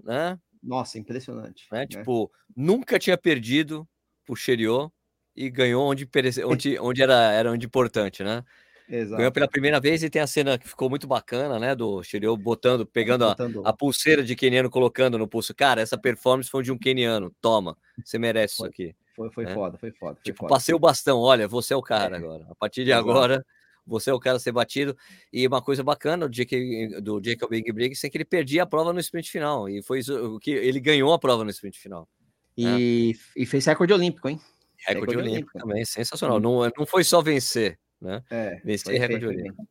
[0.04, 0.40] Né?
[0.62, 1.68] Nossa, impressionante.
[1.72, 1.80] Né?
[1.80, 1.88] né?
[1.88, 3.88] Tipo, nunca tinha perdido
[4.26, 4.92] pro Cheriot
[5.36, 6.08] e ganhou onde,
[6.46, 8.44] onde, onde era, era onde importante, né?
[8.92, 9.18] Exato.
[9.18, 11.74] Ganhou pela primeira vez e tem a cena que ficou muito bacana, né?
[11.74, 13.24] Do Cheriot botando, pegando.
[13.24, 15.56] A, a, pulseira de keniano, colocando no pulso.
[15.56, 17.34] Cara, essa performance foi de um keniano.
[17.40, 18.94] Toma, você merece isso aqui.
[19.16, 19.54] Foi, foi né?
[19.54, 20.16] foda, foi foda.
[20.16, 20.50] Foi tipo, foda.
[20.50, 22.20] passei o bastão, olha, você é o cara é.
[22.20, 22.46] agora.
[22.50, 23.46] A partir de agora,
[23.88, 24.98] você é o cara a ser batido.
[25.32, 28.92] E uma coisa bacana do, JK, do Jacob Ingebrigtsen é que ele perdia a prova
[28.92, 29.70] no sprint final.
[29.70, 32.10] E foi o que ele ganhou a prova no sprint final.
[32.58, 33.20] E, né?
[33.38, 34.38] e fez recorde olímpico, hein?
[34.86, 36.42] Recorde, recorde olímpico, olímpico também, sensacional.
[36.42, 38.24] Não, não foi só vencer, né?
[38.30, 39.68] É, vencer recorde olímpico.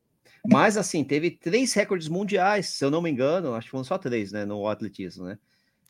[0.48, 3.98] Mas assim, teve três recordes mundiais, se eu não me engano, acho que foram só
[3.98, 5.38] três, né, no atletismo, né?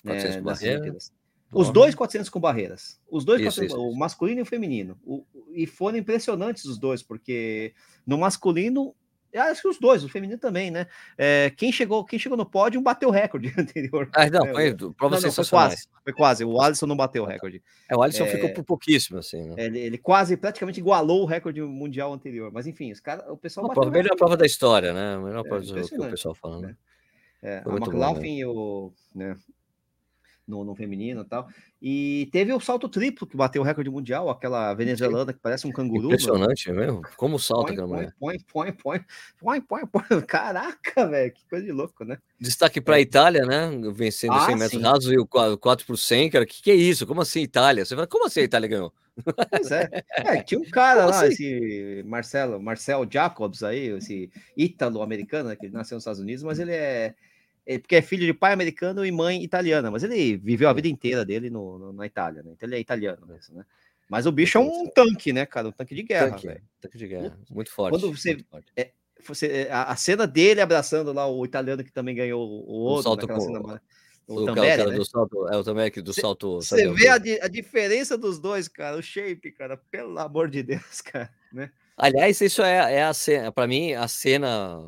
[0.03, 1.21] 400 é,
[1.53, 3.01] os dois 400 com barreiras.
[3.11, 4.99] Os dois, isso, 400, isso, o masculino e o feminino.
[5.05, 7.75] O, e foram impressionantes os dois, porque
[8.07, 8.95] no masculino
[9.35, 10.87] Acho que os dois, o feminino também, né?
[11.17, 14.09] É, quem, chegou, quem chegou no pódio bateu o recorde anterior.
[14.13, 16.45] Ah, não, é, foi prova não, não, foi quase, foi quase.
[16.45, 17.63] O Alisson não bateu o recorde.
[17.89, 19.43] É, o Alisson é, ficou por pouquíssimo, assim.
[19.51, 19.55] Né?
[19.59, 22.51] Ele, ele, quase, praticamente igualou o recorde mundial anterior.
[22.53, 23.83] Mas enfim, os cara, o pessoal bateu.
[23.83, 25.17] Prova, melhor prova da história, né?
[25.19, 26.67] Melhor prova do que o pessoal falando.
[26.67, 26.77] Né?
[27.43, 28.41] É, a McLaughlin né?
[28.41, 28.93] e o.
[29.15, 29.37] Né,
[30.51, 31.49] no, no feminino e tal.
[31.81, 35.73] E teve o salto triplo que bateu o recorde mundial, aquela venezuelana que parece um
[35.73, 36.09] canguru.
[36.09, 36.81] Impressionante, mano.
[36.81, 37.03] mesmo?
[37.17, 38.13] Como salta aquela mulher?
[38.19, 39.01] Põe, põe, põe,
[39.39, 40.03] põe, põe, põe.
[40.27, 42.19] Caraca, velho, que coisa de louco, né?
[42.39, 43.03] Destaque para a é.
[43.03, 43.71] Itália, né?
[43.95, 46.45] Vencendo ah, 100 metros rasos e o 4 por 100, cara.
[46.45, 47.07] Que, que é isso?
[47.07, 47.85] Como assim Itália?
[47.85, 48.93] Você fala, como assim a Itália ganhou?
[49.51, 49.89] Pois é.
[50.17, 51.33] é tinha um cara como lá, assim?
[51.33, 56.73] esse Marcelo, Marcel Jacobs aí, esse ítalo-americano, né, que nasceu nos Estados Unidos, mas ele
[56.73, 57.15] é é,
[57.79, 61.25] porque é filho de pai americano e mãe italiana, mas ele viveu a vida inteira
[61.25, 62.53] dele no, no na Itália, né?
[62.53, 63.65] Então ele é italiano mesmo, né?
[64.09, 65.69] Mas o bicho é um tanque, né, cara?
[65.69, 66.63] Um tanque de guerra, tanque, velho.
[66.81, 67.93] Tanque de guerra, muito forte.
[67.93, 68.45] Quando você,
[68.77, 68.91] é,
[69.25, 73.01] você é, a, a, cena dele abraçando lá o italiano que também ganhou o outro,
[73.01, 73.41] o salto com...
[73.41, 73.81] cena,
[74.27, 74.97] o, o Tambere, né?
[74.97, 76.57] do salto, é o Tambere do salto.
[76.57, 81.01] Você vê a, a, diferença dos dois, cara, o shape, cara, pelo amor de Deus,
[81.03, 81.71] cara, né?
[82.03, 84.81] Aliás, isso é, é a cena, para mim, a cena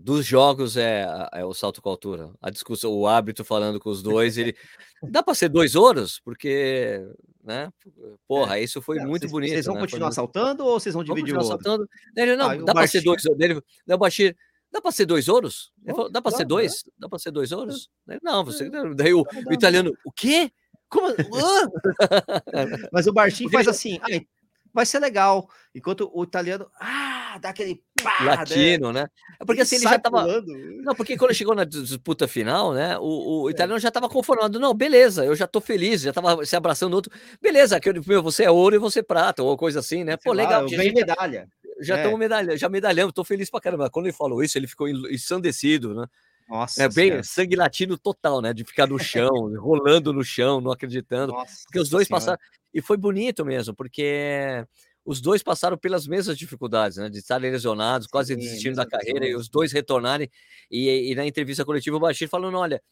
[0.00, 2.30] dos jogos é, é, o salto com altura.
[2.40, 4.56] A discussão, o árbitro falando com os dois, ele
[5.02, 7.06] dá para ser dois ouros, porque,
[7.44, 7.70] né?
[8.26, 8.62] Porra, é.
[8.62, 9.50] isso foi é, muito vocês, bonito.
[9.50, 9.80] Vocês vão né?
[9.82, 11.46] continuar saltando ou vocês vão dividir o ouro?
[11.46, 11.86] Saltando.
[12.16, 13.22] Ele, não, ah, dá para ser dois.
[13.38, 14.34] Ele, não, Bashir,
[14.72, 15.74] dá para ser dois ouros?
[15.84, 16.84] Ele falou, dá para ser dois?
[16.98, 17.90] Dá para ser dois ouros?
[18.08, 18.70] Ele, não, você.
[18.94, 20.50] Daí o, o italiano, o quê?
[20.88, 21.08] Como?
[22.92, 24.20] Mas o Bartim faz assim, ah,
[24.76, 25.48] vai ser legal.
[25.74, 28.36] Enquanto o italiano, ah, dá aquele pá, né?
[28.36, 29.02] latino, né?
[29.02, 29.08] né?
[29.40, 30.20] É porque assim ele já tava.
[30.20, 30.52] Pulando.
[30.82, 32.98] Não, porque quando chegou na disputa final, né?
[32.98, 33.52] O, o é.
[33.52, 33.80] italiano é.
[33.80, 34.60] já tava conformado.
[34.60, 37.10] Não, beleza, eu já tô feliz, já tava se abraçando outro.
[37.40, 40.18] Beleza, que meu, você é ouro e você é prata, ou coisa assim, né?
[40.18, 40.68] Pô, legal.
[40.68, 41.48] Já, medalha.
[41.80, 42.18] Já estamos é.
[42.18, 43.88] medalha, já medalhamos, tô feliz pra caramba.
[43.88, 46.06] Quando ele falou isso, ele ficou ensandecido, né?
[46.48, 47.22] Nossa, é bem senhora.
[47.24, 48.52] sangue latino total, né?
[48.52, 51.32] De ficar no chão, rolando no chão, não acreditando.
[51.32, 52.20] Nossa, porque os dois senhora.
[52.20, 52.38] passaram.
[52.76, 54.62] E foi bonito mesmo, porque
[55.02, 57.08] os dois passaram pelas mesmas dificuldades, né?
[57.08, 60.30] De estarem lesionados, quase Sim, desistindo da carreira, e os dois retornarem.
[60.70, 62.82] E, e, na entrevista coletiva, o Bashir falando: olha,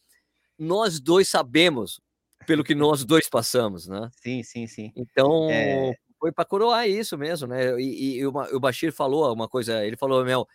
[0.58, 2.00] nós dois sabemos
[2.46, 4.10] pelo que nós dois passamos, né?
[4.22, 4.90] Sim, sim, sim.
[4.96, 5.50] Então.
[5.50, 5.94] É...
[6.18, 7.78] Foi para coroar isso mesmo, né?
[7.78, 10.48] E, e, o Bashir falou uma coisa, ele falou, Mel,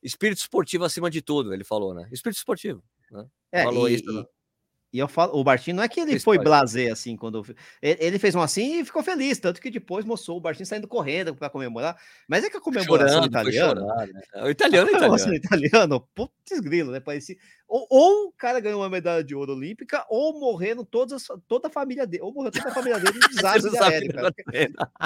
[0.00, 2.08] espírito esportivo acima de tudo, ele falou, né?
[2.12, 3.26] Espírito esportivo, né?
[3.50, 4.12] É, falou e, isso.
[4.12, 4.24] Né?
[4.92, 7.44] E eu falo, o Bartim não é que ele foi blasé assim quando
[7.82, 11.34] ele fez um assim e ficou feliz, tanto que depois mostrou o Bartim saindo correndo
[11.34, 11.96] para comemorar.
[12.26, 14.42] Mas é que a comemoração italiana, né?
[14.42, 17.00] o italiano, a italiano, italiano, putz grilo, né?
[17.00, 17.36] Parecia
[17.68, 21.70] ou, ou, o cara ganhou uma medalha de ouro olímpica ou morrendo todas toda a
[21.70, 24.34] família dele, ou morreu toda a família dele de desastre aéreo, cara.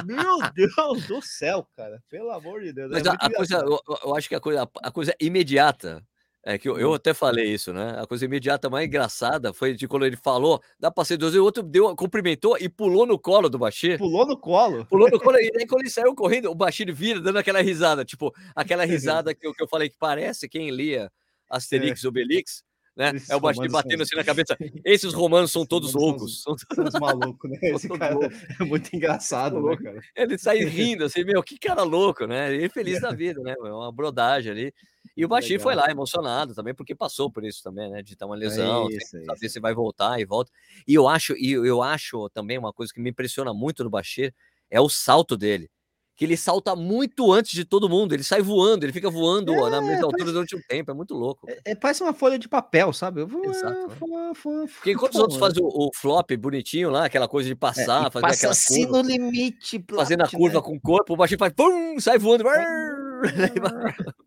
[0.07, 2.93] Meu Deus do céu, cara, pelo amor de Deus.
[2.93, 6.07] Mas é a, a coisa, eu, eu, acho que a coisa, a coisa imediata
[6.45, 7.97] é que eu, eu, até falei isso, né?
[8.01, 11.39] A coisa imediata mais engraçada foi de quando ele falou, dá pra ser dois, e
[11.39, 13.97] o outro deu, cumprimentou e pulou no colo do Bashir.
[13.97, 14.85] Pulou no colo?
[14.87, 18.05] Pulou no colo, e aí quando ele saiu correndo, o Bashir vira dando aquela risada,
[18.05, 21.13] tipo, aquela risada que, que eu falei que parece quem lia
[21.49, 22.09] Asterix, é.
[22.09, 22.65] Obelix,
[22.97, 23.13] né?
[23.15, 24.57] Esses é o Bashir batendo assim na cabeça.
[24.85, 26.43] Esses romanos são todos loucos.
[26.43, 27.59] São todos malucos, né?
[27.63, 28.17] Esse cara
[28.61, 30.01] é muito engraçado, né, cara?
[30.15, 32.55] Ele sai rindo assim, meu, que cara louco, né?
[32.55, 33.55] Ele feliz da vida, né?
[33.59, 34.75] É uma brodagem ali.
[35.17, 38.03] E o Bashir foi lá emocionado também, porque passou por isso também, né?
[38.03, 40.51] De ter uma lesão, é isso, é saber se vai voltar e volta.
[40.87, 44.33] E eu acho, e eu acho também uma coisa que me impressiona muito no Bashir
[44.71, 45.71] é o salto dele.
[46.15, 49.71] Que ele salta muito antes de todo mundo, ele sai voando, ele fica voando é,
[49.71, 50.33] na mesma altura parece...
[50.33, 51.51] durante um tempo, é muito louco.
[51.51, 53.25] É, é, parece uma folha de papel, sabe?
[53.25, 53.89] Vou, Exato.
[53.99, 57.55] Vou, vou, porque enquanto os outros fazem o, o, flop bonitinho lá, aquela coisa de
[57.55, 60.65] é, passar, fazer passa aquela assim curva, no limite, fazendo a curva né?
[60.65, 62.45] com o corpo, o Bashir faz pum, sai voando.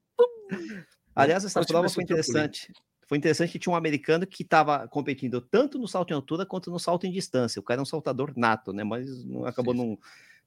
[1.16, 2.72] Aliás, essa prova foi interessante.
[3.08, 6.72] Foi interessante que tinha um americano que estava competindo tanto no salto em altura quanto
[6.72, 7.60] no salto em distância.
[7.60, 8.84] O cara é um saltador nato, né?
[8.84, 9.98] Mas não, acabou não,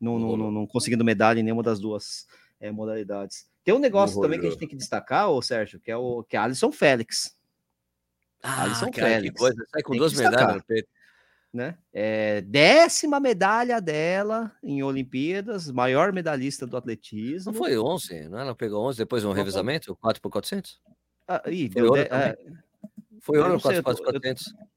[0.00, 2.26] não, não, não, não, conseguindo medalha em nenhuma das duas
[2.60, 3.48] é, modalidades.
[3.64, 6.22] Tem um negócio também que a gente tem que destacar, ô Sérgio, que é o
[6.22, 7.36] que é Alisson Félix.
[8.42, 9.34] Ah, Alisson cara, Félix.
[9.34, 9.64] Que coisa.
[9.70, 10.88] Sai com duas medalhas no peito
[11.52, 11.76] né?
[11.92, 17.52] É, décima medalha dela em Olimpíadas, maior medalhista do atletismo.
[17.52, 18.38] Não foi 11, não?
[18.38, 20.80] Ela pegou 11 depois de um revezamento, 4 por 400?
[21.26, 22.36] Ah, ih, foi ouro, é,
[23.20, 24.46] foi ouro 4 por 400.
[24.46, 24.68] Eu,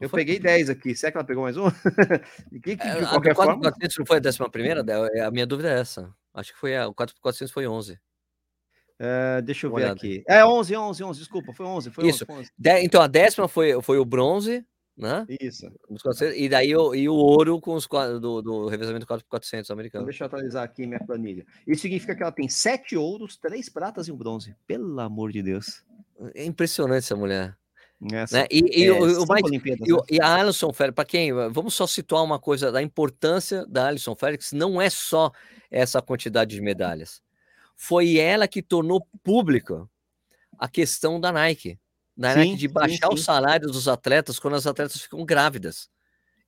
[0.00, 0.94] eu peguei 10 aqui.
[0.94, 1.70] Será que ela pegou mais um?
[2.62, 3.62] que, que, é, de qualquer a 4 forma...
[3.62, 4.84] 400 não foi a décima primeira?
[5.14, 6.12] É, a minha dúvida é essa.
[6.32, 7.94] Acho que foi a, o 4 por 400 foi 11.
[7.94, 10.24] Uh, deixa eu ver aqui.
[10.26, 11.90] É 11, 11, 11, desculpa, foi 11.
[11.90, 12.24] Foi Isso.
[12.28, 12.50] 11, 11.
[12.58, 14.64] De, então a décima foi, foi o bronze,
[14.96, 15.24] né?
[15.40, 15.70] Isso.
[16.34, 20.02] E daí o, e o ouro com os do, do revezamento 4x400 americano.
[20.02, 21.46] Então, deixa eu atualizar aqui minha planilha.
[21.66, 24.56] Isso significa que ela tem sete ouros, três pratas e um bronze.
[24.66, 25.84] Pelo amor de Deus.
[26.34, 27.56] É impressionante essa mulher.
[28.12, 28.46] Essa, né?
[28.50, 29.76] E, e, é, o, o mais, e, né?
[30.10, 34.14] e, a Alison Félix, para quem, vamos só situar uma coisa da importância da Alison
[34.14, 35.32] Félix, não é só
[35.70, 37.20] essa quantidade de medalhas.
[37.76, 39.88] Foi ela que tornou pública
[40.58, 41.78] a questão da Nike
[42.18, 43.14] da Nike de baixar sim, sim.
[43.14, 45.88] o salário dos atletas quando as atletas ficam grávidas.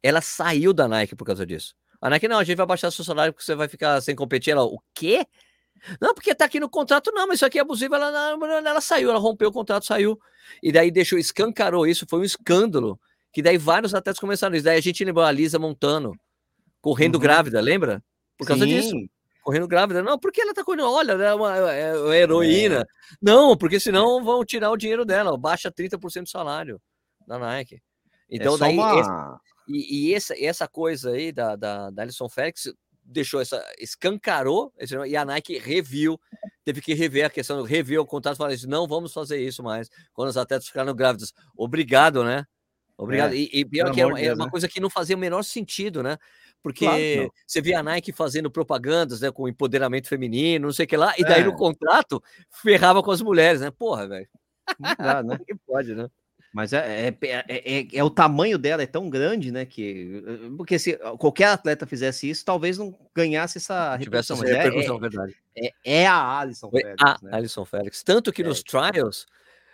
[0.02, 1.76] Ela saiu da Nike por causa disso.
[2.00, 4.50] A Nike, não, a gente vai baixar seu salário porque você vai ficar sem competir.
[4.50, 5.24] Ela, o quê?
[6.00, 7.94] Não, porque tá aqui no contrato, não, mas isso aqui é abusivo.
[7.94, 10.18] Ela, ela, saiu, ela rompeu o contrato, saiu.
[10.62, 12.98] E daí deixou, escancarou isso, foi um escândalo.
[13.32, 14.64] Que daí vários atletas começaram isso.
[14.64, 16.12] Daí a gente lembrou a Lisa Montano,
[16.80, 17.20] correndo uhum.
[17.20, 18.02] grávida, lembra?
[18.36, 18.70] Por causa Sim.
[18.70, 18.96] disso
[19.42, 20.02] correndo grávida.
[20.02, 20.84] Não, porque ela tá correndo?
[20.84, 22.80] Olha, é uma, é uma heroína.
[22.80, 22.84] É.
[23.20, 26.80] Não, porque senão vão tirar o dinheiro dela, baixa 30% do salário
[27.26, 27.82] da Nike.
[28.30, 28.74] Então, é daí.
[28.74, 29.00] Uma...
[29.00, 29.10] Esse,
[29.68, 32.72] e, e essa, essa coisa aí da, da, da Alison Félix
[33.10, 33.62] deixou essa.
[33.78, 34.72] escancarou,
[35.06, 36.18] e a Nike reviu,
[36.64, 39.62] teve que rever a questão, reviu o contrato e falou assim: não vamos fazer isso
[39.62, 41.34] mais quando os atletas ficaram grávidos.
[41.56, 42.46] Obrigado, né?
[42.96, 43.32] Obrigado.
[43.32, 44.50] É, e, e pior que é, é uma né?
[44.50, 46.18] coisa que não fazia o menor sentido, né?
[46.62, 50.88] porque claro você via a Nike fazendo propagandas, né, com empoderamento feminino, não sei o
[50.88, 51.44] que lá, e daí é.
[51.44, 52.22] no contrato
[52.62, 53.70] ferrava com as mulheres, né?
[53.70, 54.28] Porra, velho.
[54.78, 55.38] Não dá, né?
[55.46, 56.08] que pode, né?
[56.52, 59.64] Mas é, é, é, é, o tamanho dela é tão grande, né?
[59.64, 60.22] Que
[60.56, 64.36] porque se qualquer atleta fizesse isso, talvez não ganhasse essa repercussão.
[64.36, 65.36] Essa repercussão é, verdade.
[65.56, 67.02] É, é, a Alison Félix.
[67.02, 67.30] A né?
[67.32, 68.02] Alison Félix.
[68.02, 69.26] Tanto que nos trials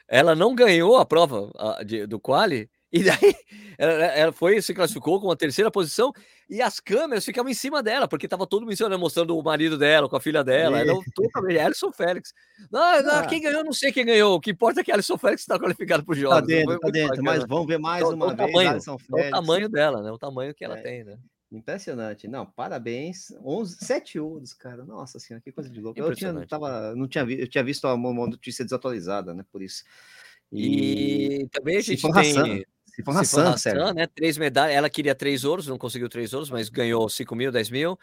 [0.06, 3.34] ela não ganhou a prova a, de, do quali e daí
[3.78, 6.12] ela, ela, foi, se classificou com a terceira posição
[6.48, 9.76] e as câmeras ficavam em cima dela, porque tava todo mundo né, mostrando o marido
[9.76, 10.78] dela, com a filha dela.
[10.78, 12.32] Era totalmente Alisson Félix.
[12.70, 13.26] Não, não, ah.
[13.26, 14.36] quem ganhou, não sei quem ganhou.
[14.36, 16.34] O que importa é que Alisson Félix está qualificado para o jogo.
[16.34, 17.22] Tá dentro, tá dentro.
[17.22, 18.52] Mas vamos ver mais uma o vez.
[18.52, 20.10] Tamanho, o tamanho dela, né?
[20.12, 20.82] O tamanho que ela é.
[20.82, 21.18] tem, né?
[21.50, 22.28] Impressionante.
[22.28, 23.32] Não, parabéns.
[23.44, 24.84] 11, 7 ouros, cara.
[24.84, 25.98] Nossa senhora, que coisa de louco.
[25.98, 29.44] Eu, tinha, tava, não tinha, eu tinha visto uma notícia desatualizada, né?
[29.50, 29.84] Por isso.
[30.52, 32.64] E, e também a gente tem.
[32.96, 34.06] Se for Hassan, Hassan né?
[34.06, 34.74] Três medalhas.
[34.74, 37.98] Ela queria três ouros, não conseguiu três ouros, mas ganhou 5 mil, 10 mil.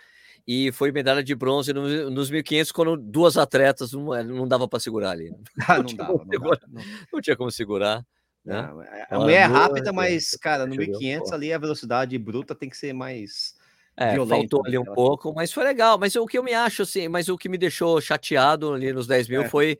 [0.48, 4.80] E foi medalha de bronze no, nos 1.500, quando duas atletas não, não dava para
[4.80, 5.34] segurar ali.
[5.68, 8.06] Ah, não, não, dava, não, dava, não, não, tinha como segurar.
[8.46, 8.70] Né?
[9.10, 12.94] a mulher é rápida, mas, cara, no 1.500 ali a velocidade bruta tem que ser
[12.94, 13.56] mais.
[13.98, 15.98] É, faltou ali um pouco, mas foi legal.
[15.98, 19.08] Mas o que eu me acho, assim, mas o que me deixou chateado ali nos
[19.08, 19.50] 10 mil é.
[19.50, 19.80] foi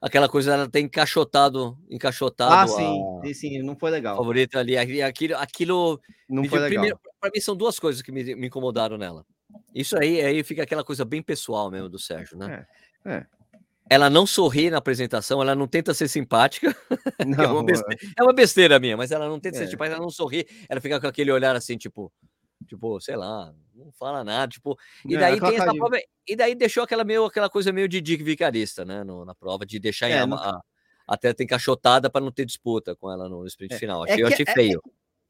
[0.00, 2.52] aquela coisa ela tem encaixotado, encaixotado.
[2.52, 4.16] Ah, sim, sim, sim, não foi legal.
[4.16, 6.00] Favorito ali, aquilo, aquilo.
[6.28, 6.82] Não foi legal.
[6.82, 9.26] Primeiro, para mim são duas coisas que me, me, incomodaram nela.
[9.74, 12.66] Isso aí, aí fica aquela coisa bem pessoal mesmo do Sérgio, né?
[13.04, 13.12] É.
[13.12, 13.26] é.
[13.92, 16.74] Ela não sorri na apresentação, ela não tenta ser simpática.
[17.26, 19.60] Não, é, uma besteira, é uma besteira minha, mas ela não tenta é.
[19.60, 22.10] ser simpática, ela não sorri, ela fica com aquele olhar assim, tipo,
[22.70, 26.54] tipo, sei lá, não fala nada, tipo, e daí é, tem essa prova, e daí
[26.54, 30.08] deixou aquela meio aquela coisa meio de Dick Vicarista, né, no, na prova de deixar
[30.08, 30.36] é, não...
[30.36, 30.62] a,
[31.06, 33.78] até ter encaixotada para não ter disputa com ela no sprint é.
[33.78, 34.06] final.
[34.06, 34.82] É achei, é que, eu achei é, feio.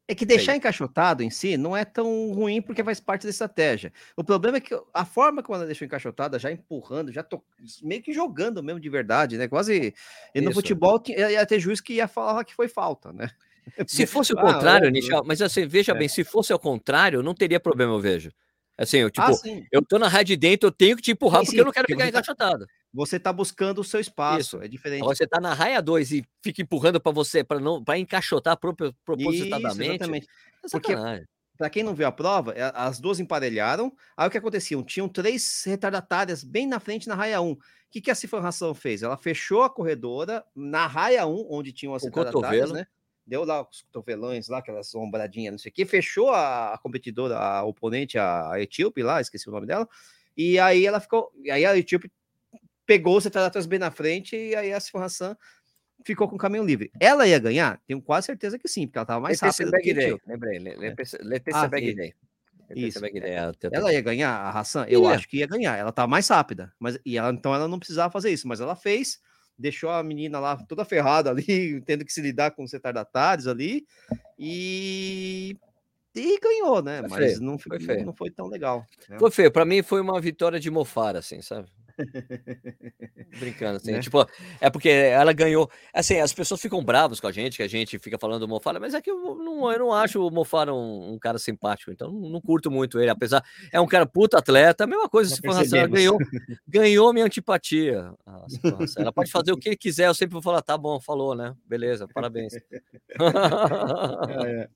[0.07, 3.91] É que deixar encaixotado em si não é tão ruim porque faz parte da estratégia.
[4.15, 7.43] O problema é que a forma como ela deixou encaixotada, já empurrando, já to...
[7.83, 9.49] meio que jogando mesmo de verdade, né?
[9.49, 9.95] Quase.
[10.35, 10.61] E no Isso.
[10.61, 13.31] futebol ia ter juiz que ia falar que foi falta, né?
[13.87, 15.95] Se fosse o ah, contrário, ah, Nichel, mas assim, veja é.
[15.95, 18.31] bem, se fosse ao contrário, não teria problema, eu vejo.
[18.77, 19.33] Assim, eu, tipo, ah,
[19.71, 21.73] eu tô na rádio dentro, eu tenho que te empurrar sim, porque sim, eu não
[21.73, 22.67] quero ficar encaixotado.
[22.93, 24.63] Você tá buscando o seu espaço, Isso.
[24.63, 25.03] é diferente.
[25.03, 28.57] Agora, você tá na raia 2 e fica empurrando para você, para não para encaixotar
[28.59, 29.83] pro, propositadamente.
[29.83, 30.27] Isso, exatamente.
[30.65, 30.97] É porque,
[31.61, 33.93] para quem não viu a prova, é, as duas emparelharam.
[34.17, 34.83] Aí o que acontecia?
[34.83, 37.51] Tinham três retardatárias bem na frente na raia 1.
[37.53, 37.59] O
[37.91, 38.41] que, que a Cifra
[38.75, 39.03] fez?
[39.03, 42.73] Ela fechou a corredora na raia 1, onde tinham as o retardatárias, cotovelo.
[42.73, 42.87] né?
[43.31, 47.39] Deu lá os cotovelões lá, aquelas ombradinhas, não sei o que, fechou a, a competidora,
[47.39, 49.89] a oponente, a, a, Etíope lá, esqueci o nome dela,
[50.37, 52.11] e aí ela ficou, e aí a Etíope
[52.85, 55.07] pegou os retratos bem na frente, e aí a Sifon
[56.05, 56.91] ficou com o caminho livre.
[56.99, 57.81] Ela ia ganhar?
[57.87, 60.25] Tenho quase certeza que sim, porque ela estava mais rápida do que Etíope.
[60.27, 61.21] Lembrei, Letícia
[61.53, 62.13] ah, Bagday.
[62.75, 63.01] Isso.
[63.73, 64.87] Ela ia ganhar a Hassan?
[64.89, 65.11] Eu ia.
[65.11, 65.77] acho que ia ganhar.
[65.77, 68.77] Ela tá mais rápida, mas e ela então ela não precisava fazer isso, mas ela
[68.77, 69.21] fez
[69.61, 73.87] deixou a menina lá toda ferrada ali, tendo que se lidar com os retardatários ali,
[74.39, 75.57] e,
[76.15, 77.01] e ganhou, né?
[77.01, 78.87] Foi Mas feio, não, foi não, não, foi tão legal.
[79.09, 79.19] Né?
[79.19, 81.69] Foi feio, para mim foi uma vitória de mofar, assim, sabe?
[83.39, 84.01] Brincando, assim, né?
[84.01, 84.27] tipo,
[84.61, 85.71] é porque ela ganhou.
[85.93, 88.81] Assim, as pessoas ficam bravas com a gente, que a gente fica falando do Mofara,
[88.81, 92.11] mas é que eu não, eu não acho o Mofara um, um cara simpático, então
[92.11, 93.45] não, curto muito ele, apesar.
[93.73, 96.19] É um cara puta atleta, a mesma coisa, se for ela ganhou,
[96.67, 98.13] ganhou minha antipatia.
[98.27, 101.55] Nossa, ela pode fazer o que quiser, eu sempre vou falar, tá bom, falou, né?
[101.67, 102.55] Beleza, parabéns.
[102.55, 102.63] é,
[104.65, 104.69] é.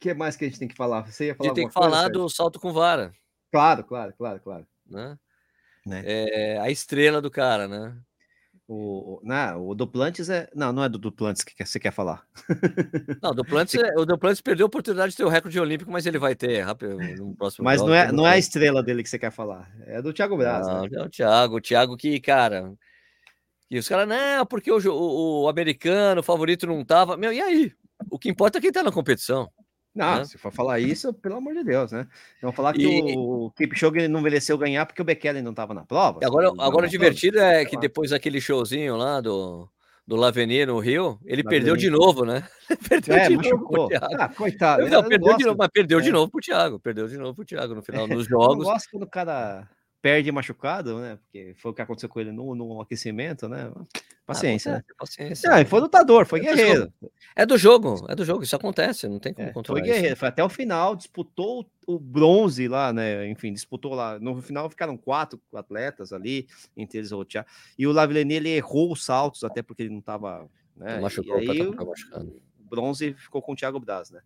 [0.00, 1.02] que mais que a gente tem que falar?
[1.02, 3.12] Você ia falar A gente tem que falar do salto com vara.
[3.50, 4.66] Claro, claro, claro, claro.
[4.88, 5.18] Né?
[5.86, 6.02] Né?
[6.04, 7.96] É a estrela do cara, né?
[8.72, 10.48] O, não, o Duplantes é.
[10.54, 12.24] Não, não é do Duplantes que você quer falar.
[13.20, 16.06] Não, o Duplantes, é, o Duplantes perdeu a oportunidade de ter o recorde olímpico, mas
[16.06, 19.08] ele vai ter rápido, no próximo Mas não é, não é a estrela dele que
[19.08, 19.68] você quer falar.
[19.86, 20.68] É do Thiago Braz.
[20.68, 20.88] Não, né?
[20.92, 21.56] é o Thiago.
[21.56, 22.72] O Thiago que, cara.
[23.68, 27.16] E os caras, não, porque o, o, o americano, o favorito não tava.
[27.16, 27.72] Meu, e aí?
[28.08, 29.50] O que importa é quem tá na competição.
[29.94, 30.24] Não, né?
[30.24, 32.06] se for falar isso, pelo amor de Deus, né?
[32.40, 33.16] Vão falar que e...
[33.16, 36.20] o Kipchoge não mereceu ganhar porque o Bekele não estava na prova.
[36.22, 39.68] Agora, agora o divertido é que depois daquele showzinho lá do,
[40.06, 42.46] do Lavenier no Rio, ele perdeu de novo, né?
[42.88, 43.90] perdeu é, de machucou.
[43.90, 44.06] novo.
[44.18, 44.88] Ah, coitado.
[44.88, 46.02] Não, perdeu de novo, mas perdeu é.
[46.02, 46.78] de novo pro Thiago.
[46.78, 48.66] Perdeu de novo pro Thiago no final dos jogos.
[48.66, 49.68] Eu gosto quando o cara
[50.02, 51.16] perde machucado, né?
[51.16, 53.70] Porque foi o que aconteceu com ele no, no aquecimento, né?
[54.26, 54.84] Paciência, ah, né?
[54.96, 55.50] Paciência.
[55.50, 56.92] Não, foi lutador, foi é guerreiro.
[57.34, 59.80] É do jogo, é do jogo, isso acontece, não tem como é, controlar.
[59.80, 60.20] Foi guerreiro, isso.
[60.20, 63.28] foi até o final, disputou o bronze lá, né?
[63.28, 64.18] Enfim, disputou lá.
[64.18, 66.46] No final ficaram quatro atletas ali,
[66.76, 67.48] entre eles o Thiago.
[67.78, 70.48] E o Lavillenie, ele errou os saltos, até porque ele não estava.
[70.76, 71.00] Né?
[71.00, 71.74] Machucou, e aí, o
[72.58, 74.20] bronze ficou com o Thiago Braz, né?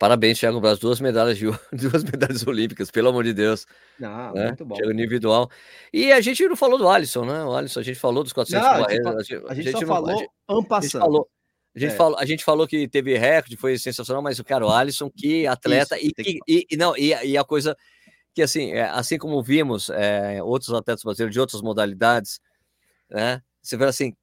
[0.00, 1.44] Parabéns, Thiago Braz, duas medalhas de
[1.76, 3.66] duas medalhas olímpicas, pelo amor de Deus.
[3.98, 4.46] Não, né?
[4.46, 4.76] muito bom.
[4.90, 5.50] Individual.
[5.92, 7.44] E a gente não falou do Alisson, né?
[7.44, 9.06] O Alisson, a gente falou dos 400 não, barreiras.
[9.06, 11.28] A gente, a gente, a gente só não, falou a gente, falou,
[11.76, 11.94] a gente, é.
[11.94, 15.46] falou, a gente falou que teve recorde, foi sensacional, mas o cara, o Alisson, que
[15.46, 17.76] atleta, Isso, e, e, e, não, e, e, a coisa
[18.34, 22.40] que assim, é, assim como vimos é, outros atletas brasileiros de outras modalidades,
[23.10, 23.42] né?
[23.60, 24.16] Você vê assim,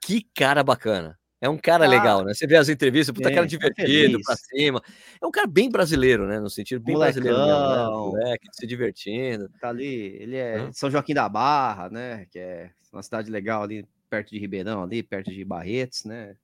[0.00, 1.19] que cara bacana.
[1.40, 2.34] É um cara ah, legal, né?
[2.34, 4.82] Você vê as entrevistas, puta, é, cara divertido, tá pra cima.
[5.20, 6.38] É um cara bem brasileiro, né?
[6.38, 7.86] No sentido bem Molecão, brasileiro mesmo, né?
[7.86, 9.50] Moleque, se divertindo.
[9.60, 10.72] Tá ali, ele é hum.
[10.72, 12.26] São Joaquim da Barra, né?
[12.30, 16.36] Que é uma cidade legal ali, perto de Ribeirão, ali, perto de Barretos, né?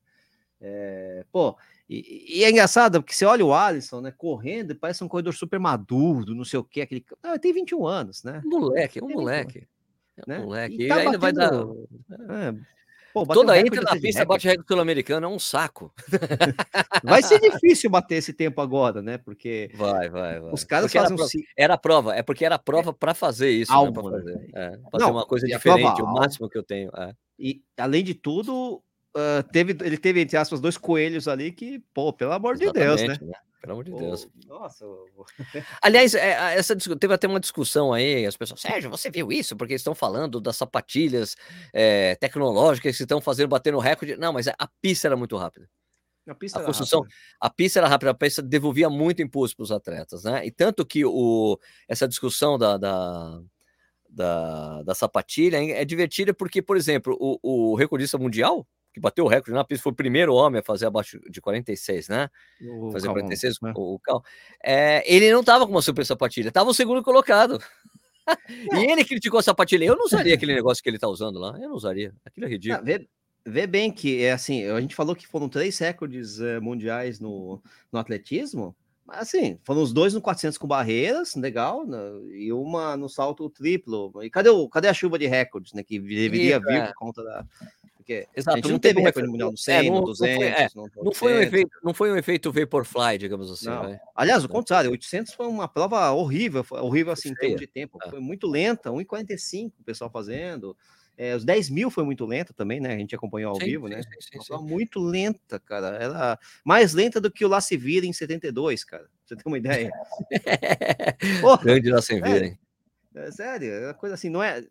[0.61, 1.57] É, pô,
[1.89, 5.61] e, e, é engraçado, porque você olha o Alisson, né, correndo, parece um corredor super
[5.61, 7.05] maduro, não sei o que, aquele.
[7.23, 8.41] Ah, tem 21 anos, né?
[8.45, 9.69] Moleque, é um moleque.
[10.17, 10.39] É um né?
[10.39, 10.83] moleque.
[10.83, 11.53] E, tá e ainda vai dar.
[11.53, 12.55] É,
[13.17, 15.91] Pô, Toda entra na pista, bate recorde sul-americano, é um saco.
[17.03, 19.17] Vai ser difícil bater esse tempo agora, né?
[19.17, 20.53] Porque vai, vai, vai.
[20.53, 23.73] Os caras porque fazem era, prova, era prova, é porque era prova para fazer isso,
[23.73, 24.19] Algo, né?
[24.19, 26.91] fazer, é, fazer uma coisa diferente, o máximo que eu tenho.
[26.95, 27.15] É.
[27.39, 28.83] E além de tudo,
[29.17, 33.07] uh, teve, ele teve entre aspas dois coelhos ali que, pô, pelo amor Exatamente, de
[33.07, 33.27] Deus, né?
[33.29, 33.39] né?
[33.67, 34.29] Pelo amor de Deus.
[34.47, 34.87] Nossa.
[35.83, 39.57] Aliás, é, essa, teve até uma discussão aí, as pessoas, Sérgio, você viu isso?
[39.57, 41.35] Porque estão falando das sapatilhas
[41.73, 44.17] é, tecnológicas que estão fazendo bater no recorde.
[44.17, 45.69] Não, mas a pista era muito rápida.
[46.29, 47.17] A, pista a construção, rápida.
[47.41, 50.47] a pista era rápida, a pista devolvia muito impulso para os atletas, né?
[50.47, 53.41] E tanto que o, essa discussão da, da,
[54.09, 58.65] da, da sapatilha é divertida porque, por exemplo, o, o recordista mundial,
[58.97, 62.09] que bateu o recorde na pista, foi o primeiro homem a fazer abaixo de 46,
[62.09, 62.31] né?
[62.63, 63.75] O fazer Calmon, 46, né?
[63.77, 64.25] o, o Cal.
[64.65, 67.63] É, ele não estava com uma super sapatilha, estava o segundo colocado.
[68.49, 69.85] e ele criticou a sapatilha.
[69.85, 71.59] Eu não usaria aquele negócio que ele está usando lá.
[71.61, 72.15] Eu não usaria.
[72.25, 72.83] Aquilo é ridículo.
[72.83, 73.07] vê,
[73.45, 77.61] vê, bem que é assim, a gente falou que foram três recordes uh, mundiais no,
[77.93, 78.75] no atletismo.
[79.05, 81.99] Mas assim, foram os dois no 400 com barreiras, legal, né?
[82.31, 84.11] e uma no salto triplo.
[84.23, 85.83] E cadê, o, cadê a chuva de recordes, né?
[85.85, 86.87] Que deveria vir é.
[86.87, 87.47] por conta da,
[88.07, 90.47] porque Exato, a gente não, teve recorde mundial no 100, é, no 200, não foi,
[90.47, 90.69] é,
[91.03, 93.69] não foi um efeito, não foi um efeito Vaporfly, digamos assim.
[94.15, 97.99] Aliás, o contrário, 800 foi uma prova horrível, horrível assim, em termos de tempo.
[98.05, 98.09] É.
[98.09, 100.77] Foi muito lenta, 1,45 o pessoal fazendo.
[101.19, 102.95] É, os 10 mil foi muito lenta também, né?
[102.95, 104.01] A gente acompanhou ao sim, vivo, né?
[104.21, 105.97] Sim, sim, muito lenta, cara.
[105.97, 109.05] Era mais lenta do que o La Vira em 72, cara.
[109.05, 109.91] Pra você ter uma ideia.
[111.41, 112.59] Porra, Grande La Vira, hein?
[113.17, 114.63] É, sério, é uma coisa assim, não é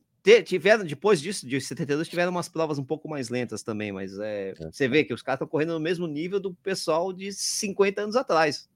[0.44, 4.52] tiveram, depois disso, de 72, tiveram umas provas um pouco mais lentas também, mas é,
[4.60, 4.72] é.
[4.72, 8.16] você vê que os caras estão correndo no mesmo nível do pessoal de 50 anos
[8.16, 8.68] atrás.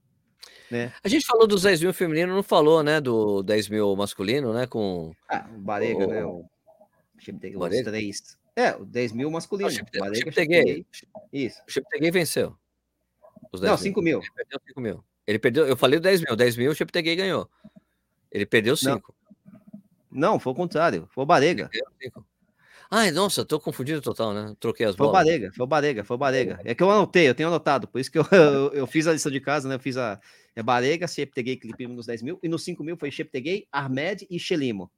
[0.70, 0.94] Né?
[1.04, 4.68] A gente falou dos 10 mil feminino, não falou, né, do 10 mil masculino, né,
[4.68, 5.12] com...
[5.28, 6.08] Ah, o Barega, o...
[6.08, 6.46] né, o...
[7.56, 7.92] o Barega?
[7.92, 8.38] três.
[8.56, 9.70] É, o 10 mil masculino.
[9.70, 10.86] O Barega, Chiptegay.
[11.34, 11.62] Isso.
[11.68, 12.56] O Chiptegay venceu.
[13.52, 14.20] Os 10 não, 5 mil.
[14.20, 15.04] Ele perdeu 5 mil.
[15.26, 17.50] Ele perdeu, eu falei o 10 mil, 10 mil o Chiptegay ganhou.
[18.32, 19.16] Ele perdeu 5.
[20.12, 21.08] Não, foi o contrário.
[21.12, 21.70] Foi o Barega.
[22.92, 24.56] Ai, nossa, tô confundido total, né?
[24.60, 25.22] Troquei as foi bolas.
[25.22, 26.60] Foi o Barega, foi o Barega, foi o Barega.
[26.66, 29.14] É que eu anotei, eu tenho anotado, por isso que eu, eu, eu fiz a
[29.14, 29.76] lista de casa, né?
[29.76, 30.20] Eu fiz a
[30.56, 34.40] é Barega, Cheptegei, Clipe nos 10 mil, e nos 5 mil foi Cheptegei, Armed e
[34.40, 34.92] Xelimo.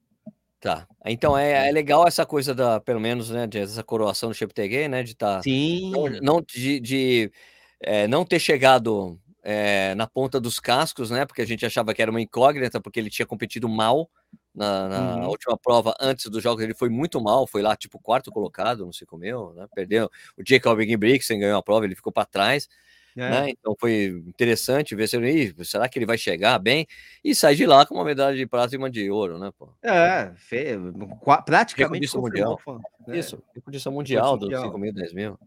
[0.61, 0.87] Tá.
[1.05, 4.87] Então é, é legal essa coisa da, pelo menos, né, de essa coroação do Cheptegei,
[4.87, 5.03] né?
[5.03, 5.37] De estar.
[5.37, 5.91] Tá, Sim.
[5.91, 7.31] Não, não de, de
[7.81, 11.25] é, não ter chegado é, na ponta dos cascos, né?
[11.25, 14.09] Porque a gente achava que era uma incógnita, porque ele tinha competido mal
[14.53, 15.29] na, na uhum.
[15.29, 16.63] última prova antes dos jogos.
[16.63, 19.67] Ele foi muito mal, foi lá tipo quarto colocado, não sei como eu, né?
[19.73, 20.09] Perdeu.
[20.37, 22.69] O Jacob Ingebrigtsen ganhou a prova, ele ficou para trás.
[23.15, 23.29] É.
[23.29, 23.49] Né?
[23.49, 26.87] Então foi interessante ver se será que ele vai chegar bem
[27.23, 29.51] e sair de lá com uma medalha de prata e uma de ouro, né?
[29.57, 29.69] Pô?
[29.83, 30.93] É, feio,
[31.45, 32.59] praticamente mundial.
[33.05, 33.17] Né?
[33.17, 35.37] Isso, recordista mundial dos 5 mil, 10 mil.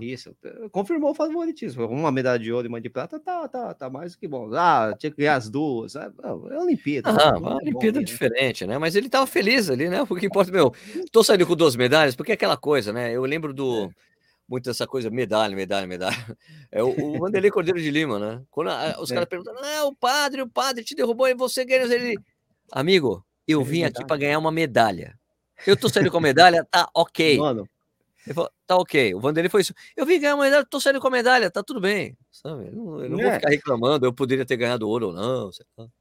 [0.00, 0.36] Isso,
[0.72, 1.86] confirmou o favoritismo.
[1.86, 4.52] Uma medalha de ouro e uma de prata tá, tá, tá mais do que bom.
[4.52, 5.94] Ah, tinha que ganhar as duas.
[5.94, 7.10] É, é Olimpíada.
[7.10, 8.78] Ah, uma é Olimpíada bom, diferente, né?
[8.78, 10.04] Mas ele tava feliz ali, né?
[10.06, 10.74] Porque importa, meu,
[11.12, 13.12] tô saindo com duas medalhas, porque é aquela coisa, né?
[13.12, 13.84] Eu lembro do.
[13.84, 13.88] É.
[14.48, 16.16] Muito essa coisa, medalha, medalha, medalha.
[16.70, 18.42] É o, o Vanderlei Cordeiro de Lima, né?
[18.50, 19.14] Quando a, os é.
[19.14, 21.90] caras perguntam, não, o padre, o padre te derrubou e você ganhou.
[21.90, 22.16] Ele,
[22.72, 25.16] amigo, eu vim aqui para ganhar uma medalha.
[25.64, 27.38] Eu tô saindo com a medalha, tá ok.
[27.38, 27.68] Mano,
[28.26, 29.14] ele falou, tá ok.
[29.14, 29.72] O Vanderlei foi isso.
[29.96, 32.16] Eu vim ganhar uma medalha, tô saindo com a medalha, tá tudo bem.
[32.30, 32.66] Sabe?
[32.66, 33.22] Eu não, eu não é.
[33.22, 35.50] vou ficar reclamando, eu poderia ter ganhado ouro ou não.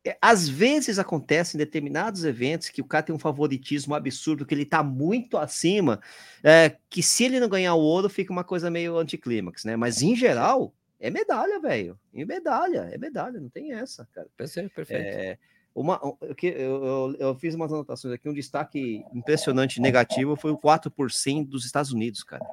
[0.03, 4.55] É, às vezes acontece em determinados eventos que o cara tem um favoritismo absurdo, que
[4.55, 6.01] ele tá muito acima,
[6.43, 9.75] é, que se ele não ganhar o ouro, fica uma coisa meio anticlímax, né?
[9.75, 11.99] Mas em geral, é medalha, velho.
[12.13, 14.27] É medalha, é medalha, não tem essa, cara.
[14.35, 15.03] Perfeito, perfeito.
[15.03, 15.37] É,
[15.75, 21.45] uma, eu, eu, eu, fiz umas anotações aqui, um destaque impressionante negativo foi o 4%
[21.45, 22.45] dos Estados Unidos, cara.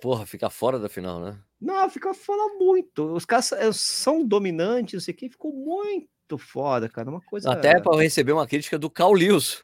[0.00, 1.38] Porra, fica fora da final, né?
[1.60, 3.14] Não, fica fora muito.
[3.14, 7.08] Os caras eh, são dominantes, não sei o que, ficou muito foda, cara.
[7.08, 7.52] Uma coisa.
[7.52, 9.62] Até para receber uma crítica do Carl Lewis.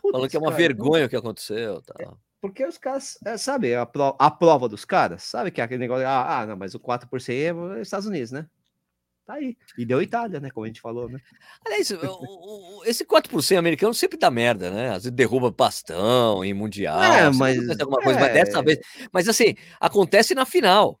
[0.00, 1.06] Falando que é uma cara, vergonha não...
[1.06, 1.82] o que aconteceu.
[1.82, 1.94] Tá.
[2.00, 2.08] É,
[2.40, 5.80] porque os caras, é, sabe, a, pro, a prova dos caras, sabe que é aquele
[5.80, 8.48] negócio, ah, ah não, mas o 4% é Estados Unidos, né?
[9.24, 9.56] Tá aí.
[9.78, 10.50] E deu Itália, né?
[10.50, 11.18] Como a gente falou, né?
[11.64, 11.92] Aliás,
[12.84, 14.88] esse 4% americano sempre dá merda, né?
[14.88, 17.02] Às vezes derruba bastão em Mundial.
[17.02, 17.58] É, mas.
[17.80, 18.78] Alguma coisa, mas dessa vez.
[19.12, 20.98] Mas assim, acontece na final.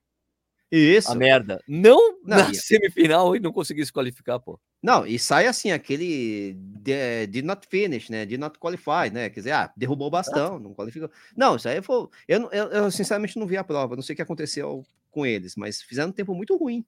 [0.70, 1.12] Isso.
[1.12, 1.60] A merda.
[1.68, 4.58] Não, não na semifinal e não conseguir se qualificar, pô.
[4.82, 8.24] Não, e sai assim, aquele de, not finish, né?
[8.24, 9.28] De not qualify, né?
[9.28, 11.10] Quer dizer, ah, derrubou o bastão, não qualificou.
[11.36, 12.08] Não, isso aí foi.
[12.26, 15.56] Eu, eu, eu, sinceramente não vi a prova, não sei o que aconteceu com eles,
[15.56, 16.84] mas fizeram um tempo muito ruim.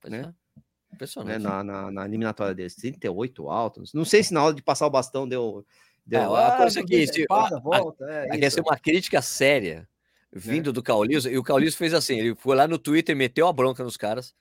[0.00, 0.20] Pois né?
[0.20, 0.47] É.
[0.92, 1.42] Impressionante.
[1.42, 3.92] Né, na, na, na, eliminatória deles, 38 altos.
[3.92, 5.64] Não sei se na hora de passar o bastão deu.
[6.06, 8.04] deu é, ah, coisa que, tipo, para, volta.
[8.10, 9.88] É, é, uma crítica séria
[10.32, 10.72] vindo é.
[10.72, 13.84] do Caulizo, e o Caulizo fez assim: ele foi lá no Twitter, meteu a bronca
[13.84, 14.34] nos caras.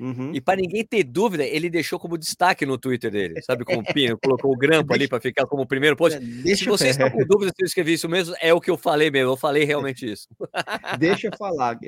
[0.00, 0.32] Uhum.
[0.32, 3.64] E para ninguém ter dúvida, ele deixou como destaque no Twitter dele, sabe?
[3.64, 6.16] Como pino, colocou o grampo ali para ficar como primeiro post.
[6.16, 8.70] É, deixa se vocês estão com dúvida se eu escrevi isso mesmo, é o que
[8.70, 10.28] eu falei mesmo, eu falei realmente isso.
[10.98, 11.78] Deixa eu falar,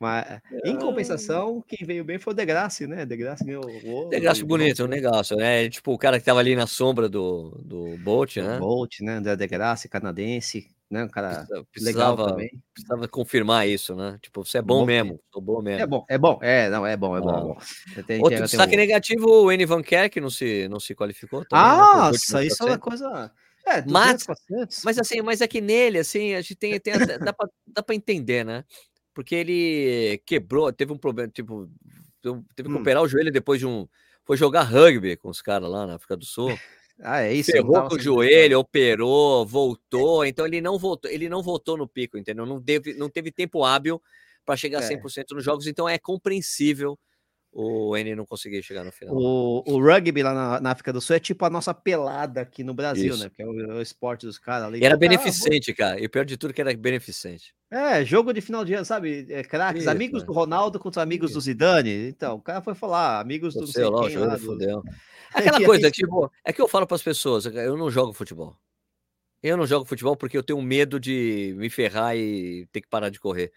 [0.00, 3.04] mas em compensação, quem veio bem foi o Degrasse, né?
[3.06, 5.68] Degrasse ganhou o Degrasse bonito, um negócio, né?
[5.68, 8.58] Tipo, o cara que tava ali na sombra do, do Bolt, né?
[8.58, 9.16] Bolt, né?
[9.16, 11.04] André Degrasse, canadense, né?
[11.04, 12.36] Um cara precisava.
[12.72, 14.16] Precisava confirmar isso, né?
[14.22, 15.82] Tipo, você é bom, bom mesmo, sou bom mesmo.
[15.82, 17.36] É bom, é bom, é, não, é bom, é bom.
[17.36, 18.02] É bom.
[18.04, 18.78] Tem, Outro tem, destaque um...
[18.78, 21.44] negativo, o N Van que não se, não se qualificou.
[21.44, 22.46] Também, ah, né?
[22.46, 23.30] isso é uma coisa...
[23.66, 24.84] É, 200, mas, 400.
[24.84, 27.94] mas assim, mas é que nele, assim, a gente tem, tem dá, pra, dá pra
[27.94, 28.62] entender, né?
[29.14, 31.70] Porque ele quebrou, teve um problema, tipo,
[32.54, 32.80] teve que hum.
[32.80, 33.88] operar o joelho depois de um.
[34.24, 36.50] Foi jogar rugby com os caras lá na África do Sul.
[37.00, 37.50] Ah, é isso.
[37.50, 40.24] Ferrou com o joelho, operou, voltou.
[40.24, 42.46] Então ele não voltou, ele não voltou no pico, entendeu?
[42.46, 44.00] Não teve, não teve tempo hábil
[44.44, 45.34] para chegar a 100% é.
[45.34, 45.66] nos jogos.
[45.66, 46.98] Então é compreensível
[47.54, 49.14] o N não conseguir chegar no final.
[49.14, 52.64] O, o rugby lá na, na, África do Sul é tipo a nossa pelada aqui
[52.64, 53.22] no Brasil, Isso.
[53.22, 53.30] né?
[53.34, 54.84] Que é o, o, esporte dos caras ali.
[54.84, 56.00] Era beneficente, ah, cara.
[56.00, 57.54] E o pior de tudo que era beneficente.
[57.70, 59.26] É, jogo de final de ano, sabe?
[59.30, 60.26] É, craques, amigos cara.
[60.26, 61.38] do Ronaldo contra amigos Isso.
[61.38, 62.08] do Zidane.
[62.08, 64.38] Então, o cara foi falar, amigos do não sei lá, do...
[64.38, 64.82] Fudeu.
[65.32, 68.56] Aquela coisa, tipo, é que eu falo para as pessoas, eu não jogo futebol.
[69.42, 73.10] Eu não jogo futebol porque eu tenho medo de me ferrar e ter que parar
[73.10, 73.52] de correr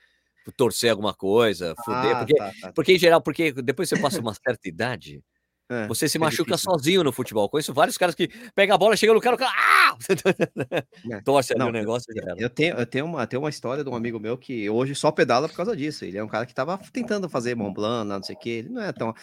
[0.52, 2.72] torcer alguma coisa, fuder, ah, porque, tá, tá.
[2.74, 5.22] porque em geral, porque depois você passa uma certa idade,
[5.70, 6.72] é, você se é machuca difícil.
[6.72, 7.50] sozinho no futebol.
[7.50, 9.78] Conheço vários caras que pegam a bola, chega no cara, o cara, ah!
[11.12, 11.22] É.
[11.24, 12.14] Torce ali o negócio.
[12.16, 14.94] Eu, eu, tenho, eu tenho, uma, tenho uma história de um amigo meu que hoje
[14.96, 16.06] só pedala por causa disso.
[16.06, 18.50] Ele é um cara que estava tentando fazer Mont Blanc, não sei o que.
[18.50, 19.14] Ele não é tão.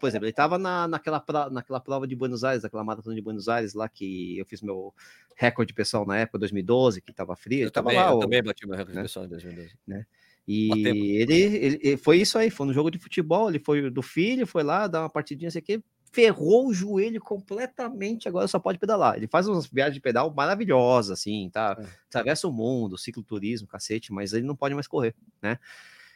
[0.00, 3.48] Por exemplo, ele estava na, naquela, naquela prova de Buenos Aires, aquela maratona de Buenos
[3.48, 4.94] Aires lá que eu fiz meu
[5.36, 7.64] recorde pessoal na época, 2012, que estava frio.
[7.64, 9.02] Eu, também, lá, eu também bati meu recorde né?
[9.02, 9.74] pessoal em 2012.
[9.86, 10.06] Né?
[10.46, 14.02] E ele, ele, ele, foi isso aí, foi no jogo de futebol, ele foi do
[14.02, 15.82] filho, foi lá dar uma partidinha, assim que
[16.12, 19.16] ferrou o joelho completamente, agora só pode pedalar.
[19.16, 21.76] Ele faz umas viagens de pedal maravilhosas, assim, tá?
[21.78, 21.86] É.
[22.08, 25.58] Atravessa o mundo, cicloturismo, cacete, mas ele não pode mais correr, né?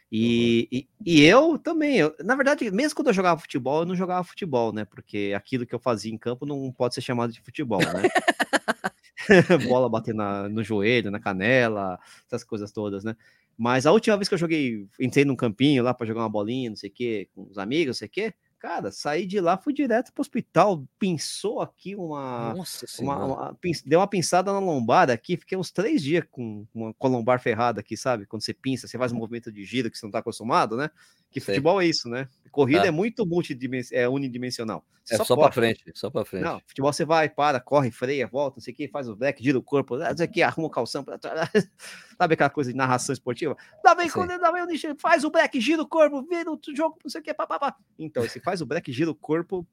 [0.09, 0.77] E, uhum.
[0.79, 4.23] e, e, eu também, eu, na verdade, mesmo quando eu jogava futebol, eu não jogava
[4.23, 4.85] futebol, né?
[4.85, 8.03] Porque aquilo que eu fazia em campo não pode ser chamado de futebol, né?
[9.67, 13.15] Bola bater na, no joelho, na canela, essas coisas todas, né?
[13.57, 16.69] Mas a última vez que eu joguei, entrei num campinho lá para jogar uma bolinha,
[16.69, 19.57] não sei o quê, com os amigos, não sei o quê, cara, saí de lá,
[19.57, 22.53] fui direto pro hospital, pensou aqui uma.
[22.53, 26.93] Nossa uma, uma, deu uma pinçada na lombada aqui, fiquei uns três dias com, uma,
[26.93, 28.25] com a lombar ferrada aqui, sabe?
[28.25, 30.89] Quando você pinça, você faz um movimento de giro que você não tá acostumado, né?
[31.29, 31.55] Que Sei.
[31.55, 32.27] futebol é isso, né?
[32.51, 32.87] Corrida tá.
[32.87, 34.83] é muito multidimensional, é unidimensional.
[35.03, 36.43] Você é só, só para frente, só para frente.
[36.43, 39.41] Não, futebol você vai, para, corre, freia, volta, não sei o que, faz o black,
[39.41, 41.17] gira o corpo, não sei o que, arruma o calção, pra...
[42.17, 43.55] sabe aquela coisa de narração esportiva?
[43.83, 47.09] Dá bem, quando, dá bem, faz o black, gira o corpo, vira o jogo, não
[47.09, 47.77] sei o que, papapá.
[47.97, 49.67] Então, esse faz o black, gira o corpo,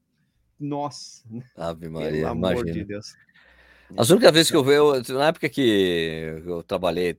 [0.58, 1.22] nossa.
[1.56, 2.72] Ave Maria, Pelo amor imagina.
[2.72, 3.14] de Deus.
[3.96, 7.16] As únicas vezes que eu vejo, na época que eu trabalhei,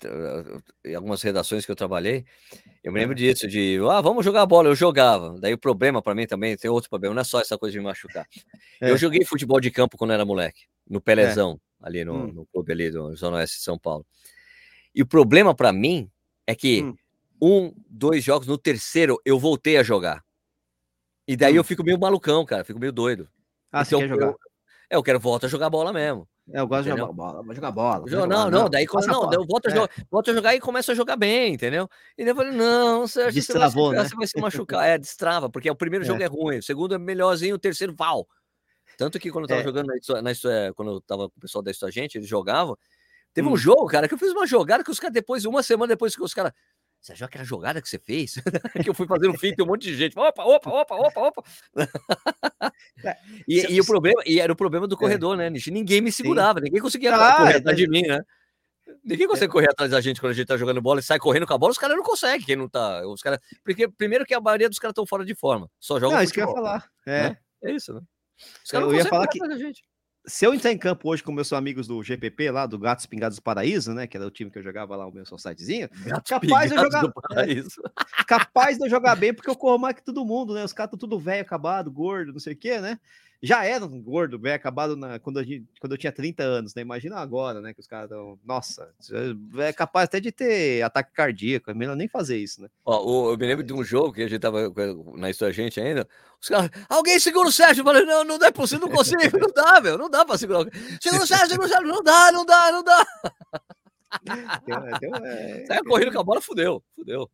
[0.83, 2.25] em algumas redações que eu trabalhei,
[2.83, 3.17] eu me lembro é.
[3.17, 5.39] disso, de, ah, vamos jogar bola, eu jogava.
[5.39, 7.79] Daí o problema para mim também, tem outro problema, não é só essa coisa de
[7.79, 8.27] me machucar.
[8.81, 8.91] É.
[8.91, 11.87] Eu joguei futebol de campo quando era moleque, no Pelezão, é.
[11.87, 12.33] ali no, hum.
[12.33, 14.05] no, clube ali do Zona Oeste de São Paulo.
[14.93, 16.09] E o problema para mim
[16.45, 16.95] é que hum.
[17.41, 20.25] um, dois jogos, no terceiro eu voltei a jogar.
[21.27, 21.57] E daí hum.
[21.57, 23.27] eu fico meio malucão, cara, fico meio doido.
[23.71, 24.27] Ah, então, você quer jogar?
[24.27, 24.39] Eu,
[24.89, 26.27] é, eu quero voltar a jogar bola mesmo.
[26.53, 28.05] É, eu gosto de jogar bola, vou jogar bola.
[28.07, 29.75] Não, bola, não, daí quando, não, eu volto a, é.
[29.75, 31.89] jogar, volto a jogar e começo a jogar bem, entendeu?
[32.15, 34.09] E daí eu falei, não, você, Destravou, você, vai, né?
[34.09, 34.87] você vai se machucar.
[34.87, 36.07] É, destrava, porque o primeiro é.
[36.07, 38.27] jogo é ruim, o segundo é melhorzinho, o terceiro, val.
[38.95, 39.63] Tanto que quando eu tava é.
[39.63, 42.77] jogando na, na, na, quando eu tava com o pessoal da História Gente, eles jogavam.
[43.33, 43.53] Teve hum.
[43.53, 46.15] um jogo, cara, que eu fiz uma jogada que os caras, depois, uma semana depois
[46.15, 46.53] que os caras.
[47.05, 48.33] Você achou aquela jogada que você fez?
[48.83, 50.17] que eu fui fazendo tem um monte de gente.
[50.17, 51.43] Opa, opa, opa, opa, opa.
[53.03, 53.15] É,
[53.47, 54.97] e, e, o problema, e era o problema do é.
[54.97, 55.37] corredor, é.
[55.37, 55.69] né, Nishi?
[55.69, 56.65] Ninguém me segurava, Sim.
[56.65, 58.23] ninguém conseguia ah, correr é, atrás de mim, né?
[59.03, 61.45] Ninguém consegue correr atrás da gente quando a gente tá jogando bola e sai correndo
[61.45, 63.05] com a bola, os caras não conseguem, quem não tá.
[63.05, 65.69] Os cara, porque primeiro que a maioria dos caras estão fora de forma.
[65.79, 66.17] Só jogam.
[66.17, 66.89] Não, isso que eu ia falar.
[67.05, 67.29] É.
[67.29, 67.37] Né?
[67.65, 68.01] É isso, né?
[68.63, 69.37] Os caras eu ia falar que.
[69.59, 69.83] Gente
[70.27, 73.37] se eu entrar em campo hoje com meus amigos do GPP lá, do Gatos Pingados
[73.37, 74.07] do Paraíso, né?
[74.07, 75.25] Que era o time que eu jogava lá, o meu.
[76.05, 77.05] Gatos capaz de eu jogar.
[77.05, 77.45] É,
[78.27, 80.63] capaz de eu jogar bem, porque eu corro mais que todo mundo, né?
[80.63, 82.99] Os caras estão tudo velho, acabado, gordo, não sei o quê, né?
[83.45, 85.45] Já era um gordo, bem acabado na, quando, eu,
[85.79, 86.81] quando eu tinha 30 anos, né?
[86.81, 87.73] Imagina agora, né?
[87.73, 88.39] Que os caras estão.
[88.43, 88.89] Nossa,
[89.59, 92.69] é capaz até de ter ataque cardíaco, é melhor nem fazer isso, né?
[92.83, 94.73] Ó, eu me lembro de um jogo que a gente tava
[95.15, 96.07] na história gente ainda.
[96.41, 97.81] Os caras, alguém segura o Sérgio.
[97.81, 100.65] Eu falei, não, não é possível, não consigo, não dá, meu, não dá pra segurar.
[100.99, 103.05] Segura o Sérgio, segura o Sérgio, não dá, não dá, não dá.
[105.23, 107.29] é, Saiu correndo com a bola, fudeu, fudeu.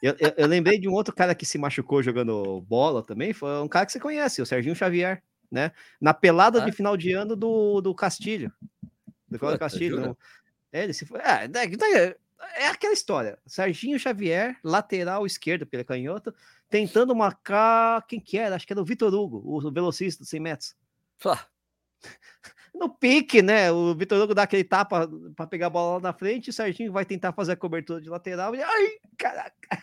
[0.00, 3.60] Eu, eu, eu, lembrei de um outro cara que se machucou jogando bola também, foi
[3.60, 5.72] um cara que você conhece, o Serginho Xavier né?
[6.00, 6.64] Na pelada ah.
[6.64, 8.52] de final de ano do, do Castilho.
[9.28, 10.00] Do Puta, Castilho.
[10.00, 10.16] Não.
[10.72, 11.20] É, ele se foi.
[11.20, 11.50] É,
[11.96, 12.16] é,
[12.56, 13.38] é aquela história.
[13.46, 16.34] Serginho Xavier, lateral esquerdo pela canhota,
[16.68, 18.06] tentando marcar.
[18.06, 18.56] Quem que era?
[18.56, 20.76] Acho que era o Vitor Hugo, o velocista de 100 metros.
[21.24, 21.46] Ah.
[22.74, 23.70] No pique, né?
[23.70, 26.92] O Vitor Hugo dá aquele tapa para pegar a bola lá na frente, o Serginho
[26.92, 28.62] vai tentar fazer a cobertura de lateral e.
[28.62, 28.88] Ai,
[29.18, 29.82] caraca!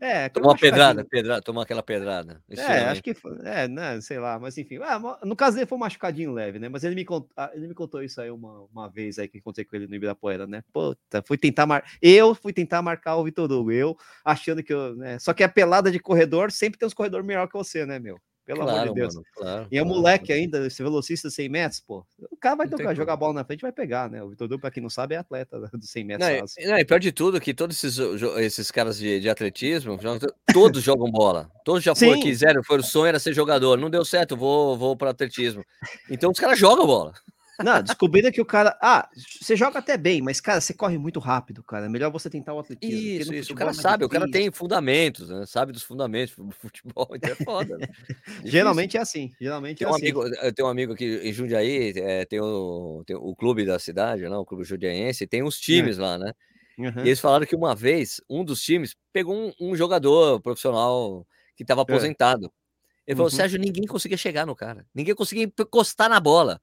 [0.00, 2.42] É, tomou uma pedrada, pedrada, tomou aquela pedrada.
[2.50, 4.78] É, acho que foi, é, né, sei lá, mas enfim.
[4.82, 6.68] Ah, no caso dele foi um machucadinho leve, né?
[6.68, 9.38] Mas ele me, contou, ah, ele me contou isso aí uma, uma vez aí que
[9.38, 10.62] encontrei com ele no Ibirapuera, né?
[10.72, 11.84] Puta, fui tentar mar...
[12.02, 14.96] Eu fui tentar marcar o Vitor Hugo, eu achando que eu.
[14.96, 15.18] Né?
[15.18, 18.20] Só que a pelada de corredor sempre tem uns corredores melhor que você, né, meu?
[18.44, 19.14] Pelo claro, amor de Deus.
[19.14, 22.04] Mano, claro, e é claro, moleque ainda, esse velocista 100 metros, pô.
[22.30, 24.22] O cara vai tocar, jogar bola na frente vai pegar, né?
[24.22, 26.54] O Vitor Duque, pra quem não sabe, é atleta dos 100 metros.
[26.58, 27.98] Não, não, e pior de tudo, que todos esses,
[28.36, 29.98] esses caras de, de atletismo,
[30.52, 31.50] todos jogam bola.
[31.64, 33.78] Todos já foram, quiseram, foi o sonho era ser jogador.
[33.78, 35.64] Não deu certo, vou, vou para atletismo.
[36.10, 37.14] Então os caras jogam bola.
[37.62, 38.76] Não, descobriram que o cara.
[38.82, 39.08] Ah,
[39.40, 41.86] você joga até bem, mas, cara, você corre muito rápido, cara.
[41.86, 42.96] É melhor você tentar o atletismo.
[42.96, 43.52] Isso, isso.
[43.52, 45.44] O cara é sabe, o cara tem fundamentos, né?
[45.46, 47.78] Sabe dos fundamentos do futebol, então é foda.
[47.78, 47.86] Né?
[48.44, 49.32] geralmente é assim.
[49.40, 50.02] Geralmente tem é um assim.
[50.02, 53.78] Amigo, eu tenho um amigo aqui em Jundiaí, é, tem, o, tem o clube da
[53.78, 54.36] cidade, não, né?
[54.36, 56.02] o clube jundiaense, tem uns times é.
[56.02, 56.32] lá, né?
[56.76, 57.04] Uhum.
[57.04, 61.24] E eles falaram que uma vez um dos times pegou um, um jogador profissional
[61.56, 61.84] que estava é.
[61.84, 62.52] aposentado.
[63.06, 63.36] Ele falou: uhum.
[63.36, 66.60] Sérgio, ninguém conseguia chegar no cara, ninguém conseguia encostar na bola.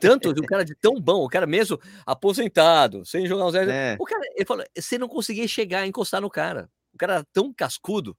[0.00, 3.70] Tanto o cara de tão bom, o cara mesmo aposentado, sem jogar um zero.
[3.70, 3.96] É.
[3.98, 6.68] O cara, ele falou, você não conseguia chegar, encostar no cara.
[6.92, 8.16] O cara era tão cascudo.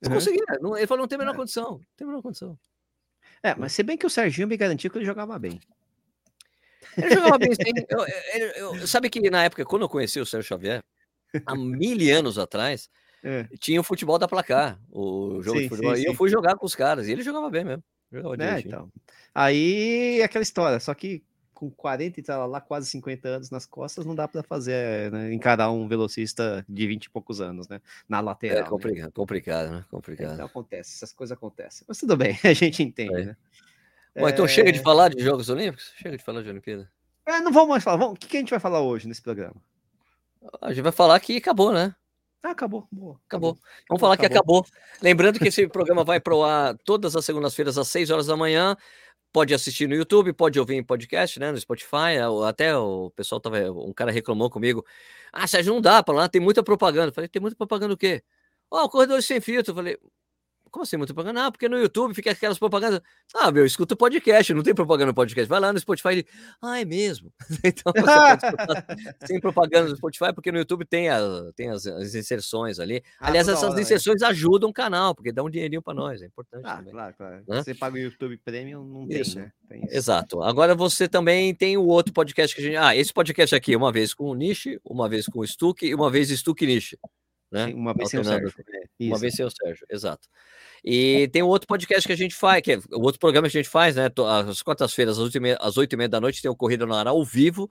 [0.00, 0.14] Você uhum.
[0.14, 0.42] conseguia.
[0.60, 1.36] Não, ele falou, não tem a menor é.
[1.36, 1.72] condição.
[1.72, 2.58] Não tem a menor condição.
[3.42, 5.60] É, mas se bem que o Serginho me garantiu que ele jogava bem.
[6.96, 7.72] Ele jogava bem, sim.
[7.88, 10.82] Eu, eu, eu, sabe que na época, quando eu conheci o Sérgio Xavier,
[11.46, 12.88] há mil anos atrás,
[13.22, 13.48] é.
[13.58, 15.96] tinha o futebol da placar, o jogo sim, de futebol.
[15.96, 17.82] Sim, e eu fui jogar com os caras, e ele jogava bem mesmo.
[18.36, 18.60] Né?
[18.60, 18.90] Então.
[19.34, 21.22] Aí aquela história, só que
[21.62, 25.32] com 40 e tal, lá quase 50 anos nas costas, não dá para fazer, né,
[25.32, 27.80] encarar um velocista de 20 e poucos anos, né?
[28.08, 28.66] Na lateral.
[28.66, 29.12] É complicado, né?
[29.14, 29.84] complicado, né?
[29.88, 30.34] Complicado.
[30.34, 31.84] Então acontece, essas coisas acontecem.
[31.86, 33.24] Mas tudo bem, a gente entende, é.
[33.26, 33.36] né?
[34.16, 34.82] Bom, então chega de é.
[34.82, 35.92] falar de Jogos Olímpicos?
[35.96, 36.90] Chega de falar de Olimpíada.
[37.24, 37.98] É, não vamos mais falar.
[37.98, 38.14] Vamos...
[38.14, 39.54] O que, que a gente vai falar hoje nesse programa?
[40.60, 41.94] A gente vai falar que acabou, né?
[42.42, 42.88] Ah, acabou.
[42.90, 43.20] Boa.
[43.26, 43.50] Acabou.
[43.50, 43.58] acabou.
[43.88, 44.30] Vamos falar acabou.
[44.30, 44.66] que acabou.
[45.00, 48.76] Lembrando que esse programa vai pro ar todas as segundas-feiras às 6 horas da manhã.
[49.32, 51.52] Pode assistir no YouTube, pode ouvir em podcast, né?
[51.52, 52.18] No Spotify.
[52.46, 53.70] Até o pessoal tava.
[53.70, 54.84] Um cara reclamou comigo.
[55.32, 57.08] Ah, Sérgio, não dá para lá, tem muita propaganda.
[57.08, 58.22] Eu falei, tem muita propaganda o quê?
[58.70, 59.70] Ó, oh, Corredores Sem Filtro.
[59.72, 59.98] Eu falei,
[60.72, 61.46] como assim, muita propaganda?
[61.46, 63.02] Ah, porque no YouTube fica aquelas propagandas.
[63.34, 65.46] Ah, meu, escuta o podcast, não tem propaganda no podcast.
[65.46, 66.26] Vai lá no Spotify e.
[66.62, 67.30] Ah, é mesmo.
[67.62, 68.86] então você pode escutar
[69.26, 71.20] sem propaganda no Spotify, porque no YouTube tem, a,
[71.54, 73.02] tem as, as inserções ali.
[73.20, 74.28] Ah, Aliás, essas hora, inserções né?
[74.28, 76.64] ajudam o canal, porque dá um dinheirinho para nós, é importante.
[76.64, 76.92] Ah, também.
[76.92, 77.44] claro, claro.
[77.46, 77.62] Né?
[77.62, 79.38] Você paga o YouTube Premium, não tem, isso.
[79.38, 79.52] né?
[79.68, 80.42] Tem Exato.
[80.42, 82.76] Agora você também tem o outro podcast que a gente.
[82.76, 85.94] Ah, esse podcast aqui, uma vez com o Nishi, uma vez com o Stuck e
[85.94, 86.98] uma vez Stuck Nishi.
[87.52, 87.66] Né?
[87.66, 88.52] Sim, uma vez sem o Sérgio.
[88.98, 90.26] Uma vez sem o Sérgio, exato.
[90.82, 93.56] E tem um outro podcast que a gente faz, que é o outro programa que
[93.56, 94.08] a gente faz, né?
[94.48, 97.68] Às quartas-feiras, às oito e meia, da noite, tem o Corrida no Ar ao vivo,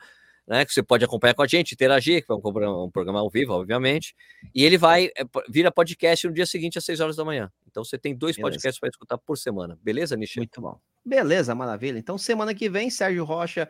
[0.48, 0.64] né?
[0.64, 3.30] Que você pode acompanhar com a gente, interagir, que é um programa, um programa ao
[3.30, 4.16] vivo, obviamente.
[4.54, 7.52] E ele vai, é, vira podcast no dia seguinte, às seis horas da manhã.
[7.68, 8.52] Então você tem dois Beleza.
[8.52, 9.78] podcasts para escutar por semana.
[9.82, 10.38] Beleza, Nishi?
[10.40, 10.80] Muito bom.
[11.04, 11.98] Beleza, maravilha.
[11.98, 13.68] Então, semana que vem, Sérgio Rocha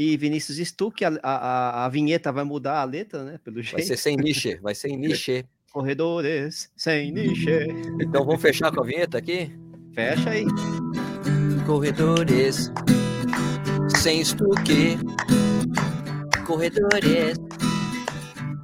[0.00, 3.40] e Vinícius Stuck, a, a, a vinheta vai mudar a letra, né?
[3.42, 3.78] Pelo jeito.
[3.78, 5.44] Vai ser sem Nishi, vai ser Nishi.
[5.72, 7.66] Corredores sem niche.
[8.00, 9.52] Então vamos fechar com a vinheta aqui?
[9.92, 10.46] Fecha aí.
[11.66, 12.70] Corredores
[14.00, 14.96] sem estuque.
[16.46, 17.36] Corredores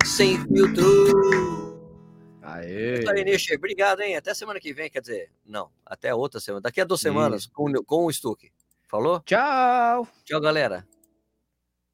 [0.04, 0.86] sem filtro.
[2.42, 3.00] Aê.
[3.00, 3.56] Isso aí, Niche.
[3.56, 4.16] Obrigado, hein?
[4.16, 6.62] Até semana que vem, quer dizer, não, até outra semana.
[6.62, 8.52] Daqui a duas semanas com, com o Stuque.
[8.88, 9.20] Falou?
[9.26, 10.08] Tchau.
[10.24, 10.86] Tchau, galera.